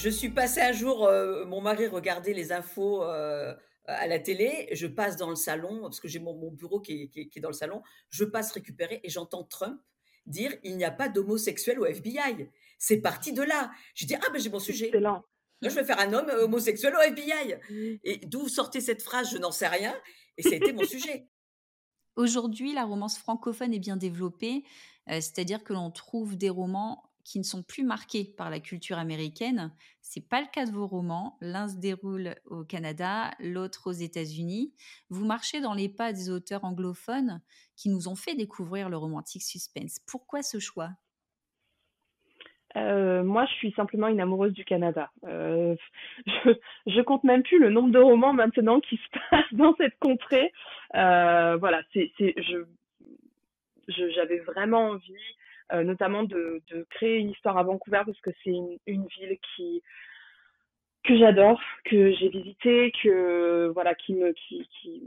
Je 0.00 0.08
suis 0.08 0.30
passée 0.30 0.60
un 0.62 0.72
jour, 0.72 1.04
euh, 1.04 1.44
mon 1.44 1.60
mari 1.60 1.86
regardait 1.86 2.32
les 2.32 2.52
infos 2.52 3.02
euh, 3.02 3.54
à 3.84 4.06
la 4.06 4.18
télé, 4.18 4.68
je 4.72 4.86
passe 4.86 5.16
dans 5.16 5.28
le 5.28 5.36
salon, 5.36 5.82
parce 5.82 6.00
que 6.00 6.08
j'ai 6.08 6.20
mon, 6.20 6.50
bureau 6.50 6.80
qui 6.80 7.10
est, 7.14 7.38
dans 7.40 7.50
le 7.50 7.54
salon, 7.54 7.82
je 8.08 8.24
passe 8.24 8.50
récupérer 8.52 9.00
et 9.04 9.10
j'entends 9.10 9.44
Trump 9.44 9.78
dire 10.24 10.52
il 10.64 10.76
n'y 10.76 10.84
a 10.84 10.90
pas 10.90 11.08
d'homosexuels 11.08 11.78
au 11.80 11.84
FBI. 11.84 12.48
C'est 12.78 12.98
parti 12.98 13.32
de 13.32 13.42
là. 13.42 13.70
Je 13.94 14.06
dis 14.06 14.14
ah 14.14 14.30
ben 14.32 14.40
j'ai 14.40 14.48
mon 14.48 14.58
sujet. 14.58 14.90
Là, 14.92 15.22
je 15.68 15.68
vais 15.68 15.84
faire 15.84 16.00
un 16.00 16.14
homme 16.14 16.30
homosexuel 16.30 16.94
au 16.96 17.00
FBI. 17.00 17.56
Et 18.04 18.18
d'où 18.24 18.48
sortait 18.48 18.80
cette 18.80 19.02
phrase, 19.02 19.30
je 19.30 19.36
n'en 19.36 19.50
sais 19.50 19.68
rien. 19.68 19.94
Et 20.38 20.42
ça 20.42 20.50
a 20.50 20.54
été 20.54 20.72
mon 20.72 20.84
sujet. 20.84 21.26
Aujourd'hui, 22.16 22.72
la 22.72 22.84
romance 22.84 23.18
francophone 23.18 23.74
est 23.74 23.78
bien 23.78 23.96
développée, 23.96 24.64
euh, 25.08 25.20
c'est-à-dire 25.20 25.62
que 25.62 25.72
l'on 25.72 25.90
trouve 25.90 26.36
des 26.36 26.50
romans 26.50 27.09
qui 27.30 27.38
ne 27.38 27.44
sont 27.44 27.62
plus 27.62 27.84
marqués 27.84 28.24
par 28.36 28.50
la 28.50 28.58
culture 28.58 28.98
américaine. 28.98 29.72
C'est 30.00 30.28
pas 30.28 30.40
le 30.40 30.48
cas 30.52 30.66
de 30.66 30.72
vos 30.72 30.88
romans. 30.88 31.38
L'un 31.40 31.68
se 31.68 31.76
déroule 31.76 32.34
au 32.46 32.64
Canada, 32.64 33.30
l'autre 33.38 33.88
aux 33.88 33.92
États-Unis. 33.92 34.74
Vous 35.10 35.24
marchez 35.24 35.60
dans 35.60 35.72
les 35.72 35.88
pas 35.88 36.12
des 36.12 36.28
auteurs 36.28 36.64
anglophones 36.64 37.40
qui 37.76 37.88
nous 37.88 38.08
ont 38.08 38.16
fait 38.16 38.34
découvrir 38.34 38.88
le 38.88 38.96
romantique 38.96 39.44
suspense. 39.44 40.00
Pourquoi 40.08 40.42
ce 40.42 40.58
choix? 40.58 40.90
Euh, 42.76 43.22
moi, 43.22 43.46
je 43.46 43.52
suis 43.52 43.72
simplement 43.74 44.08
une 44.08 44.20
amoureuse 44.20 44.52
du 44.52 44.64
Canada. 44.64 45.12
Euh, 45.24 45.76
je, 46.26 46.50
je 46.88 47.00
compte 47.00 47.22
même 47.22 47.44
plus 47.44 47.60
le 47.60 47.70
nombre 47.70 47.92
de 47.92 48.00
romans 48.00 48.32
maintenant 48.32 48.80
qui 48.80 48.96
se 48.96 49.18
passent 49.30 49.52
dans 49.52 49.76
cette 49.76 49.96
contrée. 50.00 50.52
Euh, 50.96 51.56
voilà, 51.58 51.80
c'est, 51.92 52.10
je, 52.18 52.64
j'avais 53.86 54.38
vraiment 54.38 54.88
envie 54.88 55.14
euh, 55.72 55.84
notamment 55.84 56.24
de, 56.24 56.62
de, 56.70 56.86
créer 56.90 57.18
une 57.18 57.30
histoire 57.30 57.58
à 57.58 57.62
Vancouver 57.62 58.02
parce 58.04 58.20
que 58.20 58.30
c'est 58.42 58.50
une, 58.86 59.06
ville 59.06 59.38
qui 59.54 59.82
que 61.02 61.16
j'adore, 61.16 61.60
que 61.86 62.12
j'ai 62.12 62.28
visité, 62.28 62.92
que 63.02 63.68
voilà, 63.68 63.94
qui 63.94 64.14
me, 64.14 64.32
qui, 64.32 64.68
qui, 64.68 65.02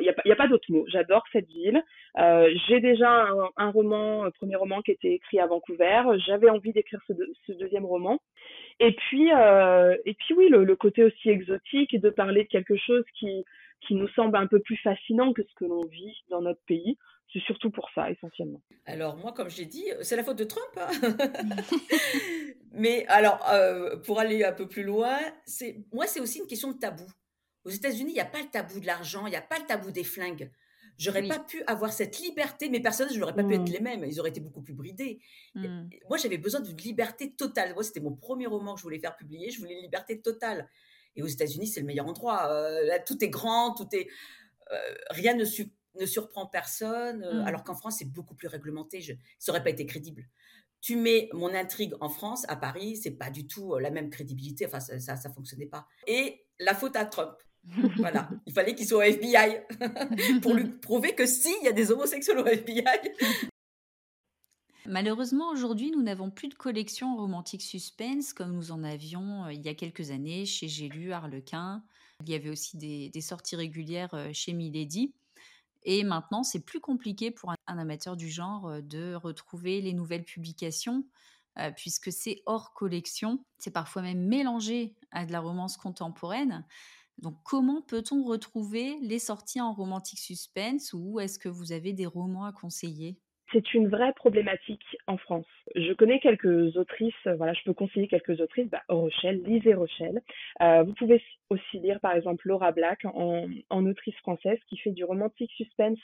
n'y 0.00 0.08
a, 0.08 0.32
a 0.32 0.36
pas 0.36 0.48
d'autre 0.48 0.66
mot. 0.70 0.84
J'adore 0.88 1.22
cette 1.32 1.46
ville. 1.46 1.80
Euh, 2.18 2.52
j'ai 2.66 2.80
déjà 2.80 3.28
un, 3.56 3.70
roman, 3.70 4.24
un 4.24 4.30
premier 4.32 4.56
roman 4.56 4.82
qui 4.82 4.90
était 4.90 5.12
écrit 5.12 5.38
à 5.38 5.46
Vancouver. 5.46 6.02
J'avais 6.26 6.50
envie 6.50 6.72
d'écrire 6.72 7.00
ce, 7.06 7.12
ce, 7.46 7.52
deuxième 7.52 7.86
roman. 7.86 8.20
Et 8.80 8.92
puis, 8.92 9.30
euh, 9.32 9.96
et 10.04 10.14
puis 10.14 10.34
oui, 10.34 10.48
le, 10.48 10.64
le, 10.64 10.76
côté 10.76 11.04
aussi 11.04 11.30
exotique 11.30 11.94
et 11.94 11.98
de 11.98 12.10
parler 12.10 12.42
de 12.42 12.48
quelque 12.48 12.76
chose 12.76 13.04
qui, 13.14 13.44
qui 13.82 13.94
nous 13.94 14.08
semble 14.08 14.36
un 14.36 14.46
peu 14.46 14.58
plus 14.60 14.76
fascinant 14.78 15.32
que 15.32 15.42
ce 15.42 15.54
que 15.54 15.64
l'on 15.64 15.84
vit 15.86 16.24
dans 16.28 16.42
notre 16.42 16.62
pays. 16.66 16.98
C'est 17.32 17.42
surtout 17.42 17.70
pour 17.70 17.88
ça, 17.94 18.10
essentiellement. 18.10 18.62
Alors, 18.86 19.16
moi, 19.16 19.32
comme 19.32 19.50
j'ai 19.50 19.66
dit, 19.66 19.84
c'est 20.00 20.16
la 20.16 20.24
faute 20.24 20.38
de 20.38 20.44
Trump. 20.44 20.70
Hein. 20.76 21.16
Mais 22.72 23.06
alors, 23.08 23.44
euh, 23.50 23.96
pour 23.98 24.18
aller 24.18 24.44
un 24.44 24.52
peu 24.52 24.66
plus 24.66 24.82
loin, 24.82 25.18
c'est 25.44 25.84
moi, 25.92 26.06
c'est 26.06 26.20
aussi 26.20 26.38
une 26.38 26.46
question 26.46 26.72
de 26.72 26.78
tabou. 26.78 27.06
Aux 27.64 27.70
États-Unis, 27.70 28.12
il 28.12 28.14
n'y 28.14 28.20
a 28.20 28.24
pas 28.24 28.40
le 28.40 28.48
tabou 28.48 28.80
de 28.80 28.86
l'argent, 28.86 29.26
il 29.26 29.30
n'y 29.30 29.36
a 29.36 29.42
pas 29.42 29.58
le 29.58 29.66
tabou 29.66 29.90
des 29.90 30.04
flingues. 30.04 30.50
J'aurais 30.96 31.22
pas 31.28 31.38
pu 31.38 31.62
avoir 31.68 31.92
cette 31.92 32.18
liberté. 32.18 32.68
Mes 32.68 32.80
personnages 32.80 33.16
n'auraient 33.16 33.34
pas 33.34 33.44
pu 33.44 33.54
être 33.54 33.68
mmh. 33.68 33.72
les 33.72 33.80
mêmes. 33.80 34.04
Ils 34.04 34.18
auraient 34.18 34.30
été 34.30 34.40
beaucoup 34.40 34.62
plus 34.62 34.74
bridés. 34.74 35.20
Mmh. 35.54 35.90
Moi, 36.08 36.18
j'avais 36.18 36.38
besoin 36.38 36.60
d'une 36.60 36.76
liberté 36.76 37.34
totale. 37.36 37.72
Moi, 37.74 37.84
c'était 37.84 38.00
mon 38.00 38.16
premier 38.16 38.46
roman 38.46 38.74
que 38.74 38.80
je 38.80 38.82
voulais 38.82 38.98
faire 38.98 39.16
publier. 39.16 39.50
Je 39.50 39.60
voulais 39.60 39.74
une 39.74 39.82
liberté 39.82 40.20
totale. 40.20 40.68
Et 41.14 41.22
aux 41.22 41.28
États-Unis, 41.28 41.68
c'est 41.68 41.80
le 41.80 41.86
meilleur 41.86 42.08
endroit. 42.08 42.50
Euh, 42.50 42.84
là, 42.84 42.98
tout 42.98 43.22
est 43.22 43.28
grand, 43.28 43.74
tout 43.74 43.86
est. 43.92 44.08
Euh, 44.72 44.94
rien 45.10 45.34
ne, 45.34 45.44
su 45.44 45.70
ne 45.98 46.06
surprend 46.06 46.46
personne, 46.46 47.24
euh, 47.24 47.42
mmh. 47.42 47.46
alors 47.46 47.64
qu'en 47.64 47.74
France, 47.74 47.96
c'est 47.98 48.10
beaucoup 48.10 48.34
plus 48.34 48.48
réglementé. 48.48 49.00
Je, 49.00 49.14
ça 49.38 49.52
n'aurait 49.52 49.62
pas 49.62 49.70
été 49.70 49.86
crédible. 49.86 50.28
Tu 50.80 50.96
mets 50.96 51.28
mon 51.32 51.52
intrigue 51.54 51.94
en 52.00 52.08
France, 52.08 52.44
à 52.48 52.56
Paris, 52.56 52.96
c'est 52.96 53.10
pas 53.10 53.30
du 53.30 53.46
tout 53.46 53.74
euh, 53.74 53.80
la 53.80 53.90
même 53.90 54.10
crédibilité. 54.10 54.66
Enfin, 54.66 54.80
ça, 54.80 55.16
ça, 55.16 55.30
fonctionnait 55.30 55.66
pas. 55.66 55.86
Et 56.06 56.46
la 56.60 56.74
faute 56.74 56.96
à 56.96 57.04
Trump. 57.04 57.34
voilà, 57.96 58.30
il 58.46 58.52
fallait 58.52 58.74
qu'il 58.74 58.86
soit 58.86 58.98
au 58.98 59.02
FBI 59.02 59.58
pour 60.42 60.54
lui 60.54 60.68
prouver 60.68 61.14
que 61.14 61.26
si, 61.26 61.52
il 61.60 61.64
y 61.64 61.68
a 61.68 61.72
des 61.72 61.90
homosexuels 61.90 62.38
au 62.38 62.46
FBI. 62.46 62.84
Malheureusement, 64.86 65.50
aujourd'hui, 65.50 65.90
nous 65.90 66.02
n'avons 66.02 66.30
plus 66.30 66.48
de 66.48 66.54
collection 66.54 67.16
romantique 67.16 67.60
suspense 67.60 68.32
comme 68.32 68.52
nous 68.52 68.70
en 68.70 68.84
avions 68.84 69.44
euh, 69.46 69.52
il 69.52 69.60
y 69.60 69.68
a 69.68 69.74
quelques 69.74 70.12
années 70.12 70.46
chez 70.46 70.68
J'ai 70.68 70.88
lu, 70.88 71.12
Harlequin. 71.12 71.82
Il 72.24 72.30
y 72.30 72.34
avait 72.34 72.50
aussi 72.50 72.76
des, 72.76 73.10
des 73.10 73.20
sorties 73.20 73.56
régulières 73.56 74.30
chez 74.32 74.52
Milady. 74.52 75.12
Et 75.84 76.04
maintenant, 76.04 76.42
c'est 76.42 76.60
plus 76.60 76.80
compliqué 76.80 77.30
pour 77.30 77.50
un, 77.50 77.56
amateur 77.66 78.16
du 78.16 78.28
genre 78.28 78.82
de 78.82 79.14
retrouver 79.14 79.80
les 79.80 79.92
nouvelles 79.92 80.24
publications, 80.24 81.04
puisque 81.76 82.12
c'est 82.12 82.42
hors 82.46 82.72
collection. 82.72 83.44
C'est 83.58 83.70
parfois 83.70 84.02
même 84.02 84.26
mélangé 84.26 84.94
à 85.10 85.24
de 85.26 85.32
la 85.32 85.40
romance 85.40 85.76
contemporaine. 85.76 86.64
Donc, 87.18 87.36
comment 87.42 87.82
peut-on 87.82 88.22
retrouver 88.22 88.98
les 89.00 89.18
sorties 89.18 89.60
en 89.60 89.72
romantique 89.72 90.20
suspense 90.20 90.92
ou 90.92 91.18
est-ce 91.18 91.38
que 91.38 91.48
vous 91.48 91.72
avez 91.72 91.92
des 91.92 92.06
romans 92.06 92.44
à 92.44 92.52
conseiller? 92.52 93.18
C'est 93.52 93.74
une 93.74 93.88
vraie 93.88 94.12
problématique 94.12 94.96
en 95.06 95.16
France. 95.16 95.46
Je 95.74 95.92
connais 95.92 96.20
quelques 96.20 96.76
autrices, 96.76 97.26
voilà, 97.36 97.52
je 97.52 97.62
peux 97.64 97.72
conseiller 97.72 98.08
quelques 98.08 98.40
autrices, 98.40 98.68
bah, 98.68 98.82
Rochelle, 98.88 99.42
lisez 99.44 99.74
Rochelle. 99.74 100.20
Euh, 100.60 100.82
vous 100.82 100.94
pouvez 100.94 101.22
aussi 101.50 101.78
lire 101.78 102.00
par 102.00 102.14
exemple 102.14 102.46
Laura 102.46 102.72
Black 102.72 103.04
en, 103.04 103.86
autrice 103.86 104.16
française 104.16 104.58
qui 104.68 104.76
fait 104.76 104.90
du 104.90 105.04
romantique 105.04 105.50
suspense, 105.52 105.98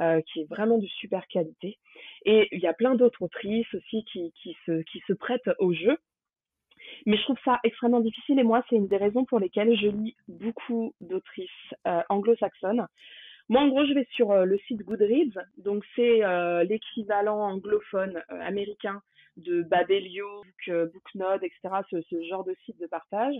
euh, 0.00 0.20
qui 0.22 0.40
est 0.40 0.48
vraiment 0.48 0.78
de 0.78 0.86
super 0.86 1.26
qualité. 1.28 1.78
Et 2.24 2.48
il 2.52 2.60
y 2.60 2.66
a 2.66 2.72
plein 2.72 2.94
d'autres 2.94 3.22
autrices 3.22 3.72
aussi 3.74 4.04
qui, 4.04 4.32
qui, 4.42 4.56
se, 4.66 5.12
prêtent 5.12 5.50
au 5.58 5.72
jeu. 5.72 5.96
Mais 7.06 7.16
je 7.16 7.22
trouve 7.22 7.38
ça 7.44 7.60
extrêmement 7.62 8.00
difficile 8.00 8.38
et 8.38 8.42
moi, 8.42 8.64
c'est 8.68 8.76
une 8.76 8.88
des 8.88 8.96
raisons 8.96 9.24
pour 9.24 9.38
lesquelles 9.38 9.76
je 9.78 9.88
lis 9.88 10.16
beaucoup 10.28 10.94
d'autrices 11.00 11.50
euh, 11.86 12.02
anglo-saxonnes. 12.08 12.86
Moi, 13.50 13.62
en 13.62 13.68
gros, 13.68 13.84
je 13.84 13.94
vais 13.94 14.06
sur 14.12 14.30
euh, 14.30 14.44
le 14.44 14.58
site 14.68 14.84
Goodreads, 14.84 15.44
donc 15.58 15.84
c'est 15.96 16.24
euh, 16.24 16.62
l'équivalent 16.62 17.40
anglophone 17.40 18.22
euh, 18.30 18.40
américain 18.42 19.02
de 19.38 19.62
Babelio, 19.62 20.44
Book, 20.44 20.92
Booknode, 20.92 21.42
etc., 21.42 21.82
ce, 21.90 22.00
ce, 22.02 22.22
genre 22.28 22.44
de 22.44 22.54
site 22.64 22.78
de 22.78 22.86
partage. 22.86 23.34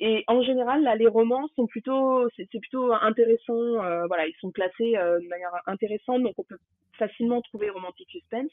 Et 0.00 0.24
en 0.26 0.42
général, 0.42 0.82
là, 0.82 0.96
les 0.96 1.06
romans 1.06 1.48
sont 1.54 1.68
plutôt, 1.68 2.28
c'est 2.36 2.50
plutôt 2.50 2.92
intéressant. 2.94 3.74
voilà, 4.06 4.26
ils 4.26 4.34
sont 4.40 4.50
classés 4.50 4.92
de 4.92 5.28
manière 5.28 5.52
intéressante, 5.66 6.22
donc 6.22 6.34
on 6.38 6.44
peut 6.44 6.58
facilement 6.98 7.42
trouver 7.42 7.68
romantique 7.68 8.08
suspense. 8.10 8.50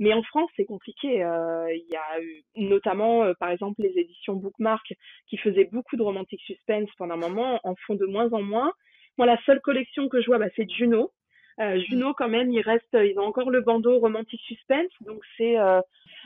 Mais 0.00 0.12
en 0.12 0.22
France, 0.22 0.50
c'est 0.56 0.66
compliqué. 0.66 1.08
Il 1.14 1.86
y 1.90 1.96
a 1.96 2.20
eu 2.20 2.44
notamment, 2.56 3.32
par 3.40 3.50
exemple, 3.50 3.80
les 3.80 3.96
éditions 3.96 4.34
Bookmark 4.34 4.92
qui 5.28 5.38
faisaient 5.38 5.68
beaucoup 5.72 5.96
de 5.96 6.02
romantique 6.02 6.42
suspense 6.42 6.90
pendant 6.98 7.14
un 7.14 7.28
moment, 7.28 7.60
en 7.64 7.74
font 7.86 7.94
de 7.94 8.06
moins 8.06 8.30
en 8.32 8.42
moins. 8.42 8.72
Moi, 9.18 9.26
la 9.26 9.38
seule 9.44 9.60
collection 9.60 10.08
que 10.08 10.20
je 10.20 10.26
vois, 10.26 10.38
bah, 10.38 10.48
c'est 10.56 10.68
Juno. 10.70 11.12
Euh, 11.60 11.80
Juno, 11.88 12.14
quand 12.14 12.28
même, 12.28 12.50
il 12.50 12.60
reste, 12.60 12.94
ils 12.94 13.18
ont 13.18 13.26
encore 13.26 13.50
le 13.50 13.60
bandeau 13.60 13.98
romantique 14.00 14.40
suspense, 14.46 14.90
donc 15.02 15.20
c'est 15.36 15.58
euh, 15.58 15.80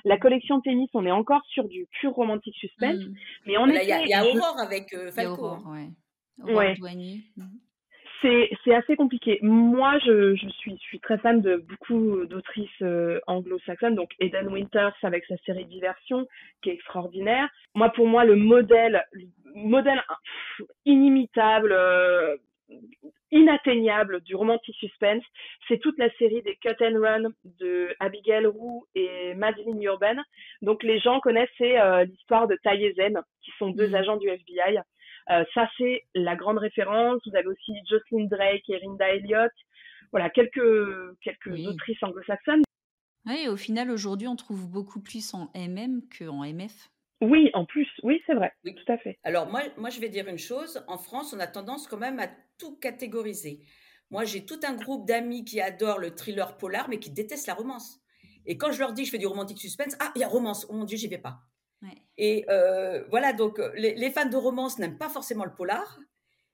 la 0.05 0.17
collection 0.17 0.61
tennis. 0.61 0.89
On 0.95 1.05
est 1.05 1.11
encore 1.11 1.43
sur 1.49 1.65
du 1.65 1.87
pur 2.01 2.13
romantique 2.13 2.57
suspense, 2.57 2.97
mm. 2.97 3.15
mais 3.47 3.59
on 3.59 3.69
est. 3.69 3.85
Il 3.85 4.09
y, 4.09 4.15
a 4.15 4.25
Aurore 4.25 4.59
avec 4.59 4.93
euh, 4.95 5.11
Falco. 5.13 5.33
Aurore, 5.33 5.67
ouais. 6.39 6.79
ouais. 6.81 6.97
Mm. 7.37 7.43
C'est 8.23 8.51
c'est 8.65 8.75
assez 8.75 8.97
compliqué. 8.97 9.39
Moi, 9.43 9.99
je, 9.99 10.35
je 10.35 10.49
suis 10.49 10.73
je 10.73 10.83
suis 10.83 11.01
très 11.01 11.19
fan 11.19 11.43
de 11.43 11.57
beaucoup 11.57 12.25
d'autrices 12.25 12.71
euh, 12.81 13.21
anglo-saxonnes, 13.27 13.97
donc 13.97 14.11
Eden 14.21 14.49
Winters 14.49 14.97
avec 15.03 15.27
sa 15.27 15.37
série 15.45 15.67
Diversion, 15.67 16.27
qui 16.63 16.71
est 16.71 16.75
extraordinaire. 16.75 17.49
Moi, 17.75 17.91
pour 17.91 18.07
moi, 18.07 18.25
le 18.25 18.35
modèle 18.35 19.05
le 19.13 19.29
modèle 19.55 20.03
inimitable 20.87 21.77
inatteignable 23.31 24.21
du 24.23 24.35
romantic 24.35 24.75
suspense, 24.77 25.23
c'est 25.67 25.79
toute 25.79 25.99
la 25.99 26.11
série 26.17 26.43
des 26.43 26.57
Cut 26.57 26.83
and 26.83 27.01
Run 27.01 27.31
de 27.61 27.95
Abigail 28.01 28.47
Roux 28.47 28.87
et 28.95 29.35
Madeleine 29.35 29.83
Urban. 29.83 30.17
Donc 30.63 30.83
les 30.83 30.99
gens 30.99 31.21
connaissent 31.21 31.49
euh, 31.61 32.05
l'histoire 32.05 32.49
de 32.49 32.57
Ty 32.63 32.83
et 32.83 32.95
Zen, 32.95 33.21
qui 33.43 33.51
sont 33.59 33.71
deux 33.71 33.89
mm. 33.89 33.95
agents 33.95 34.17
du 34.17 34.29
FBI. 34.29 34.79
Euh, 35.31 35.45
ça 35.55 35.69
c'est 35.77 36.05
la 36.15 36.37
grande 36.37 36.59
référence. 36.59 37.21
Vous 37.27 37.37
avez 37.37 37.49
aussi 37.49 37.73
Jocelyn 37.89 38.27
Drake 38.27 38.69
et 38.69 38.79
Rinda 38.79 39.09
Elliott. 39.09 39.53
Voilà 40.11 40.31
quelques 40.31 41.19
quelques 41.21 41.67
autrices 41.67 42.03
anglo-saxonnes. 42.03 42.63
Oui, 43.27 43.47
au 43.49 43.57
final 43.57 43.91
aujourd'hui 43.91 44.27
on 44.27 44.37
trouve 44.37 44.71
beaucoup 44.71 45.03
plus 45.03 45.35
en 45.35 45.51
MM 45.55 46.01
qu'en 46.17 46.45
MF. 46.45 46.89
Oui, 47.21 47.51
en 47.53 47.65
plus, 47.65 47.89
oui, 48.03 48.23
c'est 48.27 48.35
vrai, 48.35 48.53
oui. 48.65 48.75
tout 48.75 48.93
à 48.93 48.97
fait. 48.97 49.19
Alors 49.25 49.51
moi, 49.51 49.63
moi, 49.77 49.91
je 49.91 50.01
vais 50.01 50.09
dire 50.09 50.29
une 50.29 50.39
chose. 50.39 50.85
En 50.87 50.99
France, 50.99 51.33
on 51.33 51.41
a 51.41 51.47
tendance 51.47 51.89
quand 51.89 51.97
même 51.97 52.21
à 52.21 52.29
tout 52.59 52.77
catégoriser. 52.77 53.61
Moi, 54.11 54.25
j'ai 54.25 54.47
tout 54.47 54.61
un 54.65 54.75
groupe 54.75 55.07
d'amis 55.07 55.45
qui 55.45 55.61
adorent 55.61 55.99
le 55.99 56.15
thriller 56.15 56.57
polar, 56.57 56.89
mais 56.89 56.99
qui 56.99 57.11
détestent 57.11 57.49
la 57.49 57.55
romance. 57.55 58.01
Et 58.47 58.57
quand 58.57 58.73
je 58.73 58.79
leur 58.79 58.93
dis 58.93 59.05
je 59.05 59.11
fais 59.11 59.19
du 59.19 59.27
romantique 59.27 59.61
suspense, 59.61 59.97
ah, 60.01 60.11
il 60.17 60.21
y 60.21 60.25
a 60.25 60.29
romance, 60.29 60.67
oh 60.71 60.73
mon 60.73 60.85
Dieu, 60.85 60.97
j'y 60.97 61.09
vais 61.09 61.19
pas. 61.19 61.41
Et 62.17 62.45
euh, 62.49 63.05
voilà, 63.11 63.33
donc 63.33 63.61
euh, 63.61 63.71
les, 63.77 64.11
fans 64.11 64.29
de 64.29 64.37
romance 64.37 64.79
n'aiment 64.79 64.99
pas 64.99 65.09
forcément 65.09 65.45
le 65.45 65.55
polar, 65.55 66.01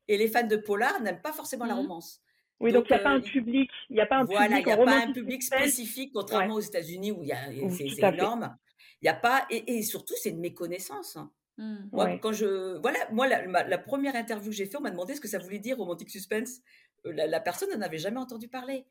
et 0.08 0.18
les 0.18 0.28
fans 0.28 0.46
de 0.46 0.56
polar 0.56 1.00
n'aiment 1.00 1.22
pas 1.22 1.32
forcément 1.32 1.64
la 1.64 1.74
mmh 1.74 1.78
romance. 1.78 2.20
Oui, 2.60 2.72
donc 2.72 2.86
il 2.90 2.92
n'y 2.92 2.98
a 2.98 3.02
pas 3.02 3.10
un 3.10 3.18
euh, 3.18 3.22
public, 3.22 3.70
il 3.88 3.94
n'y 3.94 4.02
a 4.02 4.06
pas 4.06 4.18
un 4.18 4.24
voilà, 4.24 4.46
public. 4.48 4.66
il 4.66 4.66
n'y 4.66 4.72
a 4.72 4.84
pas 4.84 5.06
un 5.06 5.12
public 5.12 5.42
spécifique, 5.42 6.10
contrairement 6.12 6.54
aux 6.54 6.60
États-Unis 6.60 7.12
où 7.12 7.24
c'est 7.70 8.06
énorme. 8.06 8.54
Il 9.04 9.06
y 9.06 9.10
a 9.10 9.14
pas 9.14 9.46
et, 9.50 9.82
surtout 9.82 10.14
c'est 10.16 10.30
une 10.30 10.40
méconnaissance. 10.40 11.16
Hein. 11.16 11.30
Mmh. 11.58 11.76
Moi, 11.92 12.18
quand 12.22 12.32
je 12.32 12.78
voilà, 12.78 12.98
moi 13.12 13.28
la, 13.28 13.78
première 13.78 14.16
interview 14.16 14.48
que 14.48 14.56
j'ai 14.56 14.64
fait, 14.64 14.78
on 14.78 14.80
m'a 14.80 14.90
demandé 14.90 15.14
ce 15.14 15.20
que 15.20 15.28
ça 15.28 15.38
voulait 15.38 15.58
dire 15.58 15.76
romantique 15.76 16.08
suspense. 16.08 16.62
Euh, 17.04 17.12
la, 17.12 17.40
personne 17.40 17.68
n'en 17.70 17.82
avait 17.82 17.98
jamais 17.98 18.18
entendu 18.18 18.48
parler. 18.48 18.86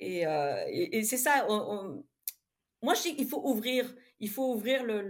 Et, 0.00 0.26
euh, 0.26 0.64
et, 0.68 1.04
c'est 1.04 1.16
ça. 1.16 1.46
Moi, 2.82 2.94
je 2.94 3.02
dis 3.02 3.14
qu'il 3.14 3.28
faut 3.28 3.40
ouvrir, 3.48 3.94
il 4.18 4.28
faut 4.28 4.52
ouvrir 4.52 4.82
le, 4.82 5.00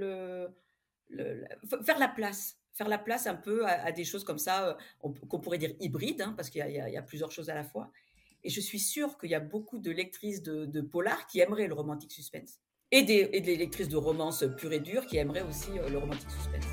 le, 1.08 1.44
faire 1.82 1.98
la 1.98 2.08
place, 2.08 2.58
faire 2.74 2.88
la 2.88 2.98
place 2.98 3.26
un 3.26 3.36
peu 3.36 3.66
à, 3.66 3.90
des 3.90 4.04
choses 4.04 4.22
comme 4.22 4.38
ça 4.38 4.68
euh, 4.68 4.74
qu'on 5.00 5.40
pourrait 5.40 5.56
dire 5.56 5.74
hybrides, 5.80 6.20
hein, 6.20 6.34
parce 6.36 6.50
qu'il 6.50 6.62
y, 6.62 6.74
y, 6.74 6.96
a 6.98 7.02
plusieurs 7.02 7.32
choses 7.32 7.48
à 7.48 7.54
la 7.54 7.64
fois. 7.64 7.90
Et 8.42 8.50
je 8.50 8.60
suis 8.60 8.80
sûre 8.80 9.16
qu'il 9.16 9.30
y 9.30 9.34
a 9.34 9.40
beaucoup 9.40 9.78
de 9.78 9.90
lectrices 9.90 10.42
de, 10.42 10.66
de 10.66 10.80
polar 10.82 11.26
qui 11.26 11.40
aimeraient 11.40 11.68
le 11.68 11.74
romantique 11.74 12.12
suspense 12.12 12.60
et 12.94 13.02
des, 13.02 13.28
et 13.33 13.40
des 13.40 13.57
lectrices 13.57 13.88
de 13.88 13.96
romance 13.96 14.44
pure 14.57 14.72
et 14.72 14.78
dure 14.78 15.04
qui 15.04 15.16
aimeraient 15.16 15.42
aussi 15.42 15.76
euh, 15.78 15.88
le 15.88 15.98
romantique 15.98 16.30
suspense. 16.30 16.66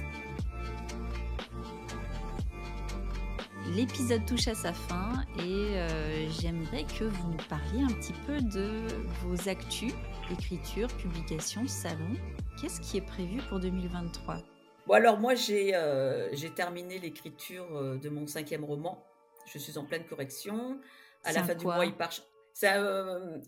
L'épisode 3.76 4.24
touche 4.28 4.48
à 4.48 4.54
sa 4.54 4.72
fin 4.72 5.24
et 5.40 5.42
euh, 5.42 6.30
j'aimerais 6.30 6.84
que 6.84 7.06
vous 7.06 7.32
nous 7.32 7.44
parliez 7.50 7.82
un 7.82 7.94
petit 7.96 8.14
peu 8.28 8.40
de 8.40 8.88
vos 9.24 9.50
actus, 9.50 9.94
écriture, 10.32 10.90
publication, 10.98 11.68
salon. 11.68 12.14
Qu'est-ce 12.60 12.82
qui 12.82 12.98
est 12.98 13.06
prévu 13.06 13.42
pour 13.50 13.60
2023 13.60 14.38
Bon 14.86 14.94
alors 14.94 15.20
moi 15.20 15.34
j'ai 15.34 15.72
euh, 15.74 16.30
terminé 16.56 17.00
l'écriture 17.00 17.98
de 18.00 18.10
mon 18.10 18.28
cinquième 18.28 18.64
roman. 18.64 19.04
Je 19.52 19.58
suis 19.58 19.76
en 19.80 19.86
pleine 19.86 20.04
correction. 20.04 20.80
À 21.24 21.32
la 21.32 21.44
fin 21.44 21.56
du 21.56 21.66
mois 21.66 21.86
il 21.86 21.94
part. 21.94 22.12
Ça, 22.54 22.74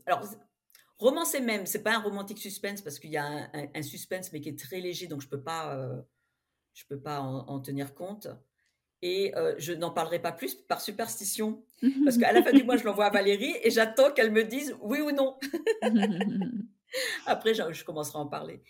alors 0.07 0.23
Romance 0.99 1.33
même, 1.39 1.65
c'est 1.65 1.83
pas 1.83 1.95
un 1.95 1.99
romantique 1.99 2.39
suspense 2.39 2.81
parce 2.81 2.99
qu'il 2.99 3.11
y 3.11 3.17
a 3.17 3.49
un, 3.53 3.81
suspense 3.81 4.31
mais 4.31 4.41
qui 4.41 4.49
est 4.49 4.59
très 4.59 4.79
léger, 4.79 5.07
donc 5.07 5.21
je 5.21 5.27
peux 5.27 5.41
pas, 5.41 5.75
euh, 5.75 6.01
je 6.73 6.83
peux 6.87 6.99
pas 6.99 7.19
en, 7.19 7.59
tenir 7.59 7.93
compte. 7.93 8.27
Et 9.01 9.35
euh, 9.35 9.53
je 9.57 9.73
n'en 9.73 9.91
parlerai 9.91 10.21
pas 10.21 10.31
plus 10.31 10.55
par 10.55 10.79
superstition, 10.79 11.65
parce 12.05 12.17
qu'à 12.17 12.31
la 12.31 12.41
fin 12.41 12.53
du 12.53 12.63
mois, 12.63 12.77
je 12.77 12.85
l'envoie 12.85 13.07
à 13.07 13.09
Valérie 13.09 13.53
et 13.61 13.69
j'attends 13.69 14.13
qu'elle 14.13 14.31
me 14.31 14.45
dise 14.45 14.77
oui 14.81 15.01
ou 15.01 15.11
non. 15.11 15.37
Après, 17.25 17.53
je, 17.53 17.83
commencerai 17.83 18.19
à 18.19 18.21
en 18.21 18.27
parler. 18.27 18.61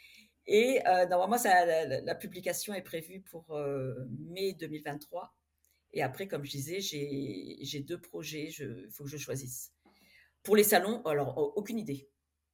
Et 0.48 0.82
euh, 0.88 1.06
normalement, 1.06 1.38
ça, 1.38 1.86
la, 1.86 2.16
publication 2.16 2.74
est 2.74 2.82
prévue 2.82 3.22
pour 3.22 3.56
mai 4.10 4.54
2023. 4.54 5.36
Et 5.92 6.02
après, 6.02 6.28
comme 6.28 6.44
je 6.44 6.50
disais, 6.50 6.80
j'ai 6.80 7.80
deux 7.82 8.02
projets, 8.02 8.50
il 8.50 8.90
faut 8.92 9.04
que 9.04 9.10
je 9.12 9.18
choisisse. 9.18 9.72
Pour 10.42 10.56
les 10.56 10.64
salons, 10.64 11.04
alors 11.04 11.38
aucune 11.56 11.78
idée. 11.78 12.10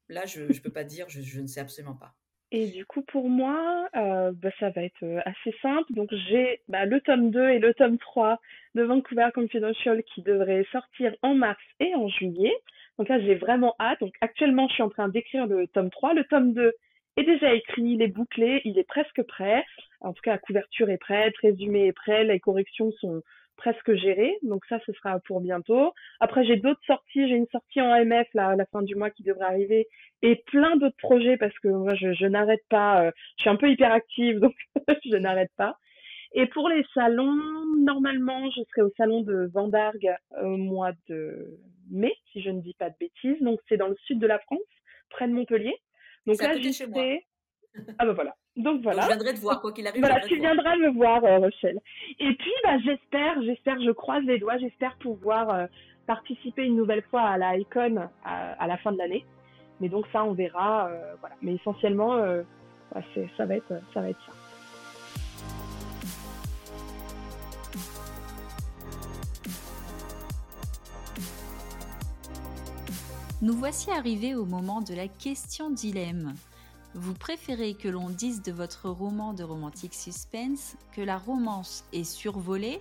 Là, 0.10 0.26
je 0.26 0.42
ne 0.42 0.60
peux 0.60 0.72
pas 0.72 0.84
dire, 0.84 1.08
je, 1.08 1.40
ne 1.40 1.48
sais 1.48 1.60
absolument 1.60 1.96
pas. 1.96 2.14
Et 2.52 2.68
du 2.68 2.86
coup, 2.86 3.04
pour 3.04 3.30
moi, 3.30 3.88
euh, 3.96 4.32
bah, 4.34 4.50
ça 4.60 4.72
va 4.72 4.82
être 4.82 5.04
euh, 5.04 5.20
assez 5.26 5.56
simple. 5.62 5.94
Donc, 5.94 6.10
j'ai 6.30 6.62
bah, 6.68 6.86
le 6.86 7.00
tome 7.02 7.30
2 7.30 7.50
et 7.50 7.60
le 7.60 7.74
tome 7.76 8.00
3 8.00 8.40
de 8.74 8.82
Vancouver 8.84 9.30
Confidential 9.34 10.04
qui 10.04 10.24
devraient 10.24 10.66
sortir 10.72 11.16
en 11.22 11.36
mars 11.36 11.62
et 11.80 11.94
en 11.94 12.08
juillet. 12.08 12.54
Donc 12.98 13.08
là, 13.08 13.20
j'ai 13.22 13.36
vraiment 13.36 13.76
hâte. 13.80 14.00
Donc, 14.00 14.16
actuellement, 14.22 14.68
je 14.68 14.74
suis 14.74 14.84
en 14.84 14.90
train 14.90 15.10
d'écrire 15.10 15.46
le 15.46 15.68
tome 15.68 15.92
3. 15.92 16.16
Le 16.16 16.24
tome 16.26 16.54
2 16.54 16.74
est 17.18 17.24
déjà 17.24 17.54
écrit, 17.54 17.84
il 17.84 18.02
est 18.02 18.08
bouclé, 18.08 18.62
il 18.66 18.80
est 18.80 18.88
presque 18.88 19.22
prêt. 19.24 19.64
En 20.02 20.14
tout 20.14 20.22
cas, 20.22 20.32
la 20.32 20.38
couverture 20.40 20.90
est 20.90 20.98
prête, 20.98 21.36
résumé 21.42 21.88
est 21.88 21.94
prêt, 21.94 22.24
les 22.24 22.40
corrections 22.40 22.92
sont, 22.94 23.22
presque 23.60 23.94
géré. 23.94 24.38
Donc 24.42 24.66
ça, 24.68 24.80
ce 24.86 24.94
sera 24.94 25.20
pour 25.20 25.42
bientôt. 25.42 25.94
Après, 26.20 26.46
j'ai 26.46 26.56
d'autres 26.56 26.84
sorties. 26.88 27.28
J'ai 27.28 27.36
une 27.36 27.48
sortie 27.52 27.82
en 27.82 27.94
MF 28.04 28.28
là, 28.34 28.48
à 28.50 28.56
la 28.56 28.66
fin 28.66 28.82
du 28.82 28.96
mois 28.96 29.10
qui 29.12 29.24
devrait 29.24 29.46
arriver 29.46 29.88
et 30.22 30.38
plein 30.48 30.78
d'autres 30.78 30.98
projets 30.98 31.38
parce 31.38 31.58
que 31.60 31.68
moi, 31.68 31.94
je, 31.96 32.14
je 32.14 32.26
n'arrête 32.26 32.64
pas. 32.70 33.04
Euh, 33.04 33.12
je 33.38 33.44
suis 33.44 33.50
un 33.50 33.58
peu 33.58 33.70
hyperactive, 33.70 34.40
donc 34.40 34.56
je 35.06 35.18
n'arrête 35.18 35.52
pas. 35.58 35.78
Et 36.34 36.46
pour 36.48 36.70
les 36.70 36.86
salons, 36.94 37.66
normalement, 37.84 38.50
je 38.52 38.62
serai 38.70 38.84
au 38.84 38.92
salon 38.98 39.22
de 39.22 39.50
Vendargue 39.54 40.16
au 40.42 40.58
mois 40.58 40.92
de 41.08 41.60
mai, 41.90 42.14
si 42.32 42.42
je 42.42 42.50
ne 42.52 42.62
dis 42.62 42.76
pas 42.76 42.90
de 42.90 42.96
bêtises. 43.00 43.42
Donc 43.42 43.60
c'est 43.68 43.78
dans 43.78 43.88
le 43.88 43.98
sud 44.06 44.20
de 44.20 44.28
la 44.28 44.40
France, 44.40 44.60
près 45.10 45.28
de 45.28 45.34
Montpellier. 45.34 45.76
Donc 46.26 46.42
là, 46.42 46.58
j'y 46.58 46.74
serai. 46.74 47.26
Ah 48.00 48.06
ben 48.06 48.14
voilà. 48.14 48.36
Donc 48.60 48.82
voilà. 48.84 49.04
je 49.04 49.08
viendrai 49.08 49.34
te 49.34 49.40
voir, 49.40 49.62
quoi 49.62 49.72
qu'il 49.72 49.88
arrive. 49.88 50.02
Voilà, 50.02 50.20
tu 50.20 50.36
viendras 50.36 50.76
me 50.76 50.90
voir, 50.90 51.24
euh, 51.24 51.38
Rochelle. 51.38 51.80
Et 52.20 52.34
puis, 52.34 52.52
bah, 52.64 52.78
j'espère, 52.84 53.42
j'espère, 53.42 53.80
je 53.82 53.92
croise 53.92 54.24
les 54.26 54.38
doigts, 54.38 54.58
j'espère 54.58 54.98
pouvoir 54.98 55.50
euh, 55.50 55.66
participer 56.08 56.66
une 56.66 56.76
nouvelle 56.76 57.04
fois 57.10 57.22
à 57.22 57.38
la 57.38 57.58
Icon 57.58 58.10
à, 58.26 58.68
la 58.68 58.78
fin 58.78 58.92
de 58.92 58.98
l'année. 58.98 59.26
Mais 59.80 59.88
donc 59.88 60.06
ça, 60.12 60.26
on 60.26 60.34
verra. 60.34 60.90
Euh, 60.90 61.14
voilà. 61.22 61.36
Mais 61.42 61.56
essentiellement, 61.56 62.18
bah, 62.94 63.02
ça 63.38 63.46
va 63.46 63.56
être, 63.56 63.74
ça 63.94 64.02
va 64.02 64.10
être 64.10 64.20
ça. 64.26 64.34
Nous 73.42 73.54
voici 73.54 73.90
arrivés 73.90 74.36
au 74.36 74.44
moment 74.44 74.82
de 74.82 74.94
la 74.94 75.08
question 75.08 75.70
dilemme. 75.70 76.34
Vous 76.96 77.14
préférez 77.14 77.76
que 77.76 77.88
l'on 77.88 78.10
dise 78.10 78.42
de 78.42 78.52
votre 78.52 78.90
roman 78.90 79.34
de 79.34 79.44
romantique 79.44 79.94
suspense 79.94 80.76
que 80.96 81.02
la 81.02 81.18
romance 81.18 81.86
est 81.94 82.04
survolée 82.04 82.80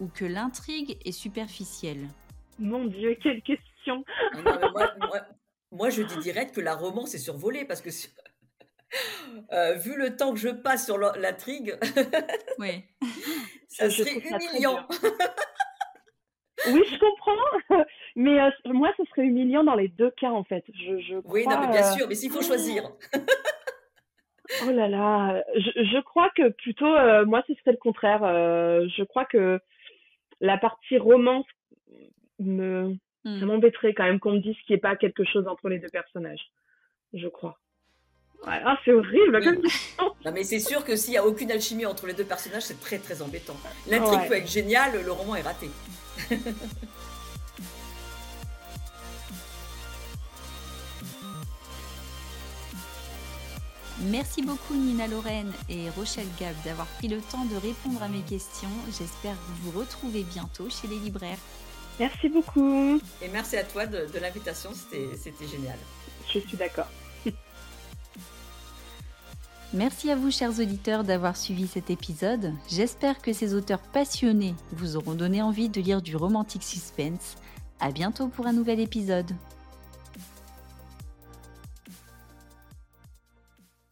ou 0.00 0.08
que 0.08 0.24
l'intrigue 0.24 0.98
est 1.04 1.12
superficielle? 1.12 2.08
Mon 2.58 2.86
Dieu, 2.86 3.16
quelle 3.22 3.42
question 3.42 4.04
moi, 5.72 5.90
je 5.90 6.02
dis 6.02 6.18
direct 6.18 6.54
que 6.54 6.60
la 6.60 6.74
romance 6.74 7.14
est 7.14 7.18
survolée 7.18 7.64
parce 7.64 7.80
que 7.80 7.90
euh, 9.52 9.74
vu 9.74 9.96
le 9.96 10.16
temps 10.16 10.32
que 10.32 10.38
je 10.38 10.48
passe 10.48 10.86
sur 10.86 10.96
l'intrigue, 10.98 11.78
oui. 12.58 12.84
ça 13.68 13.90
serait 13.90 14.18
humiliant. 14.18 14.86
Oui, 16.72 16.82
je 16.90 16.98
comprends, 16.98 17.84
mais 18.16 18.40
euh, 18.40 18.50
moi, 18.66 18.92
ce 18.96 19.04
serait 19.06 19.22
humiliant 19.22 19.64
dans 19.64 19.74
les 19.74 19.88
deux 19.88 20.10
cas 20.10 20.30
en 20.30 20.44
fait. 20.44 20.64
Je, 20.74 21.20
oui, 21.24 21.46
non, 21.46 21.60
mais 21.60 21.68
bien 21.68 21.92
sûr, 21.92 22.06
mais 22.08 22.14
s'il 22.14 22.30
faut 22.30 22.42
choisir. 22.42 22.90
oh 24.66 24.70
là 24.70 24.88
là, 24.88 25.42
je, 25.56 26.00
crois 26.02 26.30
que 26.36 26.48
plutôt, 26.50 26.86
euh, 26.86 27.24
moi, 27.24 27.42
ce 27.46 27.54
serait 27.54 27.72
le 27.72 27.78
contraire. 27.78 28.20
je 28.22 29.02
crois 29.04 29.24
que 29.24 29.60
la 30.40 30.58
partie 30.58 30.98
romance 30.98 31.46
me 32.38 32.96
ça 33.26 33.32
hmm. 33.32 33.44
m'embêterait 33.44 33.92
quand 33.92 34.04
même 34.04 34.20
qu'on 34.20 34.34
me 34.34 34.38
dise 34.38 34.54
qu'il 34.66 34.74
n'y 34.74 34.78
ait 34.78 34.80
pas 34.80 34.94
quelque 34.94 35.24
chose 35.24 35.48
entre 35.48 35.68
les 35.68 35.80
deux 35.80 35.88
personnages. 35.88 36.52
Je 37.12 37.26
crois. 37.26 37.58
Ah, 38.46 38.78
c'est 38.84 38.92
horrible 38.92 39.40
Non, 40.24 40.32
mais 40.32 40.44
c'est 40.44 40.60
sûr 40.60 40.84
que 40.84 40.94
s'il 40.94 41.12
n'y 41.12 41.18
a 41.18 41.26
aucune 41.26 41.50
alchimie 41.50 41.86
entre 41.86 42.06
les 42.06 42.12
deux 42.12 42.24
personnages, 42.24 42.62
c'est 42.62 42.80
très 42.80 42.98
très 42.98 43.22
embêtant. 43.22 43.56
L'intrigue 43.88 44.28
peut 44.28 44.36
être 44.36 44.48
géniale, 44.48 44.92
le 45.04 45.10
roman 45.10 45.34
est 45.34 45.42
raté. 45.42 45.68
Merci 54.04 54.42
beaucoup 54.42 54.74
Nina 54.74 55.06
Lorraine 55.06 55.52
et 55.68 55.88
Rochelle 55.90 56.28
Gab 56.38 56.54
d'avoir 56.64 56.86
pris 56.86 57.08
le 57.08 57.20
temps 57.20 57.44
de 57.46 57.56
répondre 57.56 58.02
à 58.02 58.08
mes 58.08 58.20
questions. 58.20 58.68
J'espère 58.98 59.36
vous 59.62 59.78
retrouver 59.78 60.22
bientôt 60.22 60.68
chez 60.68 60.86
les 60.86 60.98
libraires. 60.98 61.38
Merci 61.98 62.28
beaucoup. 62.28 63.00
Et 63.22 63.28
merci 63.28 63.56
à 63.56 63.64
toi 63.64 63.86
de, 63.86 64.06
l'invitation, 64.20 64.70
c'était 64.74 65.48
génial. 65.48 65.78
Je 66.32 66.40
suis 66.40 66.56
d'accord. 66.56 66.88
Merci 69.74 70.10
à 70.10 70.16
vous, 70.16 70.30
chers 70.30 70.60
auditeurs, 70.60 71.02
d'avoir 71.02 71.36
suivi 71.36 71.66
cet 71.66 71.90
épisode. 71.90 72.52
J'espère 72.68 73.20
que 73.20 73.32
ces 73.32 73.52
auteurs 73.52 73.80
passionnés 73.80 74.54
vous 74.72 74.96
auront 74.96 75.14
donné 75.14 75.42
envie 75.42 75.68
de 75.68 75.80
lire 75.80 76.00
du 76.00 76.14
romantique 76.14 76.62
suspense. 76.62 77.34
À 77.80 77.90
bientôt 77.90 78.28
pour 78.28 78.46
un 78.46 78.52
nouvel 78.52 78.78
épisode. 78.78 79.32